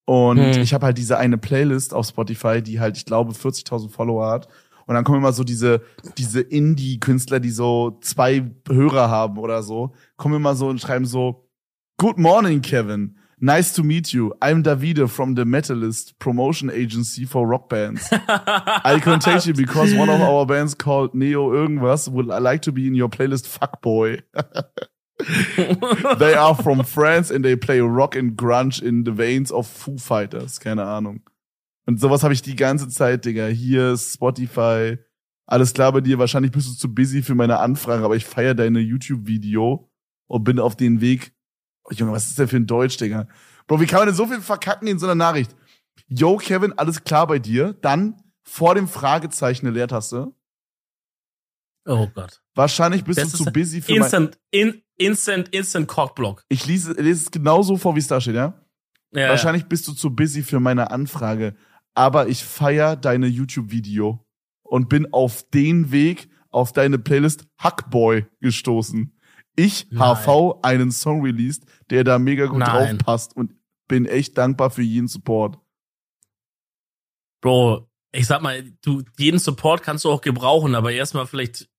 Und 0.06 0.38
Hm. 0.38 0.62
ich 0.62 0.74
habe 0.74 0.86
halt 0.86 0.98
diese 0.98 1.18
eine 1.18 1.38
Playlist 1.38 1.94
auf 1.94 2.08
Spotify, 2.08 2.62
die 2.62 2.80
halt, 2.80 2.98
ich 2.98 3.06
glaube, 3.06 3.34
40.000 3.34 3.90
Follower 3.90 4.30
hat. 4.30 4.48
Und 4.86 4.96
dann 4.96 5.04
kommen 5.04 5.18
immer 5.18 5.34
so 5.34 5.44
diese, 5.44 5.82
diese 6.18 6.40
Indie-Künstler, 6.40 7.42
die 7.42 7.50
so 7.50 7.98
zwei 8.02 8.50
Hörer 8.70 9.10
haben 9.10 9.38
oder 9.38 9.62
so, 9.62 9.94
kommen 10.16 10.36
immer 10.36 10.56
so 10.56 10.70
und 10.70 10.80
schreiben 10.80 11.06
so, 11.06 11.44
Good 11.98 12.18
morning, 12.18 12.62
Kevin. 12.62 13.18
Nice 13.40 13.74
to 13.74 13.84
meet 13.84 14.14
you. 14.14 14.32
I'm 14.40 14.64
Davide 14.64 15.08
from 15.08 15.36
the 15.36 15.44
Metalist 15.46 16.18
Promotion 16.20 16.70
Agency 16.72 17.26
for 17.26 17.46
Rock 17.48 17.70
Bands. 17.70 18.10
I 18.84 19.00
contact 19.00 19.46
you 19.46 19.54
because 19.54 19.94
one 19.94 20.10
of 20.10 20.22
our 20.22 20.46
bands 20.48 20.76
called 20.76 21.14
Neo 21.14 21.52
irgendwas 21.52 22.12
would 22.12 22.28
like 22.28 22.62
to 22.64 22.72
be 22.72 22.88
in 22.88 22.96
your 22.96 23.10
playlist 23.10 23.46
Fuckboy. 23.48 24.22
they 26.20 26.36
are 26.36 26.56
from 26.56 26.84
France 26.84 27.34
and 27.34 27.44
they 27.44 27.56
play 27.56 27.80
rock 27.80 28.16
and 28.16 28.38
grunge 28.38 28.82
in 28.82 29.04
the 29.06 29.18
veins 29.18 29.52
of 29.52 29.68
Foo 29.68 29.98
Fighters. 29.98 30.60
Keine 30.60 30.86
Ahnung. 30.86 31.22
Und 31.86 32.00
sowas 32.00 32.24
habe 32.24 32.34
ich 32.34 32.42
die 32.42 32.56
ganze 32.56 32.90
Zeit, 32.90 33.26
Digga. 33.26 33.48
Hier 33.48 33.98
Spotify. 33.98 34.98
Alles 35.46 35.74
klar 35.74 35.94
bei 35.94 36.02
dir. 36.02 36.20
Wahrscheinlich 36.20 36.52
bist 36.52 36.68
du 36.68 36.74
zu 36.74 36.94
busy 36.94 37.24
für 37.24 37.36
meine 37.36 37.60
Anfrage, 37.60 38.04
aber 38.04 38.16
ich 38.16 38.26
feier 38.26 38.54
deine 38.54 38.80
YouTube-Video 38.80 39.90
und 40.28 40.44
bin 40.44 40.60
auf 40.60 40.76
den 40.76 41.02
Weg. 41.02 41.34
Oh, 41.86 41.94
Junge, 41.94 42.12
was 42.12 42.28
ist 42.28 42.38
denn 42.38 42.50
für 42.50 42.58
ein 42.58 42.68
Deutsch, 42.68 42.98
Digga? 42.98 43.28
Bro, 43.66 43.80
wie 43.80 43.86
kann 43.86 44.00
man 44.00 44.08
denn 44.08 44.16
so 44.16 44.28
viel 44.28 44.42
verkacken 44.42 44.88
in 44.88 45.00
so 45.00 45.06
einer 45.06 45.16
Nachricht? 45.16 45.56
Yo, 46.08 46.38
Kevin, 46.38 46.74
alles 46.74 47.04
klar 47.04 47.26
bei 47.28 47.40
dir? 47.40 47.74
Dann 47.82 48.22
vor 48.44 48.76
dem 48.76 48.88
Fragezeichen 48.88 49.66
eine 49.66 49.76
Leertaste. 49.76 50.34
oh 51.86 52.08
Gott. 52.14 52.42
Wahrscheinlich 52.58 53.04
bist 53.04 53.20
Das 53.20 53.32
du 53.32 53.38
zu 53.38 53.46
busy 53.46 53.82
für 53.82 53.92
mein... 53.92 54.02
Instant, 54.02 54.40
in, 54.50 54.82
instant, 54.98 55.50
instant 55.50 55.88
Cockblock. 55.88 56.44
Ich 56.50 56.66
lese, 56.66 56.94
lese 56.94 57.26
es 57.26 57.32
genauso 57.32 57.78
vor, 57.78 57.96
wie 57.96 58.00
es 58.00 58.08
da 58.08 58.20
steht, 58.20 58.36
ja? 58.36 58.60
Ja, 59.14 59.30
Wahrscheinlich 59.30 59.66
bist 59.66 59.88
du 59.88 59.94
zu 59.94 60.10
busy 60.16 60.42
für 60.42 60.60
meine 60.60 60.90
Anfrage. 60.90 61.56
Aber 61.94 62.28
ich 62.28 62.44
feier 62.44 62.96
deine 62.96 63.28
YouTube-Video 63.28 64.26
und 64.64 64.90
bin 64.90 65.14
auf 65.14 65.44
den 65.50 65.92
Weg 65.92 66.30
auf 66.50 66.72
deine 66.72 66.98
Playlist 66.98 67.46
Hackboy 67.60 68.26
gestoßen. 68.42 69.16
Ich, 69.56 69.88
Nein. 69.92 70.18
HV, 70.18 70.60
einen 70.64 70.92
Song 70.92 71.22
released, 71.22 71.64
der 71.90 72.04
da 72.04 72.18
mega 72.18 72.48
gut 72.48 72.60
Nein. 72.60 72.98
drauf 72.98 73.06
passt 73.06 73.36
und 73.36 73.54
bin 73.88 74.06
echt 74.06 74.38
dankbar 74.38 74.72
für 74.72 74.82
jeden 74.82 75.08
Support. 75.08 75.60
Bro, 77.42 77.88
ich 78.12 78.26
sag 78.26 78.42
mal, 78.42 78.64
du, 78.82 79.04
jeden 79.18 79.40
Support 79.40 79.84
kannst 79.84 80.06
du 80.06 80.12
auch 80.12 80.22
gebrauchen, 80.22 80.76
aber 80.76 80.92
erstmal 80.92 81.28
vielleicht, 81.28 81.70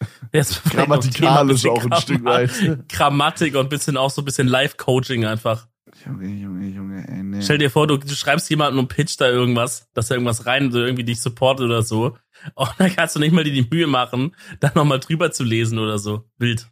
noch 0.32 0.64
Grammatikalisch 0.64 1.66
auch 1.66 1.84
ein 1.84 2.00
Stück 2.00 2.24
weit. 2.24 2.88
Grammatik 2.88 3.56
und 3.56 3.70
bisschen 3.70 3.96
auch 3.96 4.10
so 4.10 4.22
ein 4.22 4.24
bisschen 4.24 4.48
Live-Coaching 4.48 5.24
einfach. 5.24 5.66
Junge, 6.04 6.28
Junge, 6.28 6.66
Junge, 6.68 7.08
ey, 7.08 7.22
nee. 7.22 7.42
Stell 7.42 7.58
dir 7.58 7.70
vor, 7.70 7.86
du, 7.86 7.96
du 7.96 8.14
schreibst 8.14 8.50
jemanden 8.50 8.78
und 8.78 8.88
pitcht 8.88 9.20
da 9.20 9.28
irgendwas, 9.28 9.88
dass 9.94 10.10
er 10.10 10.16
irgendwas 10.16 10.46
rein, 10.46 10.70
so 10.70 10.78
irgendwie 10.80 11.04
dich 11.04 11.20
supportet 11.20 11.64
oder 11.64 11.82
so. 11.82 12.16
Und 12.54 12.70
dann 12.78 12.94
kannst 12.94 13.16
du 13.16 13.20
nicht 13.20 13.32
mal 13.32 13.44
dir 13.44 13.52
die 13.52 13.66
Mühe 13.70 13.86
machen, 13.86 14.34
da 14.60 14.70
nochmal 14.74 15.00
drüber 15.00 15.30
zu 15.30 15.44
lesen 15.44 15.78
oder 15.78 15.98
so. 15.98 16.24
Wild. 16.38 16.68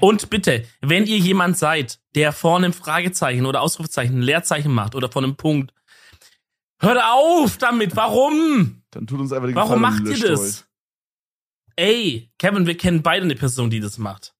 Und 0.00 0.30
bitte, 0.30 0.64
wenn 0.80 1.06
ihr 1.06 1.18
jemand 1.18 1.58
seid, 1.58 1.98
der 2.14 2.32
vorne 2.32 2.66
ein 2.66 2.72
Fragezeichen 2.72 3.46
oder 3.46 3.60
Ausrufezeichen, 3.60 4.18
ein 4.18 4.22
Leerzeichen 4.22 4.72
macht 4.72 4.94
oder 4.94 5.10
von 5.10 5.24
einem 5.24 5.36
Punkt, 5.36 5.72
hört 6.80 7.02
auf 7.02 7.58
damit, 7.58 7.96
warum? 7.96 8.82
Dann 8.90 9.06
tut 9.06 9.20
uns 9.20 9.32
einfach 9.32 9.48
den 9.48 9.56
Warum 9.56 9.82
Gefallen 9.82 10.04
macht 10.04 10.18
ihr 10.18 10.28
das? 10.28 10.66
Ey, 11.76 12.30
Kevin, 12.38 12.66
wir 12.66 12.76
kennen 12.76 13.02
beide 13.02 13.24
eine 13.24 13.34
Person, 13.34 13.70
die 13.70 13.80
das 13.80 13.98
macht. 13.98 14.34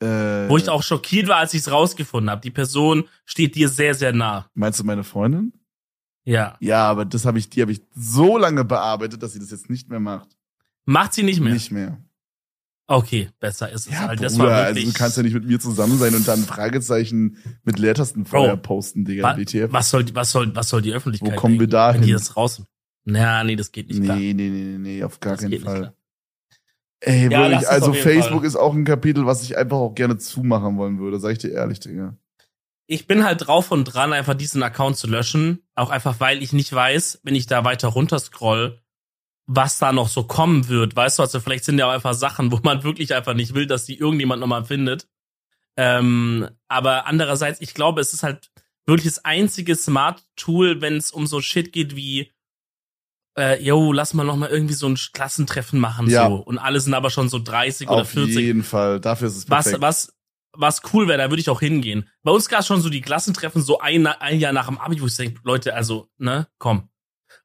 Äh, 0.00 0.48
Wo 0.48 0.56
ich 0.56 0.68
auch 0.68 0.82
schockiert 0.82 1.28
war, 1.28 1.36
als 1.38 1.54
ich 1.54 1.60
es 1.62 1.70
rausgefunden 1.70 2.30
habe. 2.30 2.40
Die 2.40 2.50
Person 2.52 3.04
steht 3.24 3.54
dir 3.56 3.68
sehr, 3.68 3.94
sehr 3.94 4.12
nah. 4.12 4.48
Meinst 4.54 4.78
du 4.78 4.84
meine 4.84 5.02
Freundin? 5.04 5.52
Ja. 6.24 6.56
Ja, 6.60 6.88
aber 6.88 7.04
das 7.04 7.24
habe 7.24 7.38
ich, 7.38 7.50
die 7.50 7.62
habe 7.62 7.72
ich 7.72 7.82
so 7.94 8.38
lange 8.38 8.64
bearbeitet, 8.64 9.22
dass 9.22 9.32
sie 9.32 9.38
das 9.40 9.50
jetzt 9.50 9.70
nicht 9.70 9.88
mehr 9.88 9.98
macht. 10.00 10.28
Macht 10.84 11.14
sie 11.14 11.22
nicht 11.22 11.40
mehr. 11.40 11.52
Nicht 11.52 11.70
mehr. 11.72 11.98
Okay, 12.86 13.28
besser 13.40 13.70
ist 13.70 13.86
es 13.86 13.92
Ja, 13.92 14.08
halt. 14.08 14.22
Das 14.22 14.34
Bruder, 14.36 14.48
war 14.48 14.56
also 14.62 14.76
wirklich, 14.76 14.94
du 14.94 14.98
kannst 14.98 15.16
ja 15.18 15.22
nicht 15.22 15.34
mit 15.34 15.44
mir 15.44 15.60
zusammen 15.60 15.98
sein 15.98 16.14
und 16.14 16.26
dann 16.26 16.40
Fragezeichen 16.44 17.36
mit 17.62 17.78
Leertasten 17.78 18.24
vorher 18.24 18.56
posten, 18.56 19.04
Digga. 19.04 19.36
wa, 19.36 19.72
was 19.72 19.90
soll, 19.90 20.06
was 20.14 20.30
soll, 20.32 20.54
was 20.56 20.68
soll 20.70 20.80
die 20.80 20.92
Öffentlichkeit 20.94 21.32
Wo 21.32 21.36
kommen 21.36 21.60
wir 21.60 21.66
da 21.66 21.92
wenn 21.92 22.00
die 22.00 22.06
hin? 22.08 22.16
das 22.16 22.34
raus? 22.36 22.62
Na, 23.04 23.44
nee, 23.44 23.56
das 23.56 23.72
geht 23.72 23.88
nicht 23.88 24.02
klar. 24.02 24.16
nee, 24.16 24.32
nee, 24.32 24.48
nee, 24.48 24.64
nee, 24.64 24.78
nee, 24.78 25.02
auf 25.04 25.20
gar 25.20 25.34
Das 25.34 25.42
keinen 25.42 25.60
Fall. 25.60 25.94
Ey, 27.00 27.30
Ja, 27.30 27.50
wirklich, 27.50 27.68
also 27.68 27.92
Facebook 27.92 28.40
Fall. 28.40 28.46
ist 28.46 28.56
auch 28.56 28.74
ein 28.74 28.84
Kapitel, 28.84 29.26
was 29.26 29.42
ich 29.42 29.56
einfach 29.56 29.76
auch 29.76 29.94
gerne 29.94 30.18
zumachen 30.18 30.76
wollen 30.78 30.98
würde, 30.98 31.20
sag 31.20 31.32
ich 31.32 31.38
dir 31.38 31.52
ehrlich, 31.52 31.80
Digga. 31.80 32.16
Ich 32.86 33.06
bin 33.06 33.24
halt 33.24 33.46
drauf 33.46 33.70
und 33.70 33.84
dran, 33.84 34.12
einfach 34.12 34.34
diesen 34.34 34.62
Account 34.62 34.96
zu 34.96 35.06
löschen. 35.06 35.62
Auch 35.74 35.90
einfach, 35.90 36.20
weil 36.20 36.42
ich 36.42 36.52
nicht 36.52 36.72
weiß, 36.72 37.20
wenn 37.22 37.34
ich 37.34 37.46
da 37.46 37.64
weiter 37.64 37.88
runter 37.88 38.18
scroll, 38.18 38.80
was 39.46 39.78
da 39.78 39.92
noch 39.92 40.08
so 40.08 40.24
kommen 40.24 40.68
wird. 40.68 40.96
Weißt 40.96 41.18
du, 41.18 41.22
also 41.22 41.38
vielleicht 41.40 41.64
sind 41.64 41.78
ja 41.78 41.86
auch 41.86 41.92
einfach 41.92 42.14
Sachen, 42.14 42.50
wo 42.50 42.60
man 42.62 42.84
wirklich 42.84 43.14
einfach 43.14 43.34
nicht 43.34 43.54
will, 43.54 43.66
dass 43.66 43.84
die 43.84 43.98
irgendjemand 43.98 44.40
nochmal 44.40 44.64
findet. 44.64 45.06
Ähm, 45.76 46.48
aber 46.66 47.06
andererseits, 47.06 47.60
ich 47.60 47.74
glaube, 47.74 48.00
es 48.00 48.12
ist 48.12 48.22
halt 48.22 48.50
wirklich 48.86 49.14
das 49.14 49.24
einzige 49.24 49.76
Smart-Tool, 49.76 50.80
wenn 50.80 50.96
es 50.96 51.10
um 51.10 51.26
so 51.26 51.40
Shit 51.40 51.72
geht 51.72 51.94
wie, 51.94 52.32
äh, 53.38 53.62
yo, 53.62 53.92
lass 53.92 54.14
mal 54.14 54.24
noch 54.24 54.36
mal 54.36 54.48
irgendwie 54.50 54.74
so 54.74 54.88
ein 54.88 54.96
Klassentreffen 55.12 55.78
machen 55.78 56.08
Ja. 56.10 56.28
so. 56.28 56.34
Und 56.36 56.58
alle 56.58 56.80
sind 56.80 56.94
aber 56.94 57.10
schon 57.10 57.28
so 57.28 57.38
30 57.38 57.88
oder 57.88 58.02
Auf 58.02 58.10
40 58.10 58.36
jeden 58.36 58.64
Fall. 58.64 59.00
Dafür 59.00 59.28
ist 59.28 59.36
es 59.36 59.50
was, 59.50 59.64
perfekt. 59.64 59.82
was, 59.82 60.12
was 60.52 60.82
cool 60.92 61.08
wäre, 61.08 61.18
da 61.18 61.30
würde 61.30 61.40
ich 61.40 61.48
auch 61.50 61.60
hingehen. 61.60 62.08
Bei 62.22 62.32
uns 62.32 62.48
gab 62.48 62.60
es 62.60 62.66
schon 62.66 62.80
so 62.82 62.88
die 62.90 63.00
Klassentreffen, 63.00 63.62
so 63.62 63.78
ein, 63.78 64.06
ein 64.06 64.40
Jahr 64.40 64.52
nach 64.52 64.66
dem 64.66 64.78
Abi, 64.78 65.00
wo 65.00 65.06
ich 65.06 65.16
denke, 65.16 65.40
Leute, 65.44 65.74
also, 65.74 66.08
ne, 66.18 66.48
komm. 66.58 66.88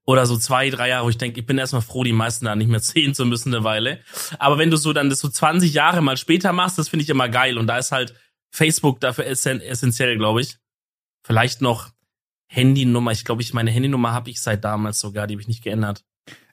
Oder 0.05 0.25
so 0.25 0.37
zwei, 0.37 0.69
drei 0.69 0.89
Jahre, 0.89 1.05
wo 1.05 1.09
ich 1.09 1.17
denke, 1.17 1.39
ich 1.39 1.45
bin 1.45 1.57
erstmal 1.57 1.81
froh, 1.81 2.03
die 2.03 2.11
meisten 2.11 2.45
da 2.45 2.55
nicht 2.55 2.69
mehr 2.69 2.79
sehen 2.81 3.13
zu 3.13 3.25
müssen 3.25 3.53
eine 3.53 3.63
Weile. 3.63 4.01
Aber 4.39 4.57
wenn 4.57 4.71
du 4.71 4.77
so 4.77 4.91
dann 4.93 5.09
das 5.09 5.19
so 5.19 5.29
20 5.29 5.73
Jahre 5.73 6.01
mal 6.01 6.17
später 6.17 6.51
machst, 6.51 6.77
das 6.77 6.89
finde 6.89 7.03
ich 7.03 7.09
immer 7.09 7.29
geil. 7.29 7.57
Und 7.57 7.67
da 7.67 7.77
ist 7.77 7.91
halt 7.91 8.13
Facebook 8.51 8.99
dafür 8.99 9.25
essen 9.25 9.61
essentiell, 9.61 10.17
glaube 10.17 10.41
ich. 10.41 10.57
Vielleicht 11.25 11.61
noch 11.61 11.89
Handynummer. 12.55 13.11
Ich 13.11 13.25
glaube, 13.25 13.41
ich 13.41 13.53
meine 13.53 13.71
Handynummer 13.71 14.13
habe 14.13 14.29
ich 14.29 14.41
seit 14.41 14.63
damals 14.63 14.99
sogar, 14.99 15.27
die 15.27 15.33
habe 15.33 15.41
ich 15.41 15.47
nicht 15.47 15.63
geändert. 15.63 16.03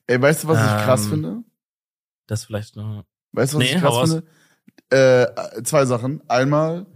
Ey, 0.07 0.21
weißt 0.21 0.45
du, 0.45 0.49
was 0.49 0.59
ich 0.59 0.85
krass 0.85 1.05
Ähm, 1.05 1.11
finde? 1.11 1.43
Das 2.27 2.45
vielleicht 2.45 2.77
noch. 2.77 3.05
Weißt 3.33 3.53
du, 3.53 3.59
was 3.59 3.65
Nee, 3.65 3.75
ich 3.75 3.81
krass 3.81 3.93
raus. 3.95 4.11
finde? 4.11 4.27
Äh, 5.57 5.63
zwei 5.63 5.85
Sachen. 5.85 6.23
Einmal, 6.29 6.87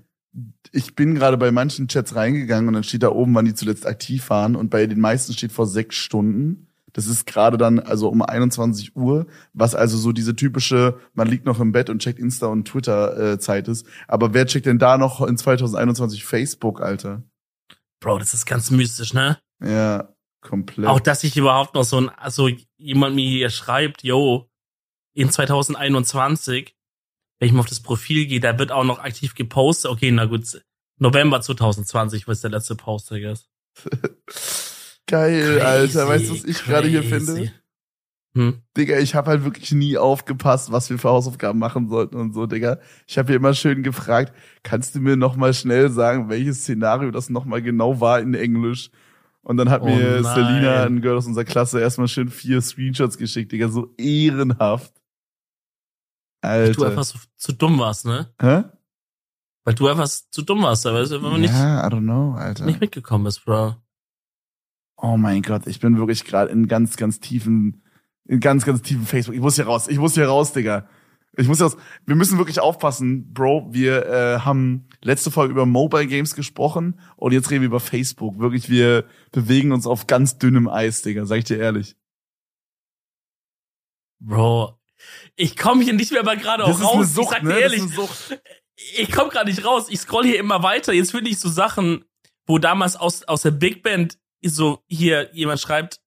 ich 0.72 0.94
bin 0.94 1.14
gerade 1.14 1.36
bei 1.36 1.52
manchen 1.52 1.86
Chats 1.88 2.14
reingegangen 2.16 2.68
und 2.68 2.74
dann 2.74 2.82
steht 2.82 3.02
da 3.02 3.10
oben, 3.10 3.34
wann 3.34 3.44
die 3.44 3.54
zuletzt 3.54 3.86
aktiv 3.86 4.30
waren 4.30 4.56
und 4.56 4.70
bei 4.70 4.86
den 4.86 5.00
meisten 5.00 5.32
steht 5.32 5.52
vor 5.52 5.66
sechs 5.66 5.96
Stunden. 5.96 6.68
Das 6.92 7.06
ist 7.06 7.26
gerade 7.26 7.58
dann 7.58 7.80
also 7.80 8.08
um 8.08 8.22
21 8.22 8.94
Uhr, 8.96 9.26
was 9.52 9.74
also 9.74 9.96
so 9.98 10.12
diese 10.12 10.36
typische, 10.36 10.96
man 11.12 11.26
liegt 11.28 11.44
noch 11.44 11.58
im 11.60 11.72
Bett 11.72 11.90
und 11.90 11.98
checkt 12.00 12.20
Insta 12.20 12.46
und 12.46 12.66
Twitter 12.68 13.32
äh, 13.32 13.38
Zeit 13.38 13.66
ist. 13.68 13.84
Aber 14.06 14.32
wer 14.32 14.46
checkt 14.46 14.66
denn 14.66 14.78
da 14.78 14.96
noch 14.96 15.20
in 15.20 15.36
2021 15.36 16.24
Facebook, 16.24 16.80
Alter? 16.80 17.22
Bro, 18.04 18.18
das 18.18 18.34
ist 18.34 18.44
ganz 18.44 18.70
mystisch, 18.70 19.14
ne? 19.14 19.38
Ja, 19.64 20.14
komplett. 20.42 20.86
Auch, 20.86 21.00
dass 21.00 21.22
sich 21.22 21.38
überhaupt 21.38 21.74
noch 21.74 21.84
so 21.84 21.98
ein, 21.98 22.10
also 22.10 22.50
jemand 22.76 23.14
mir 23.14 23.26
hier 23.26 23.48
schreibt, 23.48 24.04
yo, 24.04 24.50
in 25.14 25.30
2021, 25.30 26.76
wenn 27.38 27.46
ich 27.46 27.54
mal 27.54 27.60
auf 27.60 27.66
das 27.66 27.80
Profil 27.80 28.26
gehe, 28.26 28.40
da 28.40 28.58
wird 28.58 28.72
auch 28.72 28.84
noch 28.84 28.98
aktiv 28.98 29.34
gepostet. 29.34 29.90
Okay, 29.90 30.10
na 30.10 30.26
gut, 30.26 30.62
November 30.98 31.40
2020, 31.40 32.28
was 32.28 32.42
der 32.42 32.50
letzte 32.50 32.74
Post 32.74 33.10
ist. 33.10 33.48
Geil, 35.06 35.62
Alter. 35.62 36.04
Crazy, 36.04 36.08
Weißt 36.08 36.28
du, 36.28 36.34
was 36.34 36.44
ich 36.44 36.62
gerade 36.62 36.88
hier 36.88 37.04
finde? 37.04 37.54
Hm. 38.36 38.60
Digga, 38.76 38.98
ich 38.98 39.14
habe 39.14 39.30
halt 39.30 39.44
wirklich 39.44 39.70
nie 39.72 39.96
aufgepasst, 39.96 40.72
was 40.72 40.90
wir 40.90 40.98
für 40.98 41.08
Hausaufgaben 41.10 41.58
machen 41.58 41.88
sollten 41.88 42.16
und 42.16 42.32
so, 42.32 42.46
Digga. 42.46 42.78
Ich 43.06 43.16
habe 43.16 43.28
hier 43.28 43.36
immer 43.36 43.54
schön 43.54 43.82
gefragt, 43.84 44.32
kannst 44.64 44.94
du 44.96 45.00
mir 45.00 45.16
noch 45.16 45.36
mal 45.36 45.54
schnell 45.54 45.88
sagen, 45.90 46.28
welches 46.28 46.62
Szenario 46.62 47.10
das 47.12 47.30
noch 47.30 47.44
mal 47.44 47.62
genau 47.62 48.00
war 48.00 48.18
in 48.20 48.34
Englisch? 48.34 48.90
Und 49.42 49.56
dann 49.58 49.70
hat 49.70 49.82
Oh 49.82 49.86
mir 49.86 50.20
nein. 50.22 50.34
Selina, 50.34 50.84
ein 50.84 51.00
Girl 51.00 51.16
aus 51.18 51.26
unserer 51.26 51.44
Klasse, 51.44 51.78
erstmal 51.80 52.08
schön 52.08 52.28
vier 52.28 52.60
Screenshots 52.60 53.18
geschickt, 53.18 53.52
Digga, 53.52 53.68
so 53.68 53.94
ehrenhaft. 53.98 54.92
Weil 56.42 56.72
du 56.72 56.82
Alter. 56.82 56.90
einfach 56.90 57.04
so, 57.04 57.18
zu 57.36 57.52
dumm 57.52 57.78
warst, 57.78 58.04
ne? 58.04 58.32
Hä? 58.40 58.64
Weil 59.64 59.74
du 59.74 59.88
einfach 59.88 60.08
zu 60.08 60.42
dumm 60.42 60.62
warst, 60.62 60.86
aber 60.86 61.08
wenn 61.08 61.22
man 61.22 61.40
nicht, 61.40 61.54
Ja, 61.54 61.86
I 61.86 61.90
don't 61.90 62.00
know, 62.00 62.32
Alter. 62.34 62.66
nicht 62.66 62.80
mitgekommen 62.80 63.24
bist, 63.24 63.44
Bro. 63.44 63.76
Oh 64.96 65.16
mein 65.16 65.42
Gott, 65.42 65.66
ich 65.66 65.78
bin 65.80 65.98
wirklich 65.98 66.24
gerade 66.24 66.50
in 66.50 66.66
ganz, 66.68 66.96
ganz 66.96 67.20
tiefen, 67.20 67.82
in 68.26 68.40
ganz, 68.40 68.64
ganz 68.64 68.82
tiefen 68.82 69.06
Facebook. 69.06 69.34
Ich 69.34 69.40
muss 69.40 69.56
hier 69.56 69.66
raus. 69.66 69.88
Ich 69.88 69.98
muss 69.98 70.14
hier 70.14 70.26
raus, 70.26 70.52
Digga. 70.52 70.88
Ich 71.36 71.48
muss 71.48 71.58
hier 71.58 71.66
raus. 71.66 71.76
Wir 72.06 72.14
müssen 72.14 72.38
wirklich 72.38 72.60
aufpassen, 72.60 73.32
Bro. 73.32 73.68
Wir 73.72 74.06
äh, 74.06 74.38
haben 74.40 74.88
letzte 75.02 75.30
Folge 75.30 75.52
über 75.52 75.66
Mobile 75.66 76.06
Games 76.06 76.34
gesprochen 76.34 77.00
und 77.16 77.32
jetzt 77.32 77.50
reden 77.50 77.62
wir 77.62 77.66
über 77.66 77.80
Facebook. 77.80 78.38
Wirklich, 78.38 78.68
wir 78.70 79.04
bewegen 79.32 79.72
uns 79.72 79.86
auf 79.86 80.06
ganz 80.06 80.38
dünnem 80.38 80.68
Eis, 80.68 81.02
Digga. 81.02 81.26
Sag 81.26 81.38
ich 81.38 81.44
dir 81.44 81.58
ehrlich. 81.58 81.96
Bro. 84.20 84.78
Ich 85.36 85.56
komme 85.56 85.84
hier 85.84 85.92
nicht 85.92 86.12
mehr 86.12 86.24
mal 86.24 86.38
gerade 86.38 86.64
auch 86.64 86.80
raus. 86.80 87.16
ich 87.18 87.28
sag 87.28 87.40
dir 87.40 87.48
ne? 87.48 87.58
ehrlich, 87.58 87.82
Sucht. 87.82 88.40
ich 88.96 89.12
komme 89.12 89.30
gerade 89.30 89.50
nicht 89.50 89.64
raus. 89.64 89.86
Ich 89.90 90.00
scroll 90.00 90.24
hier 90.24 90.38
immer 90.38 90.62
weiter. 90.62 90.92
Jetzt 90.92 91.10
finde 91.10 91.30
ich 91.30 91.38
so 91.38 91.48
Sachen, 91.48 92.04
wo 92.46 92.58
damals 92.58 92.96
aus, 92.96 93.24
aus 93.24 93.42
der 93.42 93.50
Big 93.50 93.82
Band 93.82 94.18
so 94.42 94.82
hier 94.86 95.30
jemand 95.34 95.60
schreibt, 95.60 96.00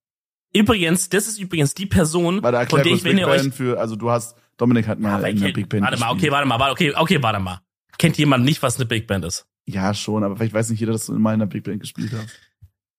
übrigens, 0.53 1.09
das 1.09 1.27
ist 1.27 1.39
übrigens 1.39 1.73
die 1.73 1.85
Person, 1.85 2.41
Warte, 2.43 2.69
von 2.69 2.83
der 2.83 2.93
ich, 2.93 3.03
wenn 3.03 3.17
Big 3.17 3.25
ihr 3.25 3.27
euch 3.27 3.53
für, 3.53 3.79
also 3.79 3.95
du 3.95 4.09
hast, 4.09 4.37
Dominik 4.57 4.87
hat 4.87 4.99
mal 4.99 5.15
Aber 5.15 5.29
in 5.29 5.37
einer 5.37 5.45
kennt- 5.47 5.55
Big 5.55 5.69
Band 5.69 5.83
Warte 5.83 5.99
mal, 5.99 6.11
okay, 6.11 6.31
warte 6.31 6.47
mal, 6.47 6.59
warte, 6.59 6.71
okay, 6.71 6.93
okay, 6.95 7.21
warte 7.21 7.39
mal. 7.39 7.61
Kennt 7.97 8.17
jemand 8.17 8.45
nicht, 8.45 8.61
was 8.61 8.75
eine 8.77 8.85
Big 8.85 9.07
Band 9.07 9.25
ist? 9.25 9.47
Ja, 9.65 9.93
schon, 9.93 10.23
aber 10.23 10.35
vielleicht 10.37 10.53
weiß 10.53 10.69
nicht 10.69 10.79
jeder, 10.79 10.93
dass 10.93 11.07
du 11.07 11.13
in 11.15 11.21
meiner 11.21 11.45
Big 11.45 11.63
Band 11.63 11.79
gespielt 11.81 12.11
hast. 12.13 12.29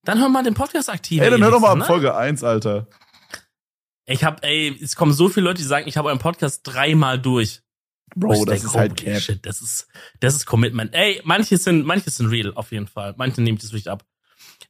Dann 0.05 0.21
hör 0.21 0.29
mal 0.29 0.43
den 0.45 0.55
Podcast 0.55 0.91
aktiv. 0.91 1.21
Ey, 1.21 1.31
dann 1.31 1.43
hör 1.43 1.51
doch 1.51 1.61
mal 1.61 1.75
ne? 1.77 1.85
Folge 1.85 2.15
1, 2.17 2.45
Alter. 2.45 2.87
Ich 4.07 4.25
hab, 4.25 4.45
ey, 4.45 4.77
es 4.83 4.97
kommen 4.97 5.13
so 5.13 5.29
viele 5.29 5.45
Leute, 5.45 5.59
die 5.61 5.67
sagen, 5.69 5.87
ich 5.87 5.97
habe 5.97 6.09
euren 6.09 6.19
Podcast 6.19 6.61
dreimal 6.65 7.21
durch. 7.21 7.61
Bro, 8.17 8.45
das 8.47 8.63
denke, 8.63 8.67
ist 8.67 8.75
halt 8.75 8.97
Cap. 8.97 9.21
Shit, 9.21 9.45
das 9.45 9.61
ist, 9.61 9.87
das 10.21 10.35
ist 10.35 10.47
Commitment. 10.47 10.95
Ey, 10.95 11.21
manche 11.25 11.59
sind, 11.59 11.85
manche 11.85 12.09
sind 12.11 12.29
real, 12.29 12.53
auf 12.55 12.73
jeden 12.73 12.87
Fall. 12.87 13.15
Manche 13.19 13.43
nehmen 13.43 13.59
das 13.59 13.71
wirklich 13.73 13.91
ab. 13.91 14.05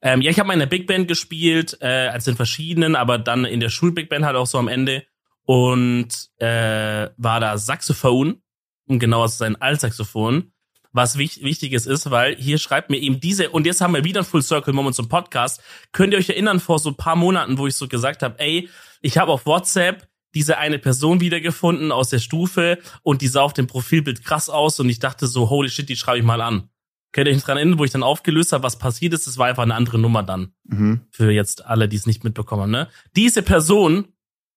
Ähm, 0.00 0.20
ja, 0.20 0.30
ich 0.30 0.38
habe 0.38 0.46
mal 0.46 0.52
in 0.52 0.60
der 0.60 0.66
Big 0.66 0.86
Band 0.86 1.08
gespielt, 1.08 1.78
äh, 1.80 2.08
also 2.08 2.30
in 2.30 2.36
verschiedenen, 2.36 2.94
aber 2.94 3.18
dann 3.18 3.44
in 3.44 3.60
der 3.60 3.68
Schul-Big 3.68 4.08
Band 4.08 4.24
halt 4.24 4.36
auch 4.36 4.46
so 4.46 4.58
am 4.58 4.68
Ende. 4.68 5.04
Und 5.44 6.08
äh, 6.38 7.08
war 7.16 7.40
da 7.40 7.58
Saxophon, 7.58 8.42
um 8.86 8.98
genauer 8.98 9.28
zu 9.28 9.38
sein, 9.38 9.56
Altsaxophon. 9.56 10.52
Was 10.92 11.18
wich 11.18 11.42
wichtiges 11.42 11.86
ist, 11.86 12.10
weil 12.10 12.36
hier 12.36 12.58
schreibt 12.58 12.90
mir 12.90 12.96
eben 12.96 13.20
diese, 13.20 13.50
und 13.50 13.66
jetzt 13.66 13.80
haben 13.80 13.94
wir 13.94 14.04
wieder 14.04 14.22
ein 14.22 14.26
Full 14.26 14.42
Circle 14.42 14.72
Moment 14.72 14.96
zum 14.96 15.08
Podcast. 15.08 15.62
Könnt 15.92 16.12
ihr 16.12 16.18
euch 16.18 16.30
erinnern, 16.30 16.60
vor 16.60 16.78
so 16.78 16.90
ein 16.90 16.96
paar 16.96 17.16
Monaten, 17.16 17.58
wo 17.58 17.66
ich 17.66 17.76
so 17.76 17.88
gesagt 17.88 18.22
habe, 18.22 18.38
ey, 18.38 18.68
ich 19.02 19.18
habe 19.18 19.32
auf 19.32 19.46
WhatsApp 19.46 20.08
diese 20.34 20.58
eine 20.58 20.78
Person 20.78 21.20
wiedergefunden 21.20 21.92
aus 21.92 22.10
der 22.10 22.18
Stufe 22.18 22.78
und 23.02 23.22
die 23.22 23.28
sah 23.28 23.42
auf 23.42 23.52
dem 23.52 23.66
Profilbild 23.66 24.24
krass 24.24 24.48
aus 24.48 24.80
und 24.80 24.88
ich 24.88 24.98
dachte 24.98 25.26
so, 25.26 25.50
holy 25.50 25.68
shit, 25.68 25.88
die 25.88 25.96
schreibe 25.96 26.18
ich 26.18 26.24
mal 26.24 26.40
an. 26.40 26.70
Könnt 27.18 27.28
ihr 27.28 27.34
euch 27.34 27.42
dran 27.42 27.56
erinnern, 27.56 27.80
wo 27.80 27.84
ich 27.84 27.90
dann 27.90 28.04
aufgelöst 28.04 28.52
habe, 28.52 28.62
was 28.62 28.78
passiert 28.78 29.12
ist? 29.12 29.26
Das 29.26 29.38
war 29.38 29.48
einfach 29.48 29.64
eine 29.64 29.74
andere 29.74 29.98
Nummer 29.98 30.22
dann. 30.22 30.52
Mhm. 30.62 31.00
Für 31.10 31.32
jetzt 31.32 31.64
alle, 31.66 31.88
die 31.88 31.96
es 31.96 32.06
nicht 32.06 32.22
mitbekommen 32.22 32.62
haben, 32.62 32.70
ne? 32.70 32.88
Diese 33.16 33.42
Person, 33.42 34.06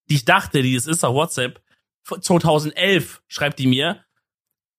die 0.10 0.16
ich 0.16 0.26
dachte, 0.26 0.62
die 0.62 0.76
es 0.76 0.86
ist 0.86 1.04
auf 1.04 1.16
WhatsApp, 1.16 1.60
2011 2.06 3.24
schreibt 3.28 3.58
die 3.58 3.66
mir, 3.66 4.06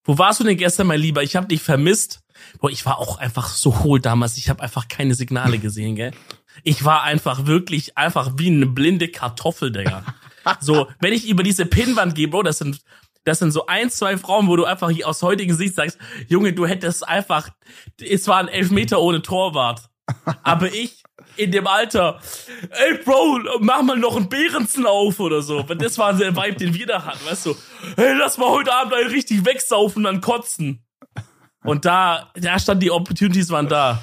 wo 0.04 0.16
warst 0.16 0.38
du 0.38 0.44
denn 0.44 0.56
gestern, 0.56 0.86
mein 0.86 1.00
Lieber? 1.00 1.24
Ich 1.24 1.34
habe 1.34 1.48
dich 1.48 1.60
vermisst. 1.60 2.20
Boah, 2.60 2.70
ich 2.70 2.86
war 2.86 2.98
auch 2.98 3.18
einfach 3.18 3.48
so 3.48 3.80
hohl 3.80 3.98
damals. 3.98 4.36
Ich 4.36 4.48
habe 4.48 4.62
einfach 4.62 4.86
keine 4.86 5.16
Signale 5.16 5.58
gesehen, 5.58 5.96
gell? 5.96 6.12
Ich 6.62 6.84
war 6.84 7.02
einfach 7.02 7.46
wirklich 7.46 7.98
einfach 7.98 8.34
wie 8.36 8.46
eine 8.46 8.66
blinde 8.66 9.08
Kartoffel, 9.08 9.72
Digga. 9.72 10.04
So, 10.60 10.88
wenn 11.00 11.12
ich 11.12 11.28
über 11.28 11.44
diese 11.44 11.66
Pinnwand 11.66 12.16
gehe, 12.16 12.26
Bro, 12.26 12.42
das 12.42 12.58
sind, 12.58 12.80
das 13.24 13.38
sind 13.38 13.50
so 13.52 13.66
ein, 13.66 13.90
zwei 13.90 14.16
Frauen, 14.18 14.48
wo 14.48 14.56
du 14.56 14.64
einfach 14.64 14.90
aus 15.04 15.22
heutigen 15.22 15.54
Sicht 15.54 15.74
sagst, 15.74 15.98
Junge, 16.28 16.52
du 16.52 16.66
hättest 16.66 17.06
einfach, 17.06 17.50
es 18.00 18.26
war 18.28 18.38
ein 18.38 18.48
Elfmeter 18.48 19.00
ohne 19.00 19.22
Torwart. 19.22 19.88
Aber 20.42 20.66
ich 20.72 21.02
in 21.36 21.50
dem 21.52 21.66
Alter, 21.66 22.20
ey 22.70 22.98
Bro, 23.04 23.38
mach 23.60 23.82
mal 23.82 23.96
noch 23.96 24.16
einen 24.16 24.28
Behrensen 24.28 24.84
auf 24.86 25.18
oder 25.20 25.40
so. 25.40 25.66
Weil 25.68 25.76
Das 25.76 25.96
war 25.96 26.12
der 26.12 26.36
Vibe, 26.36 26.56
den 26.56 26.74
wir 26.74 26.86
da 26.86 27.04
hatten, 27.04 27.24
weißt 27.24 27.46
du. 27.46 27.56
Hey, 27.96 28.14
lass 28.18 28.36
mal 28.38 28.50
heute 28.50 28.72
Abend 28.74 28.92
einen 28.94 29.08
richtig 29.10 29.44
wegsaufen 29.44 29.98
und 30.04 30.12
dann 30.12 30.20
kotzen. 30.20 30.84
Und 31.64 31.84
da, 31.84 32.30
da 32.34 32.58
stand 32.58 32.82
die 32.82 32.90
Opportunities 32.90 33.48
waren 33.50 33.68
da. 33.68 34.02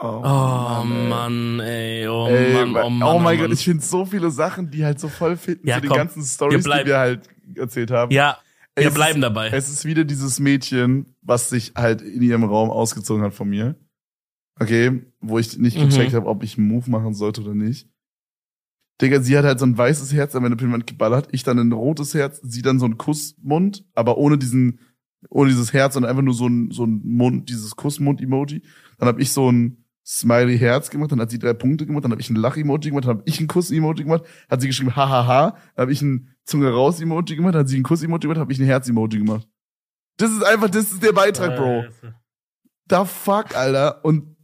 Oh, 0.00 0.22
Oh 0.24 0.80
ey. 0.82 0.86
Mann, 1.08 1.60
ey, 1.60 2.08
oh 2.08 2.26
Ey, 2.28 2.52
Mann, 2.64 2.76
oh 2.84 2.90
Mann. 2.90 3.08
oh 3.08 3.18
mein 3.18 3.36
Mann. 3.38 3.48
Gott, 3.48 3.58
ich 3.58 3.64
finde 3.64 3.84
so 3.84 4.04
viele 4.06 4.30
Sachen, 4.30 4.70
die 4.70 4.84
halt 4.84 4.98
so 5.00 5.08
voll 5.08 5.36
fitten 5.36 5.66
Ja, 5.68 5.76
zu 5.76 5.82
den 5.82 5.88
komm, 5.90 5.98
ganzen 5.98 6.22
Stories, 6.24 6.64
die 6.64 6.70
wir 6.86 6.98
halt 6.98 7.28
erzählt 7.58 7.90
haben. 7.90 8.10
Ja, 8.12 8.38
wir 8.76 8.88
Es 8.88 8.94
bleiben 8.94 9.18
ist, 9.18 9.22
dabei. 9.22 9.48
Es 9.50 9.68
ist 9.70 9.84
wieder 9.84 10.04
dieses 10.04 10.40
Mädchen, 10.40 11.14
was 11.22 11.48
sich 11.50 11.72
halt 11.76 12.02
in 12.02 12.22
ihrem 12.22 12.44
Raum 12.44 12.70
ausgezogen 12.70 13.22
hat 13.22 13.34
von 13.34 13.48
mir. 13.48 13.76
Okay, 14.60 15.02
wo 15.20 15.38
ich 15.38 15.58
nicht 15.58 15.76
Mhm. 15.78 15.88
gecheckt 15.88 16.14
habe, 16.14 16.26
ob 16.26 16.42
ich 16.44 16.58
einen 16.58 16.68
Move 16.68 16.90
machen 16.90 17.14
sollte 17.14 17.40
oder 17.42 17.54
nicht. 17.54 17.88
Digga, 19.02 19.20
sie 19.20 19.36
hat 19.36 19.44
halt 19.44 19.58
so 19.58 19.66
ein 19.66 19.76
weißes 19.76 20.12
Herz 20.12 20.36
an 20.36 20.42
meine 20.42 20.54
Pinnwand 20.56 20.86
geballert, 20.86 21.28
ich 21.32 21.42
dann 21.42 21.58
ein 21.58 21.72
rotes 21.72 22.14
Herz, 22.14 22.40
sie 22.44 22.62
dann 22.62 22.78
so 22.78 22.86
ein 22.86 22.96
Kussmund, 22.96 23.84
aber 23.94 24.18
ohne 24.18 24.38
diesen, 24.38 24.78
ohne 25.30 25.50
dieses 25.50 25.72
Herz, 25.72 25.94
sondern 25.94 26.10
einfach 26.10 26.22
nur 26.22 26.34
so 26.34 26.46
ein, 26.46 26.70
so 26.70 26.84
ein 26.86 27.00
Mund, 27.04 27.48
dieses 27.48 27.74
Kussmund-Emoji. 27.74 28.62
Dann 28.98 29.08
habe 29.08 29.20
ich 29.20 29.32
so 29.32 29.50
ein 29.50 29.83
Smiley 30.06 30.58
Herz 30.58 30.90
gemacht, 30.90 31.12
dann 31.12 31.20
hat 31.20 31.30
sie 31.30 31.38
drei 31.38 31.54
Punkte 31.54 31.86
gemacht, 31.86 32.04
dann 32.04 32.12
habe 32.12 32.20
ich 32.20 32.28
ein 32.28 32.36
Lach-Emoji 32.36 32.90
gemacht, 32.90 33.04
dann 33.04 33.18
habe 33.18 33.22
ich 33.24 33.40
ein 33.40 33.46
Kuss-Emoji 33.46 34.04
gemacht, 34.04 34.24
hat 34.50 34.60
sie 34.60 34.66
geschrieben 34.66 34.94
hahaha, 34.94 35.56
dann 35.74 35.82
habe 35.82 35.92
ich 35.92 36.02
ein 36.02 36.36
Zunge 36.44 36.70
raus-Emoji 36.70 37.36
gemacht, 37.36 37.54
dann 37.54 37.60
hat 37.60 37.68
sie 37.68 37.78
ein 37.78 37.82
Kuss-Emoji 37.82 38.20
gemacht, 38.20 38.38
habe 38.38 38.52
ich 38.52 38.58
ein 38.58 38.66
Herz-Emoji 38.66 39.18
gemacht. 39.18 39.48
Das 40.18 40.30
ist 40.30 40.42
einfach, 40.44 40.68
das 40.68 40.92
ist 40.92 41.02
der 41.02 41.12
Beitrag, 41.12 41.56
Bro. 41.56 41.86
Da 42.86 43.04
fuck, 43.04 43.56
Alter. 43.56 44.04
Und 44.04 44.36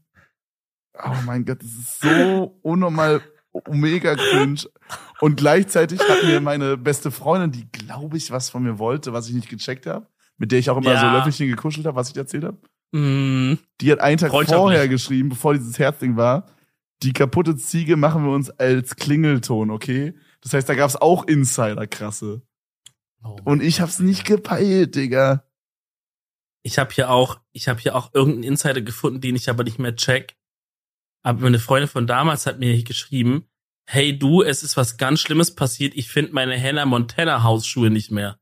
oh 0.94 1.14
mein 1.26 1.44
Gott, 1.44 1.62
das 1.62 1.68
ist 1.70 2.00
so 2.00 2.58
unnormal 2.62 3.20
mega 3.68 4.14
cringe. 4.16 4.62
Und 5.20 5.36
gleichzeitig 5.36 6.00
hat 6.00 6.24
mir 6.24 6.40
meine 6.40 6.76
beste 6.76 7.10
Freundin, 7.10 7.52
die 7.52 7.70
glaube 7.70 8.16
ich 8.16 8.30
was 8.30 8.48
von 8.48 8.62
mir 8.62 8.78
wollte, 8.78 9.12
was 9.12 9.28
ich 9.28 9.34
nicht 9.34 9.48
gecheckt 9.48 9.86
habe, 9.86 10.06
mit 10.38 10.52
der 10.52 10.58
ich 10.58 10.70
auch 10.70 10.78
immer 10.78 10.92
Ja. 10.92 11.00
so 11.00 11.06
Löffelchen 11.16 11.48
gekuschelt 11.48 11.86
habe, 11.86 11.96
was 11.96 12.10
ich 12.10 12.16
erzählt 12.16 12.44
habe. 12.44 12.58
Mm, 12.92 13.54
Die 13.80 13.92
hat 13.92 14.00
einen 14.00 14.18
Tag 14.18 14.30
Freundschaftlich. 14.30 14.58
vorher 14.60 14.88
geschrieben, 14.88 15.28
bevor 15.28 15.54
dieses 15.54 15.78
Herzding 15.78 16.16
war, 16.16 16.46
die 17.02 17.12
kaputte 17.12 17.56
Ziege 17.56 17.96
machen 17.96 18.24
wir 18.24 18.32
uns 18.32 18.50
als 18.50 18.96
Klingelton, 18.96 19.70
okay? 19.70 20.14
Das 20.42 20.52
heißt, 20.52 20.68
da 20.68 20.74
gab's 20.74 20.96
auch 20.96 21.24
Insider 21.26 21.86
krasse. 21.86 22.42
oh. 23.22 23.36
Und 23.44 23.62
ich 23.62 23.80
hab's 23.80 24.00
nicht 24.00 24.24
gepeilt, 24.24 24.94
Digga. 24.96 25.44
Ich 26.62 26.78
habe 26.78 26.92
hier 26.92 27.10
auch, 27.10 27.40
ich 27.52 27.68
habe 27.68 27.80
hier 27.80 27.94
auch 27.96 28.12
irgendeinen 28.12 28.44
Insider 28.44 28.82
gefunden, 28.82 29.20
den 29.20 29.36
ich 29.36 29.48
aber 29.48 29.64
nicht 29.64 29.78
mehr 29.78 29.96
check. 29.96 30.36
Aber 31.22 31.40
meine 31.40 31.58
Freundin 31.58 31.88
von 31.88 32.06
damals 32.06 32.46
hat 32.46 32.58
mir 32.58 32.72
hier 32.74 32.84
geschrieben, 32.84 33.46
hey 33.86 34.18
du, 34.18 34.42
es 34.42 34.62
ist 34.62 34.76
was 34.76 34.96
ganz 34.98 35.20
Schlimmes 35.20 35.54
passiert, 35.54 35.94
ich 35.96 36.08
finde 36.08 36.32
meine 36.32 36.60
Hannah 36.60 36.86
Montana 36.86 37.42
Hausschuhe 37.42 37.90
nicht 37.90 38.10
mehr. 38.10 38.38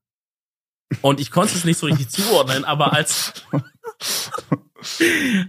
Und 1.03 1.21
ich 1.21 1.31
konnte 1.31 1.55
es 1.55 1.65
nicht 1.65 1.79
so 1.79 1.87
richtig 1.87 2.09
zuordnen, 2.09 2.65
aber 2.65 2.93
als 2.93 3.45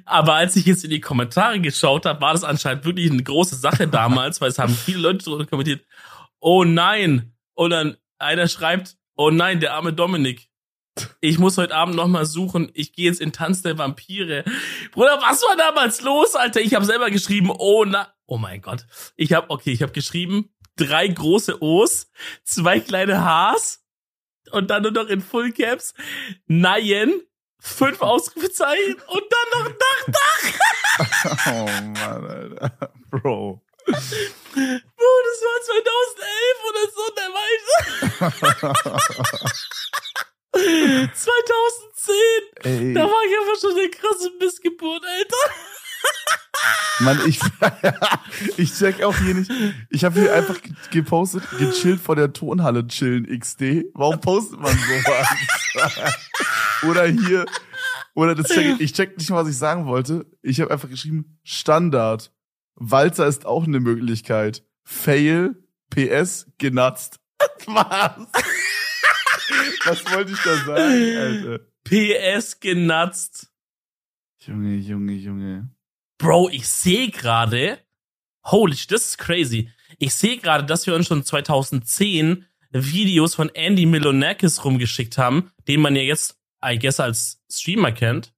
aber 0.06 0.34
als 0.36 0.56
ich 0.56 0.66
jetzt 0.66 0.84
in 0.84 0.90
die 0.90 1.02
Kommentare 1.02 1.60
geschaut 1.60 2.06
habe, 2.06 2.22
war 2.22 2.34
das 2.34 2.44
anscheinend 2.44 2.86
wirklich 2.86 3.12
eine 3.12 3.24
große 3.24 3.56
Sache 3.56 3.88
damals, 3.88 4.42
weil 4.42 4.50
es 4.50 4.60
haben 4.60 4.74
viele 4.74 5.00
Leute 5.00 5.26
drunter 5.26 5.46
kommentiert. 5.46 5.86
oh 6.40 6.64
nein. 6.64 7.34
Und 7.54 7.72
dann 7.72 7.98
einer 8.18 8.48
schreibt, 8.48 8.98
oh 9.16 9.30
nein, 9.30 9.60
der 9.60 9.74
arme 9.74 9.94
Dominik. 9.94 10.50
Ich 11.22 11.40
muss 11.40 11.58
heute 11.58 11.76
Abend 11.76 11.96
noch 11.96 12.08
mal 12.08 12.26
suchen. 12.26 12.72
Ich 12.74 12.94
gehe 12.94 13.06
jetzt 13.06 13.22
in 13.22 13.32
Tanz 13.32 13.62
der 13.62 13.78
Vampire. 13.78 14.44
Bruder, 14.92 15.22
was 15.22 15.42
war 15.44 15.56
damals 15.56 16.02
los, 16.02 16.36
Alter? 16.36 16.62
Ich 16.62 16.74
habe 16.74 16.86
selber 16.86 17.10
geschrieben, 17.10 17.52
oh 17.58 17.86
na, 17.86 18.14
oh 18.26 18.38
mein 18.38 18.62
Gott. 18.62 18.86
Ich 19.16 19.34
habe 19.34 19.50
okay, 19.50 19.72
ich 19.72 19.82
habe 19.82 19.94
geschrieben 19.94 20.50
drei 20.76 21.08
große 21.08 21.62
O's, 21.62 22.10
zwei 22.44 22.80
kleine 22.80 23.24
H's 23.24 23.84
und 24.52 24.70
dann 24.70 24.84
nur 24.84 24.92
noch 24.92 25.08
in 25.08 25.22
Full 25.22 25.52
Caps 25.52 25.94
Nein, 26.48 27.22
fünf 27.60 28.02
Ausrufezeichen 28.02 28.96
und 29.08 29.24
dann 29.30 29.50
noch 29.54 29.70
Dach, 29.78 30.06
Dach. 30.08 30.44
oh 31.54 31.68
Mann, 31.82 32.26
Alter. 32.26 32.92
Bro. 33.10 33.62
Bro, 33.86 33.96
das 34.54 35.42
war 35.46 35.62
2011 35.64 36.64
oder 36.70 36.84
so, 36.96 37.04
der 37.18 37.30
weiß. 37.34 37.66
2010. 41.14 42.16
Ey. 42.64 42.94
Da 42.94 43.02
war 43.04 43.24
ich 43.24 43.38
einfach 43.40 43.60
schon 43.62 43.78
eine 43.78 43.90
krasse 43.90 44.32
Missgeburt, 44.40 45.04
Alter. 45.06 45.54
Mann, 47.00 47.20
ich, 47.28 47.40
ich 48.58 48.74
check 48.74 49.02
auch 49.04 49.16
hier 49.18 49.34
nicht. 49.34 49.52
Ich 49.90 50.04
habe 50.04 50.20
hier 50.20 50.34
einfach 50.34 50.58
gepostet, 50.92 51.44
gechillt 51.58 52.02
vor 52.02 52.16
der 52.16 52.34
Tonhalle 52.34 52.86
chillen 52.88 53.26
XD. 53.26 53.86
Warum 53.94 54.20
postet 54.20 54.60
man 54.60 54.78
sowas? 54.78 56.16
oder 56.90 57.06
hier, 57.06 57.46
oder 58.16 58.36
das 58.36 58.50
check 58.50 58.76
ich, 58.76 58.82
ich 58.82 58.94
check 58.94 59.18
nicht 59.18 59.30
mal, 59.30 59.44
was 59.44 59.50
ich 59.50 59.58
sagen 59.58 59.86
wollte. 59.86 60.26
Ich 60.42 60.60
habe 60.60 60.72
einfach 60.72 60.90
geschrieben, 60.90 61.40
Standard. 61.44 62.34
Walzer 62.76 63.28
ist 63.28 63.46
auch 63.46 63.66
eine 63.66 63.80
Möglichkeit. 63.80 64.64
Fail, 64.84 65.56
PS, 65.90 66.48
genutzt. 66.58 67.20
Was? 67.66 68.28
was 69.86 70.14
wollte 70.14 70.34
ich 70.34 70.40
da 70.44 70.56
sagen, 70.58 71.18
Alter? 71.18 71.60
PS 71.86 72.60
genutzt. 72.60 73.50
Junge, 74.40 74.76
Junge, 74.76 75.14
Junge. 75.14 75.70
Bro, 76.20 76.50
ich 76.50 76.68
sehe 76.68 77.10
gerade, 77.10 77.80
holy, 78.44 78.76
shit, 78.76 78.92
das 78.92 79.08
ist 79.08 79.18
crazy. 79.18 79.72
Ich 79.98 80.14
sehe 80.14 80.38
gerade, 80.38 80.66
dass 80.66 80.86
wir 80.86 80.94
uns 80.94 81.08
schon 81.08 81.24
2010 81.24 82.46
Videos 82.72 83.36
von 83.36 83.50
Andy 83.50 83.86
Milonakis 83.86 84.64
rumgeschickt 84.64 85.18
haben, 85.18 85.52
den 85.68 85.82
man 85.82 85.96
ja 85.96 86.04
jetzt, 86.04 86.40
I 86.64 86.78
guess, 86.78 87.00
als 87.00 87.42
Streamer 87.50 87.94
kennt. 87.94 88.36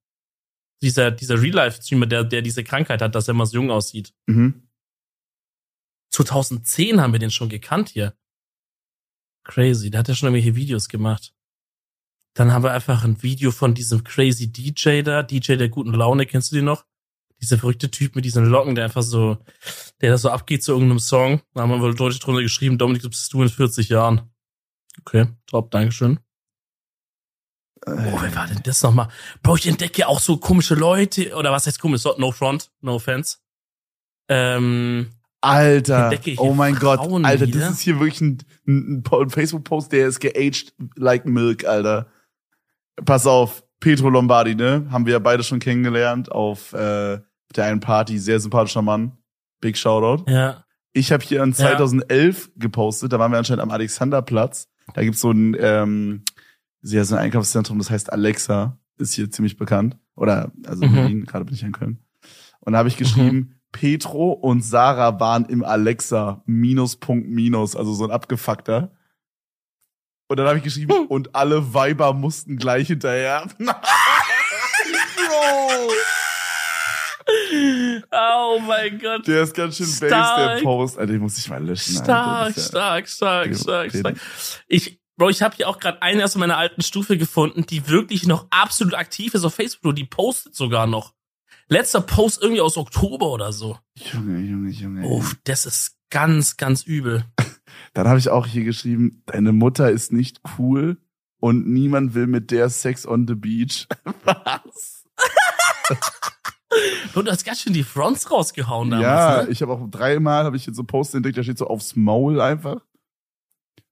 Dieser, 0.80 1.10
dieser 1.10 1.40
Real-Life-Streamer, 1.40 2.06
der, 2.06 2.24
der 2.24 2.42
diese 2.42 2.64
Krankheit 2.64 3.02
hat, 3.02 3.14
dass 3.14 3.28
er 3.28 3.34
immer 3.34 3.46
so 3.46 3.56
jung 3.56 3.70
aussieht. 3.70 4.14
Mhm. 4.26 4.68
2010 6.10 7.00
haben 7.00 7.12
wir 7.12 7.20
den 7.20 7.30
schon 7.30 7.48
gekannt 7.48 7.90
hier. 7.90 8.16
Crazy, 9.44 9.90
der 9.90 10.00
hat 10.00 10.08
ja 10.08 10.14
schon 10.14 10.28
irgendwelche 10.28 10.56
Videos 10.56 10.88
gemacht. 10.88 11.34
Dann 12.34 12.52
haben 12.52 12.62
wir 12.62 12.72
einfach 12.72 13.04
ein 13.04 13.22
Video 13.22 13.50
von 13.50 13.74
diesem 13.74 14.04
crazy 14.04 14.52
DJ 14.52 15.02
da, 15.02 15.22
DJ 15.22 15.56
der 15.56 15.68
guten 15.68 15.92
Laune, 15.92 16.26
kennst 16.26 16.52
du 16.52 16.56
den 16.56 16.64
noch? 16.64 16.86
Dieser 17.42 17.58
verrückte 17.58 17.90
Typ 17.90 18.14
mit 18.14 18.24
diesen 18.24 18.46
Locken, 18.46 18.76
der 18.76 18.84
einfach 18.84 19.02
so, 19.02 19.36
der 20.00 20.10
da 20.10 20.18
so 20.18 20.30
abgeht 20.30 20.62
zu 20.62 20.72
irgendeinem 20.72 21.00
Song. 21.00 21.42
Da 21.54 21.62
haben 21.62 21.70
wir 21.70 21.80
wohl 21.80 21.94
deutlich 21.94 22.20
drunter 22.20 22.40
geschrieben, 22.40 22.78
Dominik, 22.78 23.02
du 23.02 23.08
bist 23.08 23.32
du 23.32 23.42
in 23.42 23.48
40 23.48 23.88
Jahren. 23.88 24.30
Okay, 25.00 25.26
top, 25.46 25.70
Dankeschön. 25.72 26.20
Oh, 27.84 27.90
wer 28.20 28.34
war 28.36 28.46
denn 28.46 28.60
das 28.62 28.82
nochmal? 28.82 29.08
Bro, 29.42 29.56
ich 29.56 29.66
entdecke 29.66 30.02
ja 30.02 30.06
auch 30.06 30.20
so 30.20 30.36
komische 30.36 30.76
Leute, 30.76 31.34
oder 31.34 31.50
was 31.50 31.66
heißt 31.66 31.80
komisch? 31.80 32.04
No 32.16 32.30
front, 32.30 32.70
no 32.80 32.94
offense. 32.94 33.38
Ähm, 34.28 35.10
Alter, 35.40 36.16
oh 36.36 36.54
mein 36.54 36.76
Gott, 36.76 37.00
Frauen 37.00 37.24
Alter, 37.24 37.48
wieder? 37.48 37.58
das 37.58 37.70
ist 37.72 37.80
hier 37.80 37.98
wirklich 37.98 38.20
ein, 38.20 38.38
ein, 38.68 39.02
ein 39.02 39.30
Facebook-Post, 39.30 39.90
der 39.90 40.06
ist 40.06 40.20
geaged 40.20 40.72
like 40.94 41.26
milk, 41.26 41.64
Alter. 41.64 42.06
Pass 43.04 43.26
auf, 43.26 43.64
Petro 43.80 44.08
Lombardi, 44.08 44.54
ne? 44.54 44.86
Haben 44.92 45.06
wir 45.06 45.14
ja 45.14 45.18
beide 45.18 45.42
schon 45.42 45.58
kennengelernt 45.58 46.30
auf 46.30 46.72
äh, 46.72 47.18
der 47.56 47.66
einen 47.66 47.80
Party, 47.80 48.18
sehr 48.18 48.40
sympathischer 48.40 48.82
Mann. 48.82 49.12
Big 49.60 49.76
Shoutout. 49.78 50.30
ja. 50.30 50.64
Ich 50.94 51.10
habe 51.10 51.24
hier 51.24 51.42
in 51.42 51.54
2011 51.54 52.50
gepostet, 52.56 53.14
da 53.14 53.18
waren 53.18 53.32
wir 53.32 53.38
anscheinend 53.38 53.62
am 53.62 53.70
Alexanderplatz. 53.70 54.68
Da 54.92 55.02
gibt's 55.02 55.20
so 55.22 55.30
ein, 55.30 55.56
ähm, 55.58 56.22
ja, 56.82 57.02
so 57.04 57.14
ein 57.14 57.22
Einkaufszentrum, 57.22 57.78
das 57.78 57.88
heißt 57.88 58.12
Alexa, 58.12 58.78
ist 58.98 59.14
hier 59.14 59.30
ziemlich 59.30 59.56
bekannt. 59.56 59.96
Oder, 60.16 60.52
also 60.66 60.82
in 60.82 60.90
Mhm. 60.90 60.94
Berlin, 60.96 61.24
gerade 61.24 61.46
bin 61.46 61.54
ich 61.54 61.62
in 61.62 61.72
Köln. 61.72 61.98
Und 62.60 62.74
da 62.74 62.78
habe 62.80 62.88
ich 62.90 62.98
geschrieben, 62.98 63.58
Petro 63.72 64.32
und 64.32 64.62
Sarah 64.62 65.18
waren 65.18 65.46
im 65.46 65.64
Alexa, 65.64 66.42
Minus, 66.44 66.96
Punkt, 66.96 67.26
Minus, 67.26 67.74
also 67.74 67.94
so 67.94 68.04
ein 68.04 68.10
abgefuckter. 68.10 68.92
Und 70.28 70.36
dann 70.36 70.46
habe 70.46 70.58
ich 70.58 70.64
geschrieben, 70.64 70.92
Hm. 70.92 71.06
und 71.06 71.34
alle 71.34 71.72
Weiber 71.72 72.12
mussten 72.12 72.58
gleich 72.58 72.88
hinterher. 72.88 73.46
Bro, 75.16 75.90
Oh 78.10 78.58
mein 78.66 78.98
Gott. 78.98 79.26
der 79.26 79.42
ist 79.42 79.54
ganz 79.54 79.76
schön 79.76 79.86
base, 79.86 80.00
der 80.00 80.08
Stark. 80.08 80.62
Post. 80.62 80.98
Alter, 80.98 81.12
ich 81.14 81.20
muss 81.20 81.34
dich 81.34 81.48
mal 81.48 81.64
löschen. 81.64 81.94
Stark, 81.96 82.56
ja- 82.56 82.62
stark, 82.62 83.08
stark, 83.08 83.44
Den- 83.44 83.54
stark, 83.58 83.92
den- 83.92 84.00
stark. 84.00 84.16
Ich, 84.68 85.00
Bro, 85.18 85.28
ich 85.28 85.42
habe 85.42 85.54
hier 85.56 85.68
auch 85.68 85.78
gerade 85.78 86.00
eine 86.02 86.24
aus 86.24 86.34
meiner 86.36 86.56
alten 86.56 86.82
Stufe 86.82 87.18
gefunden, 87.18 87.66
die 87.66 87.86
wirklich 87.88 88.26
noch 88.26 88.46
absolut 88.50 88.94
aktiv 88.94 89.34
ist 89.34 89.44
auf 89.44 89.54
Facebook. 89.54 89.94
Die 89.94 90.04
postet 90.04 90.54
sogar 90.54 90.86
noch. 90.86 91.12
Letzter 91.68 92.00
Post 92.00 92.42
irgendwie 92.42 92.60
aus 92.62 92.76
Oktober 92.76 93.30
oder 93.30 93.52
so. 93.52 93.78
Junge, 94.12 94.38
Junge, 94.40 94.70
Junge. 94.70 95.04
Oh, 95.06 95.22
das 95.44 95.66
ist 95.66 95.96
ganz, 96.10 96.56
ganz 96.56 96.82
übel. 96.84 97.24
Dann 97.94 98.08
habe 98.08 98.18
ich 98.18 98.30
auch 98.30 98.46
hier 98.46 98.64
geschrieben, 98.64 99.22
deine 99.26 99.52
Mutter 99.52 99.90
ist 99.90 100.12
nicht 100.12 100.40
cool 100.58 100.96
und 101.40 101.66
niemand 101.68 102.14
will 102.14 102.26
mit 102.26 102.50
der 102.50 102.68
Sex 102.70 103.06
on 103.06 103.26
the 103.28 103.34
Beach. 103.34 103.86
Was? 104.24 105.04
Du 107.14 107.24
hast 107.26 107.44
ganz 107.44 107.60
schön 107.60 107.72
die 107.72 107.82
Fronts 107.84 108.30
rausgehauen 108.30 108.90
damals, 108.90 109.04
ja, 109.06 109.42
ne? 109.44 109.50
ich 109.50 109.60
habe 109.62 109.72
auch 109.72 109.90
dreimal 109.90 110.44
habe 110.44 110.56
ich 110.56 110.66
jetzt 110.66 110.76
so 110.76 110.84
Post 110.84 111.14
entdeckt, 111.14 111.36
da 111.36 111.42
steht 111.42 111.58
so 111.58 111.66
aufs 111.66 111.96
Maul 111.96 112.40
einfach. 112.40 112.84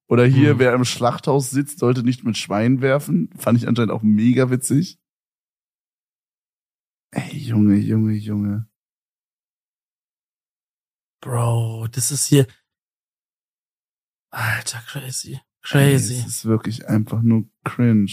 Oder 0.09 0.24
hier, 0.24 0.51
Hm. 0.53 0.59
wer 0.59 0.74
im 0.74 0.85
Schlachthaus 0.85 1.51
sitzt, 1.51 1.78
sollte 1.78 2.03
nicht 2.03 2.24
mit 2.24 2.37
Schwein 2.37 2.81
werfen. 2.81 3.31
Fand 3.39 3.59
ich 3.59 3.68
anscheinend 3.68 3.93
auch 3.93 4.03
mega 4.03 4.51
witzig. 4.51 4.99
Ey, 7.12 7.37
Junge, 7.37 7.76
Junge, 7.76 8.14
Junge. 8.14 8.68
Bro, 11.20 11.89
das 11.93 12.11
ist 12.11 12.26
hier. 12.26 12.47
Alter, 14.33 14.81
crazy. 14.87 15.35
Ey, 15.35 15.41
Crazy. 15.62 16.14
Es 16.20 16.26
ist 16.26 16.45
wirklich 16.47 16.89
einfach 16.89 17.20
nur 17.20 17.45
cringe. 17.64 18.11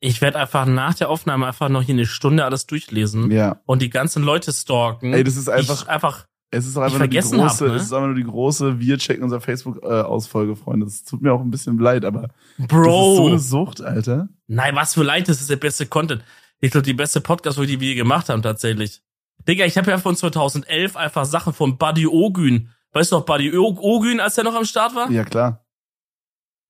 Ich 0.00 0.20
werde 0.20 0.38
einfach 0.38 0.66
nach 0.66 0.94
der 0.94 1.08
Aufnahme 1.10 1.46
einfach 1.46 1.68
noch 1.68 1.82
hier 1.82 1.94
eine 1.94 2.06
Stunde 2.06 2.44
alles 2.44 2.66
durchlesen 2.66 3.30
Ja. 3.30 3.60
und 3.66 3.82
die 3.82 3.90
ganzen 3.90 4.22
Leute 4.22 4.52
stalken. 4.52 5.12
Ey, 5.12 5.24
das 5.24 5.36
ist 5.36 5.48
einfach, 5.48 5.82
ich 5.82 5.88
einfach 5.88 6.26
es 6.50 6.66
ist 6.66 6.76
einfach 6.78 6.98
nur 6.98 7.08
die 7.08 7.14
vergessen 7.14 7.40
hab, 7.42 7.48
große, 7.48 7.64
ne? 7.66 7.74
es 7.74 7.82
ist 7.82 7.92
einfach 7.92 8.06
nur 8.06 8.14
die 8.16 8.24
große, 8.24 8.80
wir 8.80 8.96
checken 8.98 9.22
unser 9.24 9.40
Facebook-Ausfolge, 9.40 10.56
Freunde. 10.56 10.86
Das 10.86 11.04
tut 11.04 11.20
mir 11.20 11.32
auch 11.32 11.40
ein 11.40 11.50
bisschen 11.50 11.78
leid, 11.78 12.04
aber 12.04 12.28
Bro. 12.58 12.84
das 12.84 13.10
ist 13.10 13.16
so 13.16 13.26
eine 13.26 13.38
Sucht, 13.38 13.80
Alter. 13.82 14.28
Nein, 14.46 14.74
was 14.74 14.94
für 14.94 15.02
Leid, 15.02 15.28
das 15.28 15.40
ist 15.40 15.50
der 15.50 15.56
beste 15.56 15.86
Content. 15.86 16.22
Ich 16.60 16.70
glaube, 16.70 16.84
die 16.84 16.94
beste 16.94 17.20
Podcast-Folge, 17.20 17.72
die 17.72 17.80
wir 17.80 17.94
gemacht 17.94 18.28
haben, 18.30 18.42
tatsächlich. 18.42 19.02
Digga, 19.46 19.64
ich 19.66 19.76
habe 19.76 19.90
ja 19.90 19.98
von 19.98 20.16
2011 20.16 20.96
einfach 20.96 21.24
Sachen 21.24 21.52
von 21.52 21.76
Buddy 21.76 22.06
Ogün. 22.06 22.70
Weißt 22.92 23.12
du 23.12 23.16
noch, 23.16 23.26
Buddy 23.26 23.56
Ogün, 23.56 24.18
als 24.20 24.36
der 24.36 24.44
noch 24.44 24.54
am 24.54 24.64
Start 24.64 24.94
war? 24.94 25.10
Ja, 25.10 25.24
klar. 25.24 25.64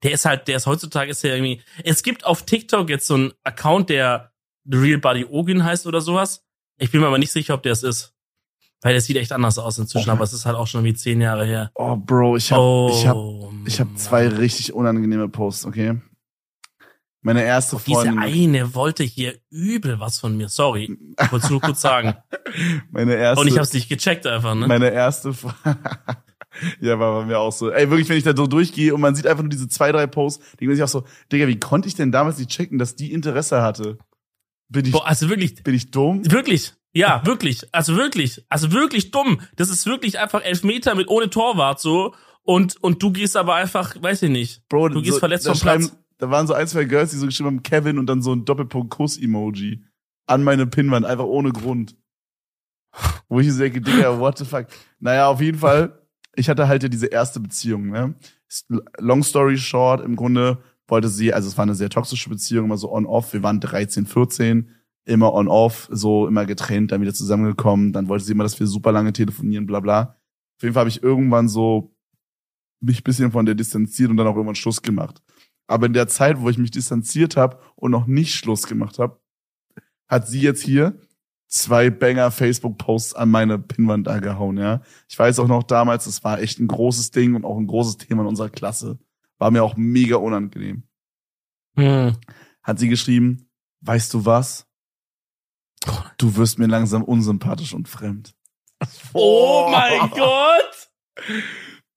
Der 0.02 0.12
ist 0.12 0.24
halt, 0.24 0.46
der 0.48 0.56
ist 0.56 0.66
heutzutage, 0.66 1.10
ist 1.10 1.24
der 1.24 1.34
irgendwie, 1.36 1.60
es 1.84 2.02
gibt 2.02 2.24
auf 2.24 2.44
TikTok 2.44 2.88
jetzt 2.88 3.06
so 3.06 3.14
einen 3.14 3.32
Account, 3.44 3.90
der 3.90 4.32
The 4.64 4.76
Real 4.78 4.98
Buddy 4.98 5.24
Ogün 5.24 5.64
heißt 5.64 5.86
oder 5.86 6.00
sowas. 6.00 6.44
Ich 6.78 6.90
bin 6.92 7.00
mir 7.00 7.08
aber 7.08 7.18
nicht 7.18 7.32
sicher, 7.32 7.54
ob 7.54 7.62
der 7.62 7.72
es 7.72 7.82
ist. 7.82 8.14
Weil 8.80 8.92
der 8.92 9.00
sieht 9.00 9.16
echt 9.16 9.32
anders 9.32 9.58
aus 9.58 9.76
inzwischen, 9.78 10.10
Oh. 10.10 10.12
aber 10.12 10.22
es 10.22 10.32
ist 10.32 10.46
halt 10.46 10.54
auch 10.56 10.68
schon 10.68 10.84
wie 10.84 10.94
zehn 10.94 11.20
Jahre 11.20 11.44
her. 11.44 11.72
Oh, 11.74 11.96
Bro, 11.96 12.36
ich 12.36 12.52
hab, 12.52 12.58
oh, 12.60 12.90
ich 12.92 13.06
hab, 13.08 13.16
ich 13.66 13.80
hab 13.80 13.98
zwei 13.98 14.28
richtig 14.28 14.72
unangenehme 14.72 15.28
Posts, 15.28 15.66
okay? 15.66 16.00
Meine 17.20 17.42
erste 17.42 17.76
Diese 17.84 18.02
Freundin, 18.02 18.18
eine 18.20 18.74
wollte 18.76 19.02
hier 19.02 19.34
übel 19.50 19.98
was 19.98 20.20
von 20.20 20.36
mir. 20.36 20.48
Sorry. 20.48 20.96
Ich 21.20 21.32
wollte 21.32 21.50
nur 21.50 21.60
kurz 21.60 21.80
sagen. 21.80 22.14
meine 22.92 23.16
erste, 23.16 23.40
Und 23.40 23.48
ich 23.48 23.58
hab's 23.58 23.72
nicht 23.72 23.88
gecheckt 23.88 24.24
einfach, 24.28 24.54
ne? 24.54 24.68
meine 24.68 24.90
erste, 24.90 25.34
ja, 26.80 26.98
war 26.98 27.20
bei 27.20 27.26
mir 27.26 27.38
auch 27.38 27.52
so. 27.52 27.70
Ey, 27.70 27.88
wirklich, 27.90 28.08
wenn 28.08 28.16
ich 28.18 28.24
da 28.24 28.34
so 28.36 28.46
durchgehe 28.46 28.94
und 28.94 29.00
man 29.00 29.14
sieht 29.14 29.26
einfach 29.26 29.42
nur 29.42 29.50
diese 29.50 29.68
zwei, 29.68 29.92
drei 29.92 30.06
Posts, 30.06 30.38
denkt 30.56 30.62
man 30.62 30.74
sich 30.76 30.82
auch 30.82 30.88
so, 30.88 31.04
Digga, 31.32 31.46
wie 31.46 31.58
konnte 31.58 31.88
ich 31.88 31.94
denn 31.94 32.12
damals 32.12 32.38
nicht 32.38 32.50
checken, 32.50 32.78
dass 32.78 32.96
die 32.96 33.12
Interesse 33.12 33.62
hatte? 33.62 33.98
Bin 34.68 34.84
ich, 34.84 34.92
Boah, 34.92 35.06
also 35.06 35.28
wirklich, 35.28 35.62
bin 35.62 35.74
ich 35.74 35.90
dumm? 35.90 36.30
wirklich. 36.30 36.74
Ja, 36.92 37.22
wirklich. 37.26 37.62
Also 37.72 37.96
wirklich. 37.96 38.44
Also 38.48 38.72
wirklich 38.72 39.10
dumm. 39.10 39.40
Das 39.56 39.70
ist 39.70 39.86
wirklich 39.86 40.18
einfach 40.18 40.42
Elfmeter 40.42 40.94
mit 40.94 41.08
ohne 41.08 41.30
Torwart 41.30 41.80
so. 41.80 42.14
Und, 42.42 42.82
und 42.82 43.02
du 43.02 43.12
gehst 43.12 43.36
aber 43.36 43.54
einfach, 43.56 44.00
weiß 44.00 44.22
ich 44.22 44.30
nicht. 44.30 44.66
Bro, 44.68 44.88
Du 44.90 45.02
gehst 45.02 45.14
so, 45.14 45.18
verletzt 45.18 45.46
vom 45.46 45.58
Platz. 45.58 45.96
Da 46.18 46.30
waren 46.30 46.46
so 46.46 46.54
ein, 46.54 46.66
zwei 46.66 46.84
Girls, 46.84 47.10
die 47.10 47.16
so 47.16 47.26
geschrieben 47.26 47.48
haben, 47.48 47.62
Kevin 47.62 47.98
und 47.98 48.06
dann 48.06 48.22
so 48.22 48.32
ein 48.32 48.44
Doppelpunkt 48.44 48.90
Kuss-Emoji. 48.90 49.84
An 50.26 50.42
meine 50.42 50.66
Pinwand, 50.66 51.06
einfach 51.06 51.24
ohne 51.24 51.52
Grund. 51.52 51.96
Wo 53.28 53.40
ich 53.40 53.52
so 53.52 53.58
denke, 53.58 53.80
Digga, 53.80 54.18
what 54.18 54.38
the 54.38 54.44
fuck. 54.44 54.66
Naja, 54.98 55.28
auf 55.28 55.40
jeden 55.40 55.58
Fall, 55.58 56.07
ich 56.38 56.48
hatte 56.48 56.68
halt 56.68 56.82
ja 56.82 56.88
diese 56.88 57.06
erste 57.06 57.40
Beziehung, 57.40 57.88
ne? 57.88 58.14
Long 58.98 59.22
story 59.22 59.58
short, 59.58 60.00
im 60.00 60.16
Grunde 60.16 60.58
wollte 60.86 61.08
sie, 61.08 61.34
also 61.34 61.48
es 61.48 61.58
war 61.58 61.64
eine 61.64 61.74
sehr 61.74 61.90
toxische 61.90 62.30
Beziehung, 62.30 62.66
immer 62.66 62.78
so 62.78 62.92
on-off. 62.92 63.32
Wir 63.32 63.42
waren 63.42 63.60
13, 63.60 64.06
14, 64.06 64.70
immer 65.04 65.34
on-off, 65.34 65.88
so 65.90 66.26
immer 66.26 66.46
getrennt, 66.46 66.92
dann 66.92 67.00
wieder 67.00 67.12
zusammengekommen. 67.12 67.92
Dann 67.92 68.08
wollte 68.08 68.24
sie 68.24 68.32
immer, 68.32 68.44
dass 68.44 68.58
wir 68.58 68.66
super 68.66 68.92
lange 68.92 69.12
telefonieren, 69.12 69.66
bla 69.66 69.80
bla. 69.80 70.16
Auf 70.56 70.62
jeden 70.62 70.74
Fall 70.74 70.82
habe 70.82 70.90
ich 70.90 71.02
irgendwann 71.02 71.48
so 71.48 71.94
mich 72.80 73.04
bisschen 73.04 73.32
von 73.32 73.44
der 73.44 73.54
distanziert 73.54 74.10
und 74.10 74.16
dann 74.16 74.26
auch 74.26 74.36
irgendwann 74.36 74.54
Schluss 74.54 74.80
gemacht. 74.80 75.20
Aber 75.66 75.86
in 75.86 75.92
der 75.92 76.08
Zeit, 76.08 76.40
wo 76.40 76.48
ich 76.48 76.58
mich 76.58 76.70
distanziert 76.70 77.36
habe 77.36 77.58
und 77.74 77.90
noch 77.90 78.06
nicht 78.06 78.34
Schluss 78.34 78.66
gemacht 78.66 78.98
habe, 78.98 79.20
hat 80.06 80.26
sie 80.28 80.40
jetzt 80.40 80.62
hier 80.62 80.98
zwei 81.48 81.90
Banger 81.90 82.30
Facebook-Posts 82.30 83.14
an 83.14 83.30
meine 83.30 83.58
Pinwand 83.58 84.06
da 84.06 84.20
gehauen, 84.20 84.58
ja. 84.58 84.82
Ich 85.08 85.18
weiß 85.18 85.38
auch 85.40 85.48
noch 85.48 85.62
damals, 85.64 86.04
das 86.04 86.22
war 86.22 86.40
echt 86.40 86.60
ein 86.60 86.68
großes 86.68 87.10
Ding 87.10 87.34
und 87.34 87.44
auch 87.44 87.58
ein 87.58 87.66
großes 87.66 87.96
Thema 87.96 88.22
in 88.22 88.28
unserer 88.28 88.50
Klasse. 88.50 88.98
War 89.38 89.50
mir 89.50 89.64
auch 89.64 89.76
mega 89.76 90.16
unangenehm. 90.16 90.84
Hm. 91.76 92.16
Hat 92.62 92.78
sie 92.78 92.88
geschrieben, 92.88 93.50
weißt 93.80 94.12
du 94.14 94.24
was? 94.24 94.66
Du 96.18 96.36
wirst 96.36 96.58
mir 96.58 96.66
langsam 96.66 97.02
unsympathisch 97.02 97.72
und 97.72 97.88
fremd. 97.88 98.34
Oh 99.12 99.68
mein 99.70 100.10
Gott! 100.10 100.90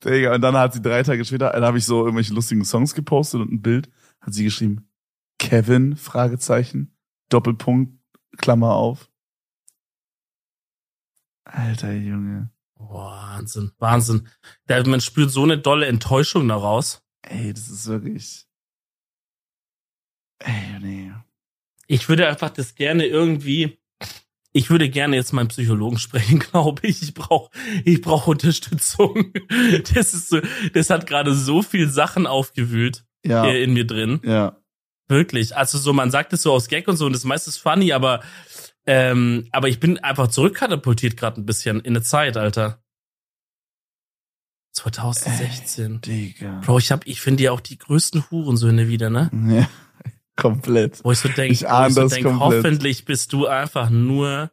Digga, 0.03 0.33
und 0.33 0.41
dann 0.41 0.55
hat 0.55 0.73
sie 0.73 0.81
drei 0.81 1.03
Tage 1.03 1.23
später, 1.25 1.51
dann 1.51 1.63
habe 1.63 1.77
ich 1.77 1.85
so 1.85 1.99
irgendwelche 2.03 2.33
lustigen 2.33 2.65
Songs 2.65 2.95
gepostet 2.95 3.41
und 3.41 3.51
ein 3.51 3.61
Bild, 3.61 3.89
hat 4.19 4.33
sie 4.33 4.43
geschrieben, 4.43 4.89
Kevin, 5.37 5.95
Fragezeichen, 5.95 6.95
Doppelpunkt, 7.29 7.99
Klammer 8.37 8.75
auf. 8.75 9.10
Alter 11.43 11.93
Junge. 11.93 12.51
Wahnsinn, 12.75 13.71
Wahnsinn. 13.77 14.27
Da, 14.67 14.83
man 14.83 15.01
spürt 15.01 15.31
so 15.31 15.43
eine 15.43 15.57
dolle 15.57 15.85
Enttäuschung 15.85 16.47
daraus. 16.47 17.03
Ey, 17.21 17.53
das 17.53 17.69
ist 17.69 17.87
wirklich. 17.87 18.45
Ey, 20.39 20.79
nee. 20.81 21.11
Ich 21.87 22.09
würde 22.09 22.27
einfach 22.27 22.49
das 22.49 22.75
gerne 22.75 23.05
irgendwie. 23.05 23.77
Ich 24.53 24.69
würde 24.69 24.89
gerne 24.89 25.15
jetzt 25.15 25.31
meinen 25.31 25.47
Psychologen 25.47 25.97
sprechen, 25.97 26.39
glaube 26.51 26.85
ich. 26.87 27.01
Ich 27.01 27.13
brauche 27.13 27.51
ich 27.85 28.01
brauch 28.01 28.27
Unterstützung. 28.27 29.33
Das 29.93 30.13
ist 30.13 30.29
so, 30.29 30.41
das 30.73 30.89
hat 30.89 31.07
gerade 31.07 31.33
so 31.33 31.61
viel 31.61 31.87
Sachen 31.87 32.27
aufgewühlt 32.27 33.05
ja. 33.23 33.45
in 33.45 33.73
mir 33.73 33.85
drin. 33.85 34.19
Ja. 34.23 34.57
Wirklich. 35.07 35.55
Also 35.55 35.77
so, 35.77 35.93
man 35.93 36.11
sagt 36.11 36.33
es 36.33 36.43
so 36.43 36.53
aus 36.53 36.67
Gag 36.67 36.87
und 36.87 36.97
so 36.97 37.05
und 37.05 37.13
das 37.13 37.25
meiste 37.25 37.49
ist 37.49 37.57
funny, 37.57 37.91
aber 37.91 38.21
ähm, 38.85 39.47
aber 39.51 39.69
ich 39.69 39.79
bin 39.79 39.99
einfach 39.99 40.27
zurückkatapultiert 40.27 41.17
gerade 41.17 41.39
ein 41.39 41.45
bisschen 41.45 41.79
in 41.81 41.93
der 41.93 42.03
Zeit, 42.03 42.37
Alter. 42.37 42.81
2016. 44.73 45.93
Ey, 45.93 45.99
Digga. 45.99 46.61
Bro, 46.65 46.79
ich 46.79 46.91
hab, 46.91 47.05
ich 47.05 47.21
finde 47.21 47.43
ja 47.43 47.51
auch 47.51 47.59
die 47.59 47.77
größten 47.77 48.31
Hurensöhne 48.31 48.87
wieder, 48.87 49.09
ne? 49.09 49.29
Ja, 49.49 49.69
komplett. 50.35 51.03
Wo 51.03 51.11
ich 51.11 51.19
so 51.19 51.27
denke, 51.29 51.53
ich 51.53 51.69
ahne 51.69 51.93
so 51.93 52.01
das 52.01 52.13
denk, 52.13 52.25
komplett. 52.25 52.63
hoffentlich 52.63 53.05
bist 53.05 53.33
du 53.33 53.47
einfach 53.47 53.89
nur, 53.89 54.51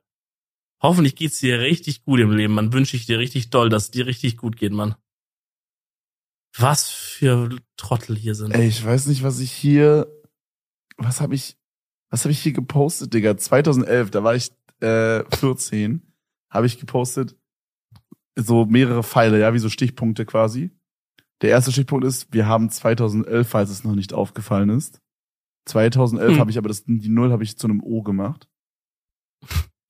hoffentlich 0.83 1.16
geht's 1.16 1.39
dir 1.39 1.61
richtig 1.61 2.05
gut 2.05 2.20
im 2.20 2.33
Leben, 2.33 2.55
man. 2.55 2.72
Wünsche 2.72 2.97
ich 2.97 3.07
dir 3.07 3.18
richtig 3.18 3.51
doll, 3.51 3.68
dass 3.68 3.85
es 3.85 3.91
dir 3.91 4.07
richtig 4.07 4.37
gut 4.37 4.57
geht, 4.57 4.72
Mann. 4.72 4.97
Was 6.57 6.89
für 6.89 7.57
Trottel 7.76 8.16
hier 8.16 8.35
sind. 8.35 8.53
Ey, 8.53 8.66
ich 8.66 8.85
weiß 8.85 9.07
nicht, 9.07 9.22
was 9.22 9.39
ich 9.39 9.53
hier, 9.53 10.12
was 10.97 11.20
habe 11.20 11.35
ich, 11.37 11.57
was 12.11 12.24
habe 12.24 12.32
ich 12.32 12.40
hier 12.40 12.52
gepostet, 12.52 13.14
Digga? 13.14 13.36
2011, 13.36 14.11
da 14.11 14.24
war 14.24 14.34
ich 14.34 14.52
äh, 14.80 15.24
14, 15.36 16.02
habe 16.50 16.66
ich 16.66 16.78
gepostet 16.78 17.36
so 18.38 18.66
mehrere 18.66 19.02
Pfeile, 19.02 19.40
ja, 19.40 19.52
wie 19.52 19.59
so 19.59 19.68
Stichpunkte 19.68 20.24
quasi. 20.24 20.70
Der 21.42 21.50
erste 21.50 21.72
Stichpunkt 21.72 22.04
ist, 22.04 22.32
wir 22.32 22.46
haben 22.46 22.70
2011, 22.70 23.48
falls 23.48 23.70
es 23.70 23.84
noch 23.84 23.94
nicht 23.94 24.12
aufgefallen 24.12 24.70
ist. 24.70 25.00
2011 25.66 26.32
hm. 26.32 26.40
habe 26.40 26.50
ich 26.50 26.59
aber 26.59 26.68
das 26.68 26.84
die 26.84 27.09
Null 27.09 27.30
habe 27.30 27.44
ich 27.44 27.59
zu 27.59 27.66
einem 27.66 27.82
O 27.82 28.02
gemacht. 28.02 28.48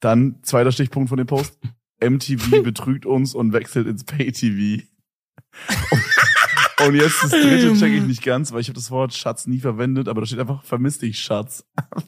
Dann 0.00 0.40
zweiter 0.42 0.72
Stichpunkt 0.72 1.08
von 1.08 1.18
dem 1.18 1.26
Post. 1.26 1.58
MTV 2.02 2.62
betrügt 2.62 3.06
uns 3.06 3.34
und 3.34 3.52
wechselt 3.52 3.86
ins 3.86 4.04
Pay-TV. 4.04 4.84
Und 6.86 6.94
jetzt 6.94 7.22
das 7.22 7.30
dritte 7.30 7.74
check 7.74 7.92
ich 7.92 8.02
nicht 8.02 8.22
ganz, 8.22 8.52
weil 8.52 8.60
ich 8.60 8.68
habe 8.68 8.76
das 8.76 8.90
Wort 8.90 9.14
Schatz 9.14 9.46
nie 9.46 9.58
verwendet, 9.58 10.08
aber 10.08 10.20
da 10.20 10.26
steht 10.26 10.38
einfach 10.38 10.62
vermisst 10.62 11.02
dich 11.02 11.18
Schatz. 11.18 11.64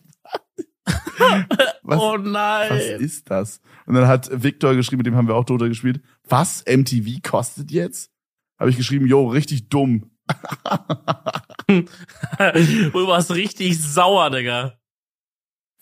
was, 1.82 2.00
oh 2.00 2.16
nein. 2.16 2.70
Was 2.70 3.00
ist 3.00 3.30
das? 3.30 3.60
Und 3.86 3.94
dann 3.94 4.06
hat 4.06 4.30
Victor 4.32 4.74
geschrieben, 4.74 4.98
mit 4.98 5.06
dem 5.06 5.16
haben 5.16 5.28
wir 5.28 5.34
auch 5.34 5.44
Dota 5.44 5.66
gespielt. 5.68 6.02
Was? 6.28 6.64
MTV 6.66 7.20
kostet 7.22 7.70
jetzt? 7.70 8.10
Habe 8.58 8.70
ich 8.70 8.76
geschrieben, 8.76 9.06
yo, 9.06 9.26
richtig 9.26 9.68
dumm. 9.68 10.10
du 11.66 11.86
warst 13.06 13.32
richtig 13.32 13.82
sauer, 13.82 14.30
Digga. 14.30 14.74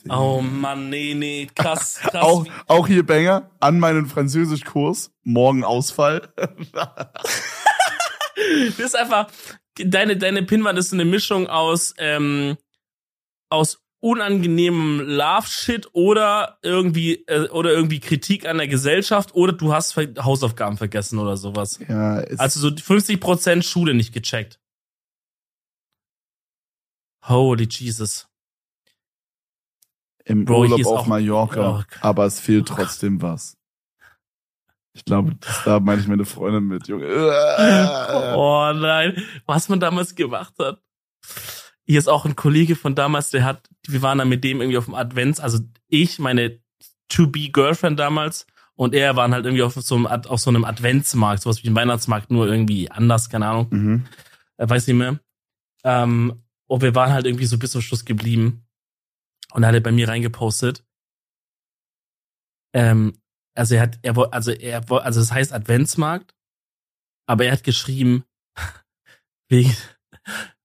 Oh 0.09 0.41
Mann, 0.41 0.91
nee, 0.91 1.15
nee, 1.15 1.49
krass, 1.55 1.97
krass. 2.03 2.15
Auch, 2.15 2.47
auch 2.67 2.87
hier 2.87 3.05
Banger, 3.05 3.51
an 3.61 3.81
meinen 3.81 4.07
Französischkurs, 4.07 5.13
morgen 5.25 5.65
Ausfall. 5.65 6.33
Das 8.77 8.79
ist 8.79 8.97
einfach, 8.97 9.31
deine, 9.77 10.17
deine 10.17 10.43
Pinwand 10.43 10.79
ist 10.79 10.93
eine 10.93 11.05
Mischung 11.05 11.47
aus, 11.47 11.95
ähm, 11.99 12.57
aus 13.51 13.81
unangenehmem 14.01 15.01
Love-Shit 15.01 15.89
oder 15.93 16.59
irgendwie, 16.63 17.25
äh, 17.27 17.49
oder 17.49 17.73
irgendwie 17.73 18.01
Kritik 18.01 18.47
an 18.47 18.59
der 18.59 18.69
Gesellschaft 18.69 19.35
oder 19.35 19.53
du 19.53 19.73
hast 19.73 19.97
Hausaufgaben 19.97 20.77
vergessen 20.77 21.19
oder 21.19 21.37
sowas. 21.37 21.81
Ja, 21.89 22.19
also 22.39 22.61
so 22.61 22.69
50% 22.69 23.63
Schule 23.63 23.95
nicht 23.95 24.13
gecheckt. 24.13 24.61
Holy 27.27 27.67
Jesus. 27.69 28.29
Im 30.25 30.45
Bro, 30.45 30.61
Urlaub 30.61 30.87
auf 30.87 31.07
Mallorca, 31.07 31.81
oh, 31.81 31.97
aber 32.01 32.27
es 32.27 32.39
fehlt 32.39 32.69
trotzdem 32.69 33.21
was. 33.23 33.58
Ich 34.99 35.05
glaube, 35.05 35.37
da 35.65 35.81
meine 35.81 36.01
ich 36.01 36.09
meine 36.09 36.25
Freundin 36.25 36.65
mit, 36.65 36.89
Junge. 36.89 37.07
oh 38.37 38.73
nein, 38.75 39.23
was 39.47 39.69
man 39.69 39.81
damals 39.81 40.15
gemacht 40.15 40.55
hat. 40.59 40.83
Hier 41.85 41.99
ist 41.99 42.09
auch 42.09 42.25
ein 42.27 42.37
Kollege 42.37 42.77
von 42.77 42.95
damals, 42.95 43.31
der 43.31 43.45
hat, 43.45 43.69
wir 43.87 44.03
waren 44.03 44.19
da 44.19 44.25
mit 44.25 44.45
dem 44.45 44.61
irgendwie 44.61 44.79
auf 44.79 44.85
dem 44.85 44.95
Advents, 44.95 45.41
also 45.41 45.61
ich, 45.89 46.19
meine 46.19 46.61
To-Be-Girlfriend 47.09 47.99
damals 47.99 48.47
und 48.79 48.95
er 48.95 49.17
waren 49.17 49.33
halt 49.33 49.45
irgendwie 49.47 49.63
auf 49.63 49.75
so 49.75 49.97
einem, 49.97 50.07
auf 50.07 50.41
so 50.41 50.51
einem 50.51 50.65
Adventsmarkt, 50.65 51.43
sowas 51.43 51.63
wie 51.65 51.69
ein 51.69 51.75
Weihnachtsmarkt, 51.75 52.31
nur 52.31 52.47
irgendwie 52.47 52.91
anders, 52.91 53.29
keine 53.29 53.49
Ahnung. 53.49 53.67
Mhm. 53.71 54.07
Er 54.57 54.71
weiß 54.71 54.87
nicht 54.87 54.97
mehr. 54.97 55.19
Ähm, 55.85 56.43
und 56.67 56.83
wir 56.83 56.95
waren 56.95 57.13
halt 57.13 57.27
irgendwie 57.27 57.47
so 57.47 57.59
bis 57.59 57.73
zum 57.73 57.81
Schluss 57.81 58.05
geblieben. 58.05 58.67
Und 59.53 59.63
er 59.63 59.69
hat 59.69 59.75
er 59.75 59.81
bei 59.81 59.93
mir 59.93 60.09
reingepostet. 60.09 60.85
Ähm, 62.73 63.15
also 63.59 63.75
er 63.75 63.83
hat, 63.83 63.99
er 64.03 64.33
also 64.33 64.53
er 64.53 64.91
also 64.91 65.21
das 65.21 65.33
heißt 65.33 65.53
Adventsmarkt, 65.53 66.35
aber 67.27 67.45
er 67.45 67.53
hat 67.53 67.65
geschrieben, 67.65 68.25
wegen, 69.49 69.77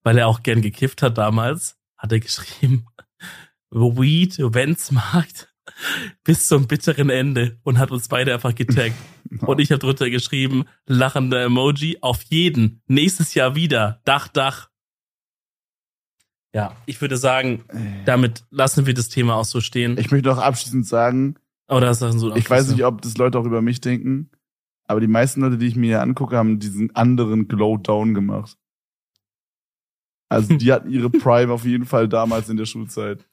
weil 0.03 0.17
er 0.19 0.27
auch 0.27 0.43
gern 0.43 0.61
gekifft 0.61 1.01
hat 1.01 1.17
damals, 1.17 1.77
hat 1.97 2.11
er 2.11 2.19
geschrieben, 2.19 2.85
Weed, 3.71 4.39
Adventsmarkt 4.39 5.53
bis 6.23 6.47
zum 6.47 6.67
bitteren 6.67 7.09
Ende 7.09 7.59
und 7.63 7.79
hat 7.79 7.91
uns 7.91 8.07
beide 8.07 8.33
einfach 8.33 8.53
getaggt. 8.53 8.95
Und 9.41 9.59
ich 9.59 9.71
habe 9.71 9.79
drunter 9.79 10.11
geschrieben, 10.11 10.65
lachender 10.85 11.43
Emoji, 11.43 11.97
auf 12.01 12.21
jeden, 12.29 12.83
nächstes 12.85 13.33
Jahr 13.33 13.55
wieder, 13.55 14.01
Dach, 14.05 14.27
Dach. 14.27 14.69
Ja, 16.53 16.77
ich 16.85 17.01
würde 17.01 17.17
sagen, 17.17 17.65
äh. 17.69 18.03
damit 18.05 18.43
lassen 18.51 18.85
wir 18.85 18.93
das 18.93 19.09
Thema 19.09 19.35
auch 19.37 19.45
so 19.45 19.59
stehen. 19.59 19.97
Ich 19.97 20.11
möchte 20.11 20.31
auch 20.31 20.37
abschließend 20.37 20.85
sagen, 20.85 21.35
oder 21.69 21.89
ist 21.89 22.01
das 22.01 22.15
so 22.15 22.35
ich 22.35 22.49
weiß 22.49 22.69
nicht, 22.69 22.83
ob 22.83 23.01
das 23.01 23.17
Leute 23.17 23.39
auch 23.39 23.45
über 23.45 23.61
mich 23.61 23.81
denken, 23.81 24.29
aber 24.85 24.99
die 24.99 25.07
meisten 25.07 25.41
Leute, 25.41 25.57
die 25.57 25.67
ich 25.67 25.75
mir 25.75 25.87
hier 25.87 26.01
angucke, 26.01 26.37
haben 26.37 26.59
diesen 26.59 26.95
anderen 26.95 27.47
Glow 27.47 27.77
Down 27.77 28.13
gemacht. 28.13 28.57
Also 30.29 30.55
die 30.55 30.71
hatten 30.71 30.89
ihre 30.89 31.09
Prime 31.09 31.53
auf 31.53 31.65
jeden 31.65 31.85
Fall 31.85 32.07
damals 32.07 32.49
in 32.49 32.57
der 32.57 32.65
Schulzeit. 32.65 33.25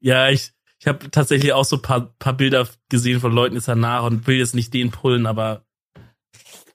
Ja, 0.00 0.28
ich, 0.28 0.52
ich 0.78 0.86
habe 0.86 1.10
tatsächlich 1.10 1.52
auch 1.52 1.64
so 1.64 1.78
paar, 1.78 2.14
paar 2.18 2.34
Bilder 2.34 2.68
gesehen 2.88 3.20
von 3.20 3.32
Leuten 3.32 3.54
jetzt 3.54 3.68
danach 3.68 4.04
und 4.04 4.26
will 4.26 4.36
jetzt 4.36 4.54
nicht 4.54 4.72
den 4.74 4.90
pullen, 4.90 5.26
aber 5.26 5.64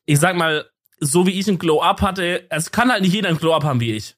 ich 0.05 0.19
sag 0.19 0.35
mal, 0.35 0.65
so 0.99 1.27
wie 1.27 1.39
ich 1.39 1.47
einen 1.47 1.59
Glow-Up 1.59 2.01
hatte, 2.01 2.49
es 2.49 2.71
kann 2.71 2.91
halt 2.91 3.01
nicht 3.01 3.13
jeder 3.13 3.29
einen 3.29 3.37
Glow-Up 3.37 3.63
haben 3.63 3.79
wie 3.79 3.93
ich. 3.93 4.15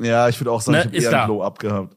Ja, 0.00 0.28
ich 0.28 0.40
würde 0.40 0.52
auch 0.52 0.60
sagen, 0.60 0.90
ne? 0.90 0.96
ich 0.96 1.04
habe 1.04 1.14
eher 1.14 1.22
einen 1.22 1.30
Glow-Up 1.30 1.58
gehabt. 1.58 1.96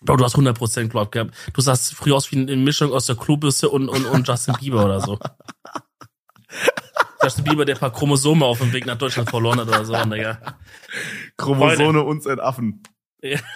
Bro, 0.00 0.16
du 0.16 0.24
hast 0.24 0.36
100% 0.36 0.88
Glow-Up 0.88 1.12
gehabt. 1.12 1.34
Du 1.52 1.60
sahst 1.60 1.94
früher 1.94 2.16
aus 2.16 2.30
wie 2.30 2.36
eine 2.36 2.56
Mischung 2.56 2.92
aus 2.92 3.06
der 3.06 3.16
Klobüste 3.16 3.68
und, 3.68 3.88
und, 3.88 4.06
und 4.06 4.26
Justin 4.26 4.54
Bieber 4.60 4.84
oder 4.84 5.00
so. 5.00 5.18
Justin 7.22 7.44
Bieber, 7.44 7.64
der 7.64 7.74
paar 7.74 7.92
Chromosome 7.92 8.44
auf 8.44 8.58
dem 8.58 8.72
Weg 8.72 8.86
nach 8.86 8.96
Deutschland 8.96 9.28
verloren 9.28 9.60
hat 9.60 9.68
oder 9.68 9.84
so, 9.84 9.94
Digga. 9.94 10.38
Chromosome 11.36 12.02
und 12.02 12.26
ein 12.26 12.40
Affen. 12.40 12.82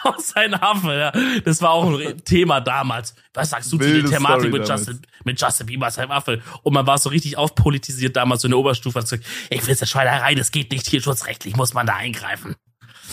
aus 0.02 0.28
seinem 0.34 0.60
Affe, 0.60 0.92
ja. 0.92 1.12
Das 1.44 1.62
war 1.62 1.70
auch 1.70 1.98
ein 1.98 2.24
Thema 2.24 2.60
damals. 2.60 3.14
Was 3.32 3.50
sagst 3.50 3.72
du 3.72 3.78
zu 3.78 4.02
der 4.02 4.10
Thematik 4.10 4.52
mit 4.52 4.68
Justin, 4.68 5.00
mit 5.24 5.40
Justin 5.40 5.66
Bieber 5.66 5.90
seinem 5.90 6.10
Affe? 6.10 6.42
Und 6.62 6.74
man 6.74 6.86
war 6.86 6.98
so 6.98 7.10
richtig 7.10 7.38
aufpolitisiert 7.38 8.16
damals 8.16 8.42
so 8.42 8.48
in 8.48 8.50
der 8.50 8.58
Oberstufe. 8.58 9.00
Gesagt, 9.00 9.24
ich 9.50 9.62
will 9.62 9.68
jetzt 9.68 9.88
Schweinerei, 9.88 10.34
das 10.34 10.50
geht 10.50 10.72
nicht, 10.72 10.86
tierschutzrechtlich 10.86 11.56
muss 11.56 11.74
man 11.74 11.86
da 11.86 11.94
eingreifen. 11.94 12.56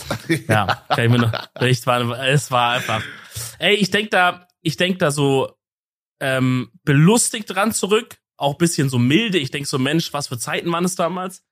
ja, 0.48 0.84
kann 0.88 1.04
ich 1.04 1.10
mir 1.10 1.18
noch, 1.18 1.32
echt 1.60 1.86
war, 1.86 2.18
es 2.26 2.50
war 2.50 2.72
einfach. 2.72 3.02
Ey, 3.58 3.74
ich 3.74 3.90
denk 3.90 4.10
da, 4.10 4.46
ich 4.62 4.76
denk 4.76 4.98
da 4.98 5.10
so, 5.10 5.56
ähm, 6.20 6.70
belustigt 6.84 7.50
dran 7.50 7.72
zurück, 7.72 8.18
auch 8.36 8.54
bisschen 8.54 8.88
so 8.88 8.98
milde. 8.98 9.38
Ich 9.38 9.50
denk 9.50 9.66
so, 9.66 9.78
Mensch, 9.78 10.12
was 10.12 10.28
für 10.28 10.38
Zeiten 10.38 10.70
waren 10.70 10.84
es 10.84 10.94
damals? 10.94 11.44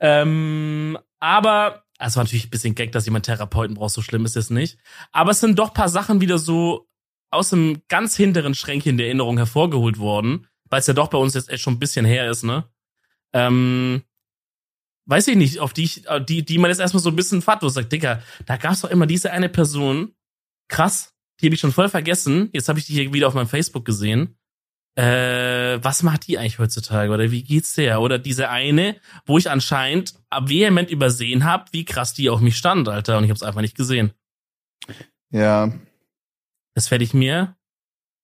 Ähm, 0.00 0.98
aber 1.18 1.84
es 1.98 2.16
war 2.16 2.24
natürlich 2.24 2.46
ein 2.46 2.50
bisschen 2.50 2.74
Gag, 2.74 2.92
dass 2.92 3.04
jemand 3.04 3.26
Therapeuten 3.26 3.76
braucht, 3.76 3.92
so 3.92 4.02
schlimm 4.02 4.24
ist 4.24 4.36
es 4.36 4.50
nicht. 4.50 4.78
Aber 5.12 5.30
es 5.30 5.40
sind 5.40 5.58
doch 5.58 5.74
paar 5.74 5.88
Sachen 5.88 6.20
wieder 6.20 6.38
so 6.38 6.88
aus 7.30 7.50
dem 7.50 7.82
ganz 7.88 8.16
hinteren 8.16 8.54
Schränkchen 8.54 8.96
der 8.96 9.06
Erinnerung 9.06 9.36
hervorgeholt 9.36 9.98
worden, 9.98 10.48
weil 10.68 10.80
es 10.80 10.86
ja 10.86 10.94
doch 10.94 11.08
bei 11.08 11.18
uns 11.18 11.34
jetzt 11.34 11.50
echt 11.50 11.62
schon 11.62 11.74
ein 11.74 11.78
bisschen 11.78 12.04
her 12.04 12.28
ist, 12.30 12.42
ne? 12.42 12.64
Ähm, 13.32 14.02
weiß 15.10 15.28
ich 15.28 15.36
nicht, 15.36 15.58
auf 15.58 15.72
die 15.72 15.84
ich, 15.84 16.04
die, 16.28 16.44
die 16.44 16.58
man 16.58 16.70
jetzt 16.70 16.80
erstmal 16.80 17.02
so 17.02 17.10
ein 17.10 17.16
bisschen 17.16 17.42
fat, 17.42 17.62
wo 17.62 17.68
sagt, 17.68 17.92
Digga, 17.92 18.22
da 18.46 18.56
gab's 18.56 18.80
doch 18.80 18.90
immer 18.90 19.06
diese 19.06 19.30
eine 19.32 19.48
Person, 19.48 20.14
krass, 20.68 21.12
die 21.40 21.46
habe 21.46 21.54
ich 21.54 21.60
schon 21.60 21.72
voll 21.72 21.88
vergessen. 21.88 22.50
Jetzt 22.52 22.68
habe 22.68 22.78
ich 22.78 22.86
die 22.86 22.94
hier 22.94 23.12
wieder 23.12 23.28
auf 23.28 23.34
meinem 23.34 23.48
Facebook 23.48 23.84
gesehen 23.84 24.36
äh, 24.96 25.82
was 25.82 26.02
macht 26.02 26.26
die 26.26 26.38
eigentlich 26.38 26.58
heutzutage 26.58 27.12
oder 27.12 27.30
wie 27.30 27.42
geht's 27.42 27.74
der? 27.74 28.00
Oder 28.00 28.18
diese 28.18 28.50
eine, 28.50 28.96
wo 29.24 29.38
ich 29.38 29.50
anscheinend 29.50 30.14
vehement 30.30 30.90
übersehen 30.90 31.44
habe, 31.44 31.66
wie 31.72 31.84
krass 31.84 32.14
die 32.14 32.28
auf 32.28 32.40
mich 32.40 32.56
stand, 32.56 32.88
Alter, 32.88 33.18
und 33.18 33.24
ich 33.24 33.30
habe 33.30 33.36
es 33.36 33.42
einfach 33.42 33.60
nicht 33.60 33.76
gesehen. 33.76 34.12
Ja. 35.30 35.72
Das 36.74 36.90
werde 36.90 37.04
ich 37.04 37.14
mir 37.14 37.56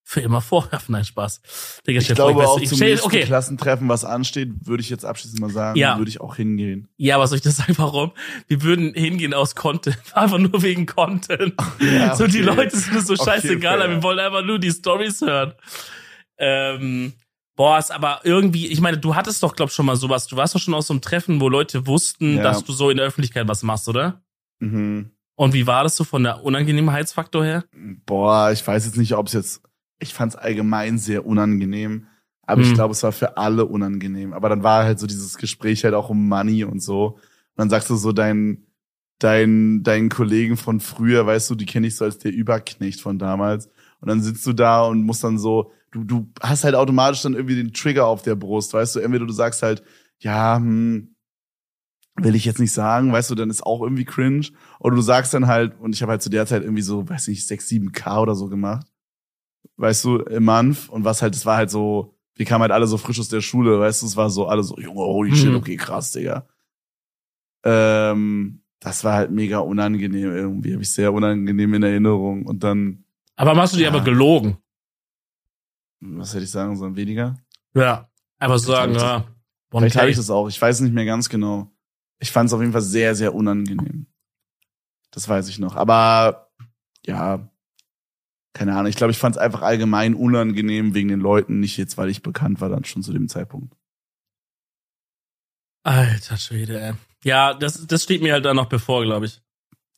für 0.09 0.21
immer 0.21 0.41
vorwerfen. 0.41 0.93
Nein, 0.93 1.05
Spaß. 1.05 1.81
Digga, 1.87 2.01
ich 2.01 2.07
glaube 2.15 2.41
ich 2.41 2.47
auch 2.47 2.61
ich, 2.61 2.69
zum 2.69 2.77
stell, 2.77 2.91
nächsten 2.91 3.07
okay. 3.07 3.25
Klassentreffen, 3.25 3.89
was 3.89 4.05
ansteht, 4.05 4.51
würde 4.65 4.81
ich 4.81 4.89
jetzt 4.89 5.05
abschließend 5.05 5.41
mal 5.41 5.51
sagen, 5.51 5.77
ja. 5.77 5.99
würde 5.99 6.09
ich 6.09 6.21
auch 6.21 6.37
hingehen. 6.37 6.89
Ja, 6.97 7.19
was 7.19 7.31
soll 7.31 7.39
ich 7.39 7.43
das 7.43 7.57
sagen? 7.57 7.75
Warum? 7.77 8.13
Wir 8.47 8.63
würden 8.63 8.95
hingehen 8.95 9.35
aus 9.35 9.57
Content, 9.57 9.99
einfach 10.15 10.39
nur 10.39 10.63
wegen 10.63 10.87
Content. 10.87 11.55
Ja, 11.81 12.07
okay. 12.07 12.17
So 12.17 12.27
die 12.29 12.41
Leute 12.41 12.77
sind 12.77 13.05
so 13.05 13.17
scheißegal, 13.17 13.81
okay, 13.81 13.91
wir 13.91 14.03
wollen 14.05 14.21
einfach 14.21 14.45
nur 14.45 14.61
die 14.61 14.71
Stories 14.71 15.21
hören. 15.21 15.55
Ähm, 16.39 17.15
boah, 17.57 17.79
ist 17.79 17.91
aber 17.91 18.21
irgendwie, 18.23 18.69
ich 18.69 18.81
meine, 18.81 18.99
du 18.99 19.17
hattest 19.17 19.43
doch, 19.43 19.57
glaub 19.57 19.73
schon 19.73 19.87
mal 19.87 19.97
sowas. 19.97 20.29
Du 20.29 20.37
warst 20.37 20.55
doch 20.55 20.61
schon 20.61 20.75
aus 20.75 20.87
so 20.87 20.95
einem 20.95 21.01
Treffen, 21.01 21.41
wo 21.41 21.49
Leute 21.49 21.89
wussten, 21.89 22.37
ja. 22.37 22.45
dass 22.45 22.63
du 22.63 22.73
so 22.73 22.91
in 22.91 22.99
der 22.99 23.07
Öffentlichkeit 23.07 23.49
was 23.49 23.65
machst, 23.65 23.89
oder? 23.89 24.23
Mhm. 24.61 25.11
Und 25.35 25.53
wie 25.53 25.67
war 25.67 25.83
das 25.83 25.97
so 25.97 26.05
von 26.05 26.23
der 26.23 26.45
Unangenehmheitsfaktor 26.45 27.45
her? 27.45 27.65
Boah, 28.07 28.53
ich 28.53 28.67
weiß 28.67 28.87
jetzt 28.87 28.97
nicht, 28.97 29.15
ob 29.15 29.27
es 29.27 29.35
jetzt, 29.35 29.63
ich 29.99 30.15
fand 30.15 30.35
es 30.35 30.39
allgemein 30.39 30.99
sehr 30.99 31.27
unangenehm. 31.27 32.07
Aber 32.43 32.63
mhm. 32.63 32.69
ich 32.69 32.75
glaube, 32.75 32.93
es 32.93 33.03
war 33.03 33.13
für 33.13 33.37
alle 33.37 33.65
unangenehm. 33.65 34.33
Aber 34.33 34.49
dann 34.49 34.63
war 34.63 34.85
halt 34.85 34.99
so 34.99 35.07
dieses 35.07 35.37
Gespräch 35.37 35.85
halt 35.85 35.95
auch 35.95 36.11
um 36.11 36.29
Money 36.29 36.65
und 36.65 36.81
so. 36.81 37.15
Und 37.15 37.23
dann 37.57 37.71
sagst 37.71 37.91
du 37.91 37.97
so 37.97 38.13
dein, 38.13 38.67
dein, 39.19 39.83
deinen 39.83 40.09
Kollegen 40.09 40.57
von 40.57 40.81
früher, 40.81 41.27
weißt 41.27 41.51
du, 41.51 41.55
die 41.55 41.67
kenne 41.67 41.87
ich 41.87 41.97
so 41.97 42.05
als 42.05 42.19
der 42.19 42.33
Überknecht 42.33 43.01
von 43.01 43.19
damals. 43.19 43.69
Und 44.01 44.09
dann 44.09 44.23
sitzt 44.23 44.47
du 44.47 44.53
da 44.53 44.83
und 44.83 45.03
musst 45.03 45.25
dann 45.25 45.39
so, 45.39 45.73
du, 45.91 46.05
du 46.05 46.31
hast 46.41 46.65
halt 46.65 46.75
automatisch 46.75 47.23
dann 47.23 47.35
irgendwie 47.35 47.57
den 47.57 47.73
Trigger 47.73 48.07
auf 48.07 48.23
der 48.23 48.35
Brust, 48.35 48.75
weißt 48.75 48.97
du, 48.97 49.01
entweder 49.01 49.27
du 49.27 49.33
sagst 49.33 49.63
halt, 49.63 49.83
ja, 50.19 50.57
hm, 50.57 51.17
will 52.17 52.35
ich 52.35 52.45
jetzt 52.45 52.61
nicht 52.61 52.73
sagen, 52.73 53.13
weißt 53.13 53.31
du, 53.31 53.35
dann 53.35 53.51
ist 53.51 53.65
auch 53.65 53.83
irgendwie 53.83 54.05
cringe. 54.05 54.49
Oder 54.79 54.97
du 54.97 55.03
sagst 55.03 55.35
dann 55.35 55.47
halt, 55.47 55.79
und 55.81 55.95
ich 55.95 56.03
habe 56.03 56.13
halt 56.13 56.23
zu 56.23 56.31
der 56.31 56.47
Zeit 56.47 56.63
irgendwie 56.63 56.83
so, 56.83 57.09
weiß 57.09 57.29
nicht, 57.29 57.47
6, 57.47 57.69
7 57.69 57.93
K 57.93 58.21
oder 58.21 58.35
so 58.35 58.49
gemacht. 58.49 58.87
Weißt 59.77 60.05
du, 60.05 60.19
im 60.19 60.45
Month. 60.45 60.89
Und 60.89 61.05
was 61.05 61.23
halt, 61.23 61.35
das 61.35 61.47
war 61.47 61.57
halt 61.57 61.71
so, 61.71 62.15
wir 62.35 62.47
kamen 62.47 62.63
halt 62.63 62.73
alle 62.73 62.87
so 62.87 62.99
frisch 62.99 63.19
aus 63.21 63.29
der 63.29 63.41
Schule, 63.41 63.81
weißt 63.81 64.03
du, 64.03 64.07
es 64.07 64.17
war 64.17 64.31
so 64.31 64.47
alle 64.47 64.63
so, 64.63 64.77
Junge, 64.79 65.01
holy 65.01 65.35
shit, 65.35 65.51
mhm. 65.51 65.57
okay, 65.57 65.77
krass, 65.77 66.13
Digga. 66.13 66.47
Ähm, 67.65 68.63
das 68.81 69.05
war 69.05 69.15
halt 69.15 69.31
mega 69.31 69.59
unangenehm 69.59 70.35
irgendwie, 70.35 70.73
habe 70.73 70.83
ich 70.83 70.93
sehr 70.93 71.13
unangenehm 71.13 71.75
in 71.75 71.83
Erinnerung. 71.83 72.47
Und 72.47 72.63
dann. 72.63 73.05
Aber 73.37 73.57
hast 73.57 73.73
du 73.73 73.79
dir 73.79 73.85
ja, 73.85 73.89
aber 73.91 74.03
gelogen? 74.03 74.59
was 76.01 76.35
hätte 76.35 76.45
ich 76.45 76.51
sagen 76.51 76.77
sollen, 76.77 76.97
weniger? 76.97 77.37
Ja, 77.75 78.09
einfach 78.39 78.59
so 78.59 78.73
sagen, 78.73 78.95
ja. 78.95 79.25
Vielleicht 79.71 79.97
habe 79.97 80.11
ich 80.11 80.17
das 80.17 80.31
auch. 80.31 80.49
Ich 80.49 80.61
weiß 80.61 80.81
nicht 80.81 80.95
mehr 80.95 81.05
ganz 81.05 81.29
genau. 81.29 81.71
Ich 82.19 82.31
fand 82.31 82.49
es 82.49 82.55
auf 82.55 82.61
jeden 82.61 82.73
Fall 82.73 82.83
sehr, 82.83 83.15
sehr 83.15 83.35
unangenehm. 83.35 84.07
Das 85.11 85.29
weiß 85.29 85.49
ich 85.49 85.59
noch. 85.59 85.77
Aber 85.77 86.51
ja, 87.05 87.51
keine 88.57 88.75
Ahnung. 88.75 88.87
Ich 88.87 88.97
glaube, 88.97 89.11
ich 89.11 89.19
fand 89.19 89.37
es 89.37 89.41
einfach 89.41 89.61
allgemein 89.61 90.15
unangenehm 90.15 90.95
wegen 90.95 91.09
den 91.09 91.21
Leuten, 91.21 91.61
nicht 91.61 91.77
jetzt, 91.77 91.99
weil 91.99 92.09
ich 92.09 92.23
bekannt 92.23 92.61
war 92.63 92.71
dann 92.71 92.85
schon 92.85 93.03
zu 93.03 93.13
dem 93.13 93.29
Zeitpunkt. 93.29 93.77
Alter 95.85 96.39
Schwede, 96.39 96.81
ey. 96.81 96.93
Ja, 97.23 97.53
das, 97.53 97.87
das 97.87 98.03
steht 98.03 98.23
mir 98.23 98.33
halt 98.33 98.47
da 98.47 98.55
noch 98.55 98.67
bevor, 98.67 99.05
glaube 99.05 99.27
ich. 99.27 99.43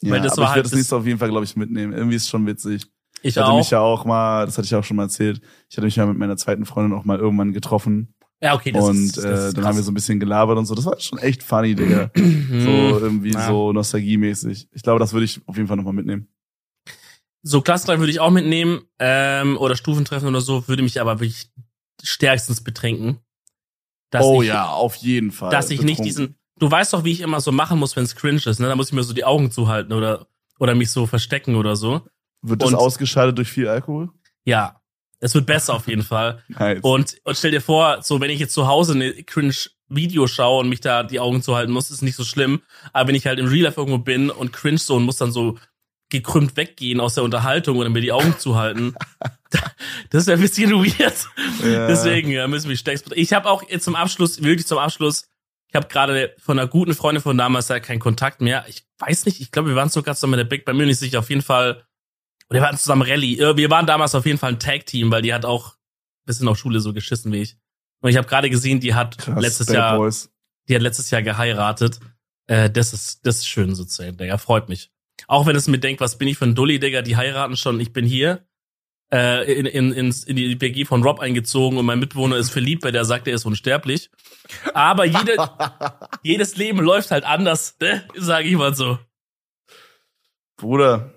Ja, 0.02 0.12
Weil 0.12 0.22
das 0.22 0.32
aber 0.32 0.42
war 0.42 0.44
ich 0.44 0.48
werde 0.48 0.54
halt 0.56 0.66
das 0.66 0.72
nächste 0.72 0.96
auf 0.96 1.06
jeden 1.06 1.18
Fall, 1.18 1.30
glaube 1.30 1.44
ich, 1.44 1.54
mitnehmen. 1.54 1.92
Irgendwie 1.92 2.16
ist 2.16 2.24
es 2.24 2.28
schon 2.28 2.46
witzig. 2.46 2.86
Ich, 3.22 3.30
ich 3.30 3.36
hatte 3.36 3.48
auch. 3.48 3.58
mich 3.58 3.70
ja 3.70 3.80
auch 3.80 4.04
mal, 4.04 4.44
das 4.44 4.58
hatte 4.58 4.66
ich 4.66 4.74
auch 4.74 4.84
schon 4.84 4.96
mal 4.96 5.04
erzählt, 5.04 5.40
ich 5.70 5.76
hatte 5.76 5.86
mich 5.86 5.96
ja 5.96 6.06
mit 6.06 6.18
meiner 6.18 6.36
zweiten 6.36 6.66
Freundin 6.66 6.98
auch 6.98 7.04
mal 7.04 7.18
irgendwann 7.18 7.52
getroffen. 7.52 8.14
Ja, 8.40 8.54
okay, 8.54 8.72
das 8.72 8.84
und 8.84 9.04
ist, 9.04 9.16
das 9.18 9.24
äh, 9.24 9.28
dann 9.28 9.54
krass. 9.54 9.64
haben 9.66 9.76
wir 9.76 9.82
so 9.82 9.90
ein 9.92 9.94
bisschen 9.94 10.20
gelabert 10.20 10.58
und 10.58 10.66
so. 10.66 10.74
Das 10.74 10.84
war 10.84 10.98
schon 10.98 11.18
echt 11.18 11.44
funny, 11.44 11.74
Digga. 11.76 12.10
so 12.16 12.98
irgendwie 12.98 13.32
ja. 13.32 13.46
so 13.46 13.72
nostalgiemäßig. 13.72 14.68
Ich 14.72 14.82
glaube, 14.82 14.98
das 14.98 15.12
würde 15.12 15.24
ich 15.26 15.40
auf 15.46 15.56
jeden 15.56 15.68
Fall 15.68 15.76
nochmal 15.76 15.94
mitnehmen. 15.94 16.28
So 17.42 17.60
Klassentreffen 17.60 18.00
würde 18.00 18.12
ich 18.12 18.20
auch 18.20 18.30
mitnehmen, 18.30 18.82
ähm, 18.98 19.56
oder 19.58 19.76
Stufentreffen 19.76 20.28
oder 20.28 20.40
so, 20.40 20.66
würde 20.68 20.82
mich 20.82 21.00
aber 21.00 21.20
wirklich 21.20 21.50
stärkstens 22.02 22.62
betränken. 22.62 23.20
oh 24.18 24.42
ich, 24.42 24.48
ja, 24.48 24.68
auf 24.68 24.96
jeden 24.96 25.30
Fall. 25.30 25.50
Dass 25.50 25.70
ich 25.70 25.78
betrunken. 25.78 26.04
nicht 26.04 26.04
diesen, 26.04 26.36
du 26.58 26.70
weißt 26.70 26.92
doch, 26.92 27.04
wie 27.04 27.12
ich 27.12 27.20
immer 27.20 27.40
so 27.40 27.52
machen 27.52 27.78
muss, 27.78 27.96
wenn 27.96 28.04
es 28.04 28.16
cringe 28.16 28.42
ist, 28.44 28.60
ne? 28.60 28.68
Da 28.68 28.76
muss 28.76 28.88
ich 28.88 28.92
mir 28.92 29.02
so 29.02 29.14
die 29.14 29.24
Augen 29.24 29.50
zuhalten 29.50 29.92
oder, 29.92 30.26
oder 30.58 30.74
mich 30.74 30.90
so 30.90 31.06
verstecken 31.06 31.54
oder 31.54 31.76
so. 31.76 32.02
Wird 32.42 32.62
das 32.62 32.70
und, 32.70 32.74
ausgeschaltet 32.74 33.38
durch 33.38 33.48
viel 33.48 33.68
Alkohol? 33.68 34.10
Ja, 34.44 34.80
es 35.20 35.34
wird 35.34 35.46
besser 35.46 35.74
auf 35.74 35.88
jeden 35.88 36.02
Fall. 36.02 36.42
Nice. 36.48 36.80
Und, 36.82 37.16
und 37.24 37.36
stell 37.36 37.50
dir 37.50 37.60
vor, 37.60 38.02
so 38.02 38.20
wenn 38.20 38.30
ich 38.30 38.40
jetzt 38.40 38.54
zu 38.54 38.66
Hause 38.66 38.94
eine 38.94 39.12
cringe 39.24 39.54
Video 39.88 40.26
schaue 40.26 40.60
und 40.60 40.68
mich 40.68 40.80
da 40.80 41.02
die 41.02 41.18
Augen 41.18 41.42
zuhalten 41.42 41.72
muss, 41.72 41.90
ist 41.90 42.02
nicht 42.02 42.16
so 42.16 42.24
schlimm. 42.24 42.62
Aber 42.92 43.08
wenn 43.08 43.14
ich 43.14 43.26
halt 43.26 43.38
im 43.38 43.46
Real 43.46 43.64
Life 43.64 43.80
irgendwo 43.80 43.98
bin 43.98 44.30
und 44.30 44.52
cringe 44.52 44.78
so 44.78 44.96
und 44.96 45.04
muss 45.04 45.16
dann 45.16 45.32
so 45.32 45.58
gekrümmt 46.10 46.56
weggehen 46.56 47.00
aus 47.00 47.14
der 47.14 47.24
Unterhaltung 47.24 47.76
oder 47.78 47.90
mir 47.90 48.00
die 48.00 48.12
Augen 48.12 48.38
zuhalten, 48.38 48.94
das 50.10 50.26
wäre 50.26 50.38
ein 50.38 50.42
bisschen 50.42 50.72
weird. 50.72 51.28
Ja. 51.62 51.86
Deswegen 51.86 52.30
ja, 52.30 52.48
müssen 52.48 52.68
wir 52.68 52.76
stärkst. 52.76 53.12
Ich 53.14 53.32
habe 53.32 53.48
auch 53.48 53.62
jetzt 53.68 53.84
zum 53.84 53.94
Abschluss, 53.94 54.42
wirklich 54.42 54.66
zum 54.66 54.78
Abschluss, 54.78 55.28
ich 55.68 55.74
habe 55.74 55.86
gerade 55.88 56.34
von 56.38 56.58
einer 56.58 56.68
guten 56.68 56.94
Freundin 56.94 57.22
von 57.22 57.36
damals 57.36 57.68
ja 57.68 57.78
keinen 57.78 57.98
Kontakt 57.98 58.40
mehr. 58.40 58.64
Ich 58.68 58.84
weiß 58.98 59.26
nicht, 59.26 59.40
ich 59.40 59.50
glaube, 59.50 59.68
wir 59.68 59.76
waren 59.76 59.90
sogar 59.90 60.14
zusammen 60.14 60.32
mit 60.32 60.40
der 60.40 60.44
Big, 60.44 60.64
bei 60.64 60.72
mir 60.72 60.86
nicht 60.86 60.98
sicher, 60.98 61.18
auf 61.18 61.28
jeden 61.28 61.42
Fall 61.42 61.84
und 62.48 62.54
wir 62.54 62.62
waren 62.62 62.78
zusammen 62.78 63.02
Rallye. 63.02 63.56
Wir 63.56 63.70
waren 63.70 63.86
damals 63.86 64.14
auf 64.14 64.24
jeden 64.24 64.38
Fall 64.38 64.52
ein 64.52 64.58
Tag-Team, 64.58 65.10
weil 65.10 65.22
die 65.22 65.34
hat 65.34 65.44
auch 65.44 65.76
bisschen 66.24 66.48
auf 66.48 66.58
Schule 66.58 66.80
so 66.80 66.92
geschissen 66.92 67.32
wie 67.32 67.42
ich. 67.42 67.56
Und 68.00 68.10
ich 68.10 68.16
habe 68.16 68.28
gerade 68.28 68.48
gesehen, 68.48 68.80
die 68.80 68.94
hat 68.94 69.18
Krass, 69.18 69.42
letztes 69.42 69.68
Jahr, 69.68 69.96
Boys. 69.96 70.30
die 70.68 70.74
hat 70.74 70.82
letztes 70.82 71.10
Jahr 71.10 71.22
geheiratet. 71.22 72.00
Äh, 72.46 72.70
das 72.70 72.92
ist, 72.92 73.26
das 73.26 73.38
ist 73.38 73.48
schön 73.48 73.74
so 73.74 73.84
zu 73.84 74.02
sehen, 74.02 74.16
Digga. 74.16 74.38
Freut 74.38 74.68
mich. 74.68 74.92
Auch 75.28 75.46
wenn 75.46 75.54
es 75.54 75.68
mir 75.68 75.78
denkt, 75.78 76.00
was 76.00 76.18
bin 76.18 76.26
ich 76.26 76.38
für 76.38 76.46
ein 76.46 76.54
Dulli, 76.54 76.80
Digga, 76.80 77.02
die 77.02 77.16
heiraten 77.16 77.56
schon, 77.56 77.78
ich 77.78 77.92
bin 77.92 78.06
hier 78.06 78.46
äh, 79.12 79.52
in, 79.52 79.66
in, 79.66 79.92
ins, 79.92 80.24
in 80.24 80.36
die 80.36 80.56
BG 80.56 80.86
von 80.86 81.02
Rob 81.02 81.20
eingezogen 81.20 81.78
und 81.78 81.86
mein 81.86 81.98
Mitbewohner 81.98 82.36
ist 82.36 82.50
verliebt, 82.50 82.82
weil 82.82 82.92
der 82.92 83.04
sagt, 83.04 83.28
er 83.28 83.34
ist 83.34 83.44
unsterblich. 83.44 84.10
Aber 84.72 85.04
jede, 85.04 85.36
jedes 86.22 86.56
Leben 86.56 86.80
läuft 86.80 87.10
halt 87.10 87.24
anders, 87.24 87.76
ne? 87.80 88.08
Sage 88.16 88.48
ich 88.48 88.56
mal 88.56 88.74
so. 88.74 88.98
Bruder, 90.56 91.14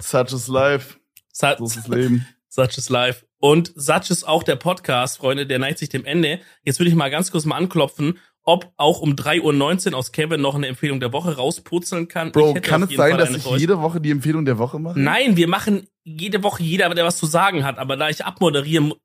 Such 0.00 0.32
is 0.32 0.48
life. 0.48 0.96
Such, 1.32 1.58
so 1.58 1.64
ist 1.64 1.76
das 1.76 1.88
Leben. 1.88 2.26
Such 2.48 2.78
is 2.78 2.88
life. 2.88 3.26
Und 3.38 3.72
Such 3.74 4.10
ist 4.10 4.24
auch 4.24 4.44
der 4.44 4.56
Podcast, 4.56 5.18
Freunde, 5.18 5.46
der 5.46 5.58
neigt 5.58 5.78
sich 5.78 5.88
dem 5.88 6.04
Ende. 6.04 6.40
Jetzt 6.62 6.78
würde 6.78 6.90
ich 6.90 6.96
mal 6.96 7.10
ganz 7.10 7.32
kurz 7.32 7.44
mal 7.44 7.56
anklopfen, 7.56 8.18
ob 8.44 8.72
auch 8.76 9.00
um 9.00 9.12
3.19 9.12 9.92
Uhr 9.92 9.98
aus 9.98 10.12
Kevin 10.12 10.40
noch 10.40 10.54
eine 10.54 10.66
Empfehlung 10.66 11.00
der 11.00 11.12
Woche 11.12 11.36
rausputzeln 11.36 12.08
kann. 12.08 12.32
Bro, 12.32 12.54
kann 12.62 12.82
es 12.82 12.90
sein, 12.90 13.10
Fall 13.10 13.18
dass 13.18 13.36
ich 13.36 13.44
jede 13.44 13.80
Woche 13.80 14.00
die 14.00 14.10
Empfehlung 14.10 14.44
der 14.44 14.58
Woche 14.58 14.78
mache? 14.78 14.98
Nein, 14.98 15.36
wir 15.36 15.48
machen 15.48 15.86
jede 16.04 16.42
Woche 16.42 16.62
jeder, 16.62 16.92
der 16.94 17.04
was 17.04 17.18
zu 17.18 17.26
sagen 17.26 17.64
hat. 17.64 17.78
Aber 17.78 17.96
da 17.96 18.08
ich 18.08 18.24
abmoderiere, 18.24 18.96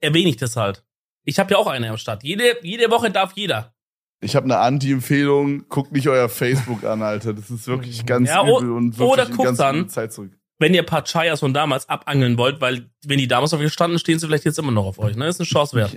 erwähne 0.00 0.30
ich 0.30 0.36
das 0.36 0.56
halt. 0.56 0.84
Ich 1.24 1.38
habe 1.38 1.52
ja 1.52 1.58
auch 1.58 1.66
eine 1.66 1.90
am 1.90 1.96
Start. 1.96 2.22
Jede, 2.22 2.56
jede 2.62 2.90
Woche 2.90 3.10
darf 3.10 3.32
jeder. 3.34 3.74
Ich 4.20 4.36
habe 4.36 4.44
eine 4.44 4.58
Anti-Empfehlung. 4.58 5.68
Guckt 5.68 5.92
nicht 5.92 6.08
euer 6.08 6.28
Facebook 6.28 6.84
an, 6.84 7.02
Alter. 7.02 7.34
Das 7.34 7.50
ist 7.50 7.66
wirklich 7.66 8.06
ganz 8.06 8.28
ja, 8.28 8.42
übel 8.42 8.72
und 8.72 8.98
wirklich 8.98 9.12
oder 9.12 9.26
guckt 9.26 9.58
dann, 9.58 9.88
Zeit 9.88 10.12
zurück 10.12 10.32
wenn 10.58 10.74
ihr 10.74 10.82
ein 10.82 10.86
paar 10.86 11.04
Chayas 11.04 11.40
von 11.40 11.52
damals 11.52 11.88
abangeln 11.88 12.38
wollt, 12.38 12.60
weil 12.60 12.90
wenn 13.04 13.18
die 13.18 13.28
damals 13.28 13.52
auf 13.52 13.60
euch 13.60 13.72
standen, 13.72 13.98
stehen 13.98 14.18
sie 14.18 14.26
vielleicht 14.26 14.44
jetzt 14.44 14.58
immer 14.58 14.70
noch 14.70 14.86
auf 14.86 14.98
euch. 14.98 15.16
Ne? 15.16 15.26
ist 15.26 15.40
eine 15.40 15.48
Chance 15.48 15.76
wert. 15.76 15.96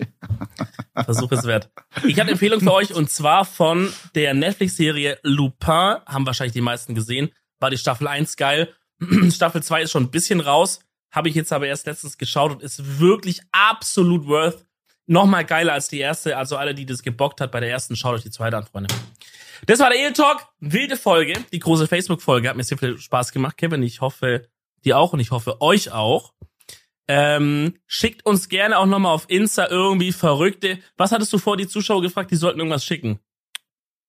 Versuch 1.06 1.32
es 1.32 1.44
wert. 1.46 1.70
Ich 2.06 2.14
habe 2.14 2.24
eine 2.24 2.32
Empfehlung 2.32 2.60
für 2.60 2.74
euch 2.74 2.94
und 2.94 3.10
zwar 3.12 3.46
von 3.46 3.92
der 4.16 4.34
Netflix-Serie 4.34 5.20
Lupin. 5.22 5.98
Haben 6.06 6.26
wahrscheinlich 6.26 6.54
die 6.54 6.62
meisten 6.62 6.96
gesehen. 6.96 7.30
War 7.60 7.70
die 7.70 7.78
Staffel 7.78 8.08
1 8.08 8.36
geil. 8.36 8.74
Staffel 9.32 9.62
2 9.62 9.84
ist 9.84 9.92
schon 9.92 10.04
ein 10.04 10.12
bisschen 10.12 10.40
raus. 10.40 10.80
Habe 11.12 11.30
ich 11.30 11.36
jetzt 11.36 11.54
aber 11.54 11.68
erst 11.68 11.86
letztens 11.86 12.18
geschaut 12.18 12.52
und 12.52 12.64
ist 12.64 13.00
wirklich 13.00 13.42
absolut 13.52 14.28
worth. 14.28 14.66
Nochmal 15.06 15.46
geiler 15.46 15.74
als 15.74 15.88
die 15.88 16.00
erste. 16.00 16.36
Also 16.36 16.58
alle, 16.58 16.76
die 16.76 16.86
das 16.86 17.04
gebockt 17.04 17.40
hat 17.42 17.52
bei 17.52 17.60
der 17.60 17.70
ersten, 17.70 17.96
schaut 17.96 18.16
euch 18.16 18.24
die 18.24 18.32
zweite 18.32 18.58
an, 18.58 18.66
Freunde. 18.66 18.94
Das 19.66 19.80
war 19.80 19.90
der 19.90 20.00
Ehe 20.00 20.14
Talk. 20.14 20.48
Wilde 20.60 20.98
Folge. 20.98 21.34
Die 21.52 21.60
große 21.60 21.88
Facebook-Folge. 21.88 22.50
Hat 22.50 22.58
mir 22.58 22.64
sehr 22.64 22.78
viel 22.78 22.98
Spaß 22.98 23.32
gemacht, 23.32 23.58
Kevin. 23.58 23.84
Ich 23.84 24.02
hoffe, 24.02 24.48
dir 24.86 24.98
auch 24.98 25.14
und 25.14 25.20
ich 25.20 25.32
hoffe, 25.32 25.62
euch 25.62 25.92
auch. 25.92 26.34
Ähm, 27.10 27.76
schickt 27.86 28.26
uns 28.26 28.50
gerne 28.50 28.78
auch 28.78 28.86
nochmal 28.86 29.14
auf 29.14 29.26
Insta 29.30 29.68
irgendwie 29.70 30.12
Verrückte. 30.12 30.80
Was 30.98 31.12
hattest 31.12 31.32
du 31.32 31.38
vor 31.38 31.56
die 31.56 31.68
Zuschauer 31.68 32.02
gefragt? 32.02 32.32
Die 32.32 32.36
sollten 32.36 32.60
irgendwas 32.60 32.84
schicken. 32.84 33.20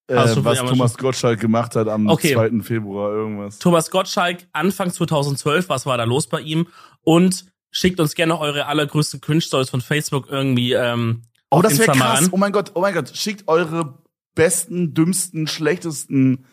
Äh, 0.09 0.17
was 0.17 0.59
Thomas 0.59 0.97
Gottschalk 0.97 1.39
gemacht 1.39 1.77
hat 1.77 1.87
am 1.87 2.09
Okay. 2.09 2.35
2. 2.35 2.63
Februar, 2.63 3.13
irgendwas. 3.13 3.59
Thomas 3.59 3.91
Gottschalk, 3.91 4.49
Anfang 4.53 4.91
2012, 4.91 5.69
was 5.69 5.85
war 5.85 5.99
da 5.99 6.05
los 6.05 6.27
bei 6.27 6.41
ihm? 6.41 6.67
Und 7.03 7.45
schickt 7.71 8.01
uns 8.01 8.15
gerne 8.15 8.39
eure 8.39 8.67
allergrößten 8.67 9.21
Cringe-Stories 9.21 9.69
von 9.71 9.83
Facebook 9.83 10.29
irgendwie 10.31 10.73
ähm, 10.73 11.23
Oh, 11.51 11.63
das 11.63 11.79
wäre 11.79 11.93
krass. 11.93 12.29
Oh 12.31 12.37
mein 12.37 12.53
Gott, 12.53 12.73
oh 12.75 12.81
mein 12.81 12.95
Gott. 12.95 13.11
Schickt 13.15 13.49
eure 13.49 13.99
besten, 14.39 14.95
dümmsten, 14.95 15.49
schlechtesten 15.49 16.47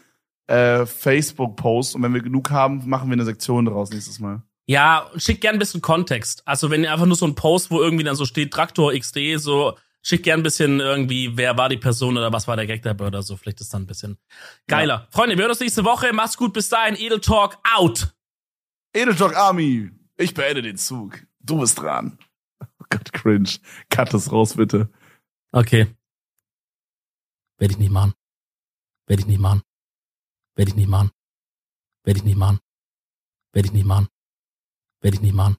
äh, 0.47 0.87
Facebook-Posts 0.87 1.93
und 1.93 2.01
wenn 2.01 2.15
wir 2.15 2.21
genug 2.21 2.49
haben, 2.49 2.89
machen 2.89 3.09
wir 3.09 3.13
eine 3.13 3.25
Sektion 3.25 3.65
daraus 3.65 3.91
nächstes 3.91 4.19
Mal. 4.19 4.41
Ja, 4.65 5.11
schickt 5.17 5.41
gern 5.41 5.55
ein 5.55 5.59
bisschen 5.59 5.81
Kontext. 5.81 6.41
Also 6.47 6.71
wenn 6.71 6.83
ihr 6.83 6.91
einfach 6.91 7.05
nur 7.05 7.15
so 7.15 7.27
ein 7.27 7.35
Post, 7.35 7.69
wo 7.69 7.79
irgendwie 7.79 8.03
dann 8.03 8.15
so 8.15 8.25
steht 8.25 8.51
Traktor 8.51 8.91
XD, 8.91 9.37
so 9.37 9.77
schickt 10.01 10.23
gern 10.23 10.39
ein 10.39 10.43
bisschen 10.43 10.79
irgendwie, 10.79 11.37
wer 11.37 11.57
war 11.59 11.69
die 11.69 11.77
Person 11.77 12.17
oder 12.17 12.33
was 12.33 12.47
war 12.47 12.55
der 12.55 12.65
Gag 12.65 12.81
dabei 12.81 13.05
oder 13.05 13.21
so. 13.21 13.37
Vielleicht 13.37 13.61
ist 13.61 13.71
dann 13.71 13.83
ein 13.83 13.87
bisschen 13.87 14.17
geiler. 14.65 15.07
Freunde, 15.11 15.35
wir 15.35 15.43
hören 15.43 15.51
uns 15.51 15.59
nächste 15.59 15.85
Woche. 15.85 16.11
Macht's 16.11 16.37
gut, 16.37 16.53
bis 16.53 16.69
dahin. 16.69 16.95
Edel 16.95 17.21
Talk 17.21 17.59
out. 17.75 18.15
Edeltalk 18.95 19.35
Army, 19.35 19.91
ich 20.17 20.33
beende 20.33 20.63
den 20.63 20.77
Zug. 20.77 21.19
Du 21.39 21.59
bist 21.59 21.79
dran. 21.79 22.17
Oh 22.79 22.85
Gott, 22.89 23.13
cringe. 23.13 23.49
Cut 23.89 24.13
das 24.13 24.31
raus, 24.31 24.55
bitte. 24.55 24.89
Okay. 25.51 25.87
Werde 27.57 27.73
ich 27.73 27.79
nicht 27.79 27.91
machen. 27.91 28.13
Werde 29.07 29.21
ich 29.21 29.27
nicht 29.27 29.39
machen. 29.39 29.61
Werde 30.55 30.69
ich 30.71 30.75
nicht 30.75 30.89
machen. 30.89 31.11
Werde 32.03 32.19
ich 32.19 32.25
nicht 32.25 32.37
machen. 32.37 32.59
Werde 33.53 33.67
ich 33.67 33.73
nicht 33.73 33.85
machen. 33.85 34.07
Werde 35.01 35.15
ich 35.15 35.21
nicht 35.21 35.33
machen. 35.35 35.57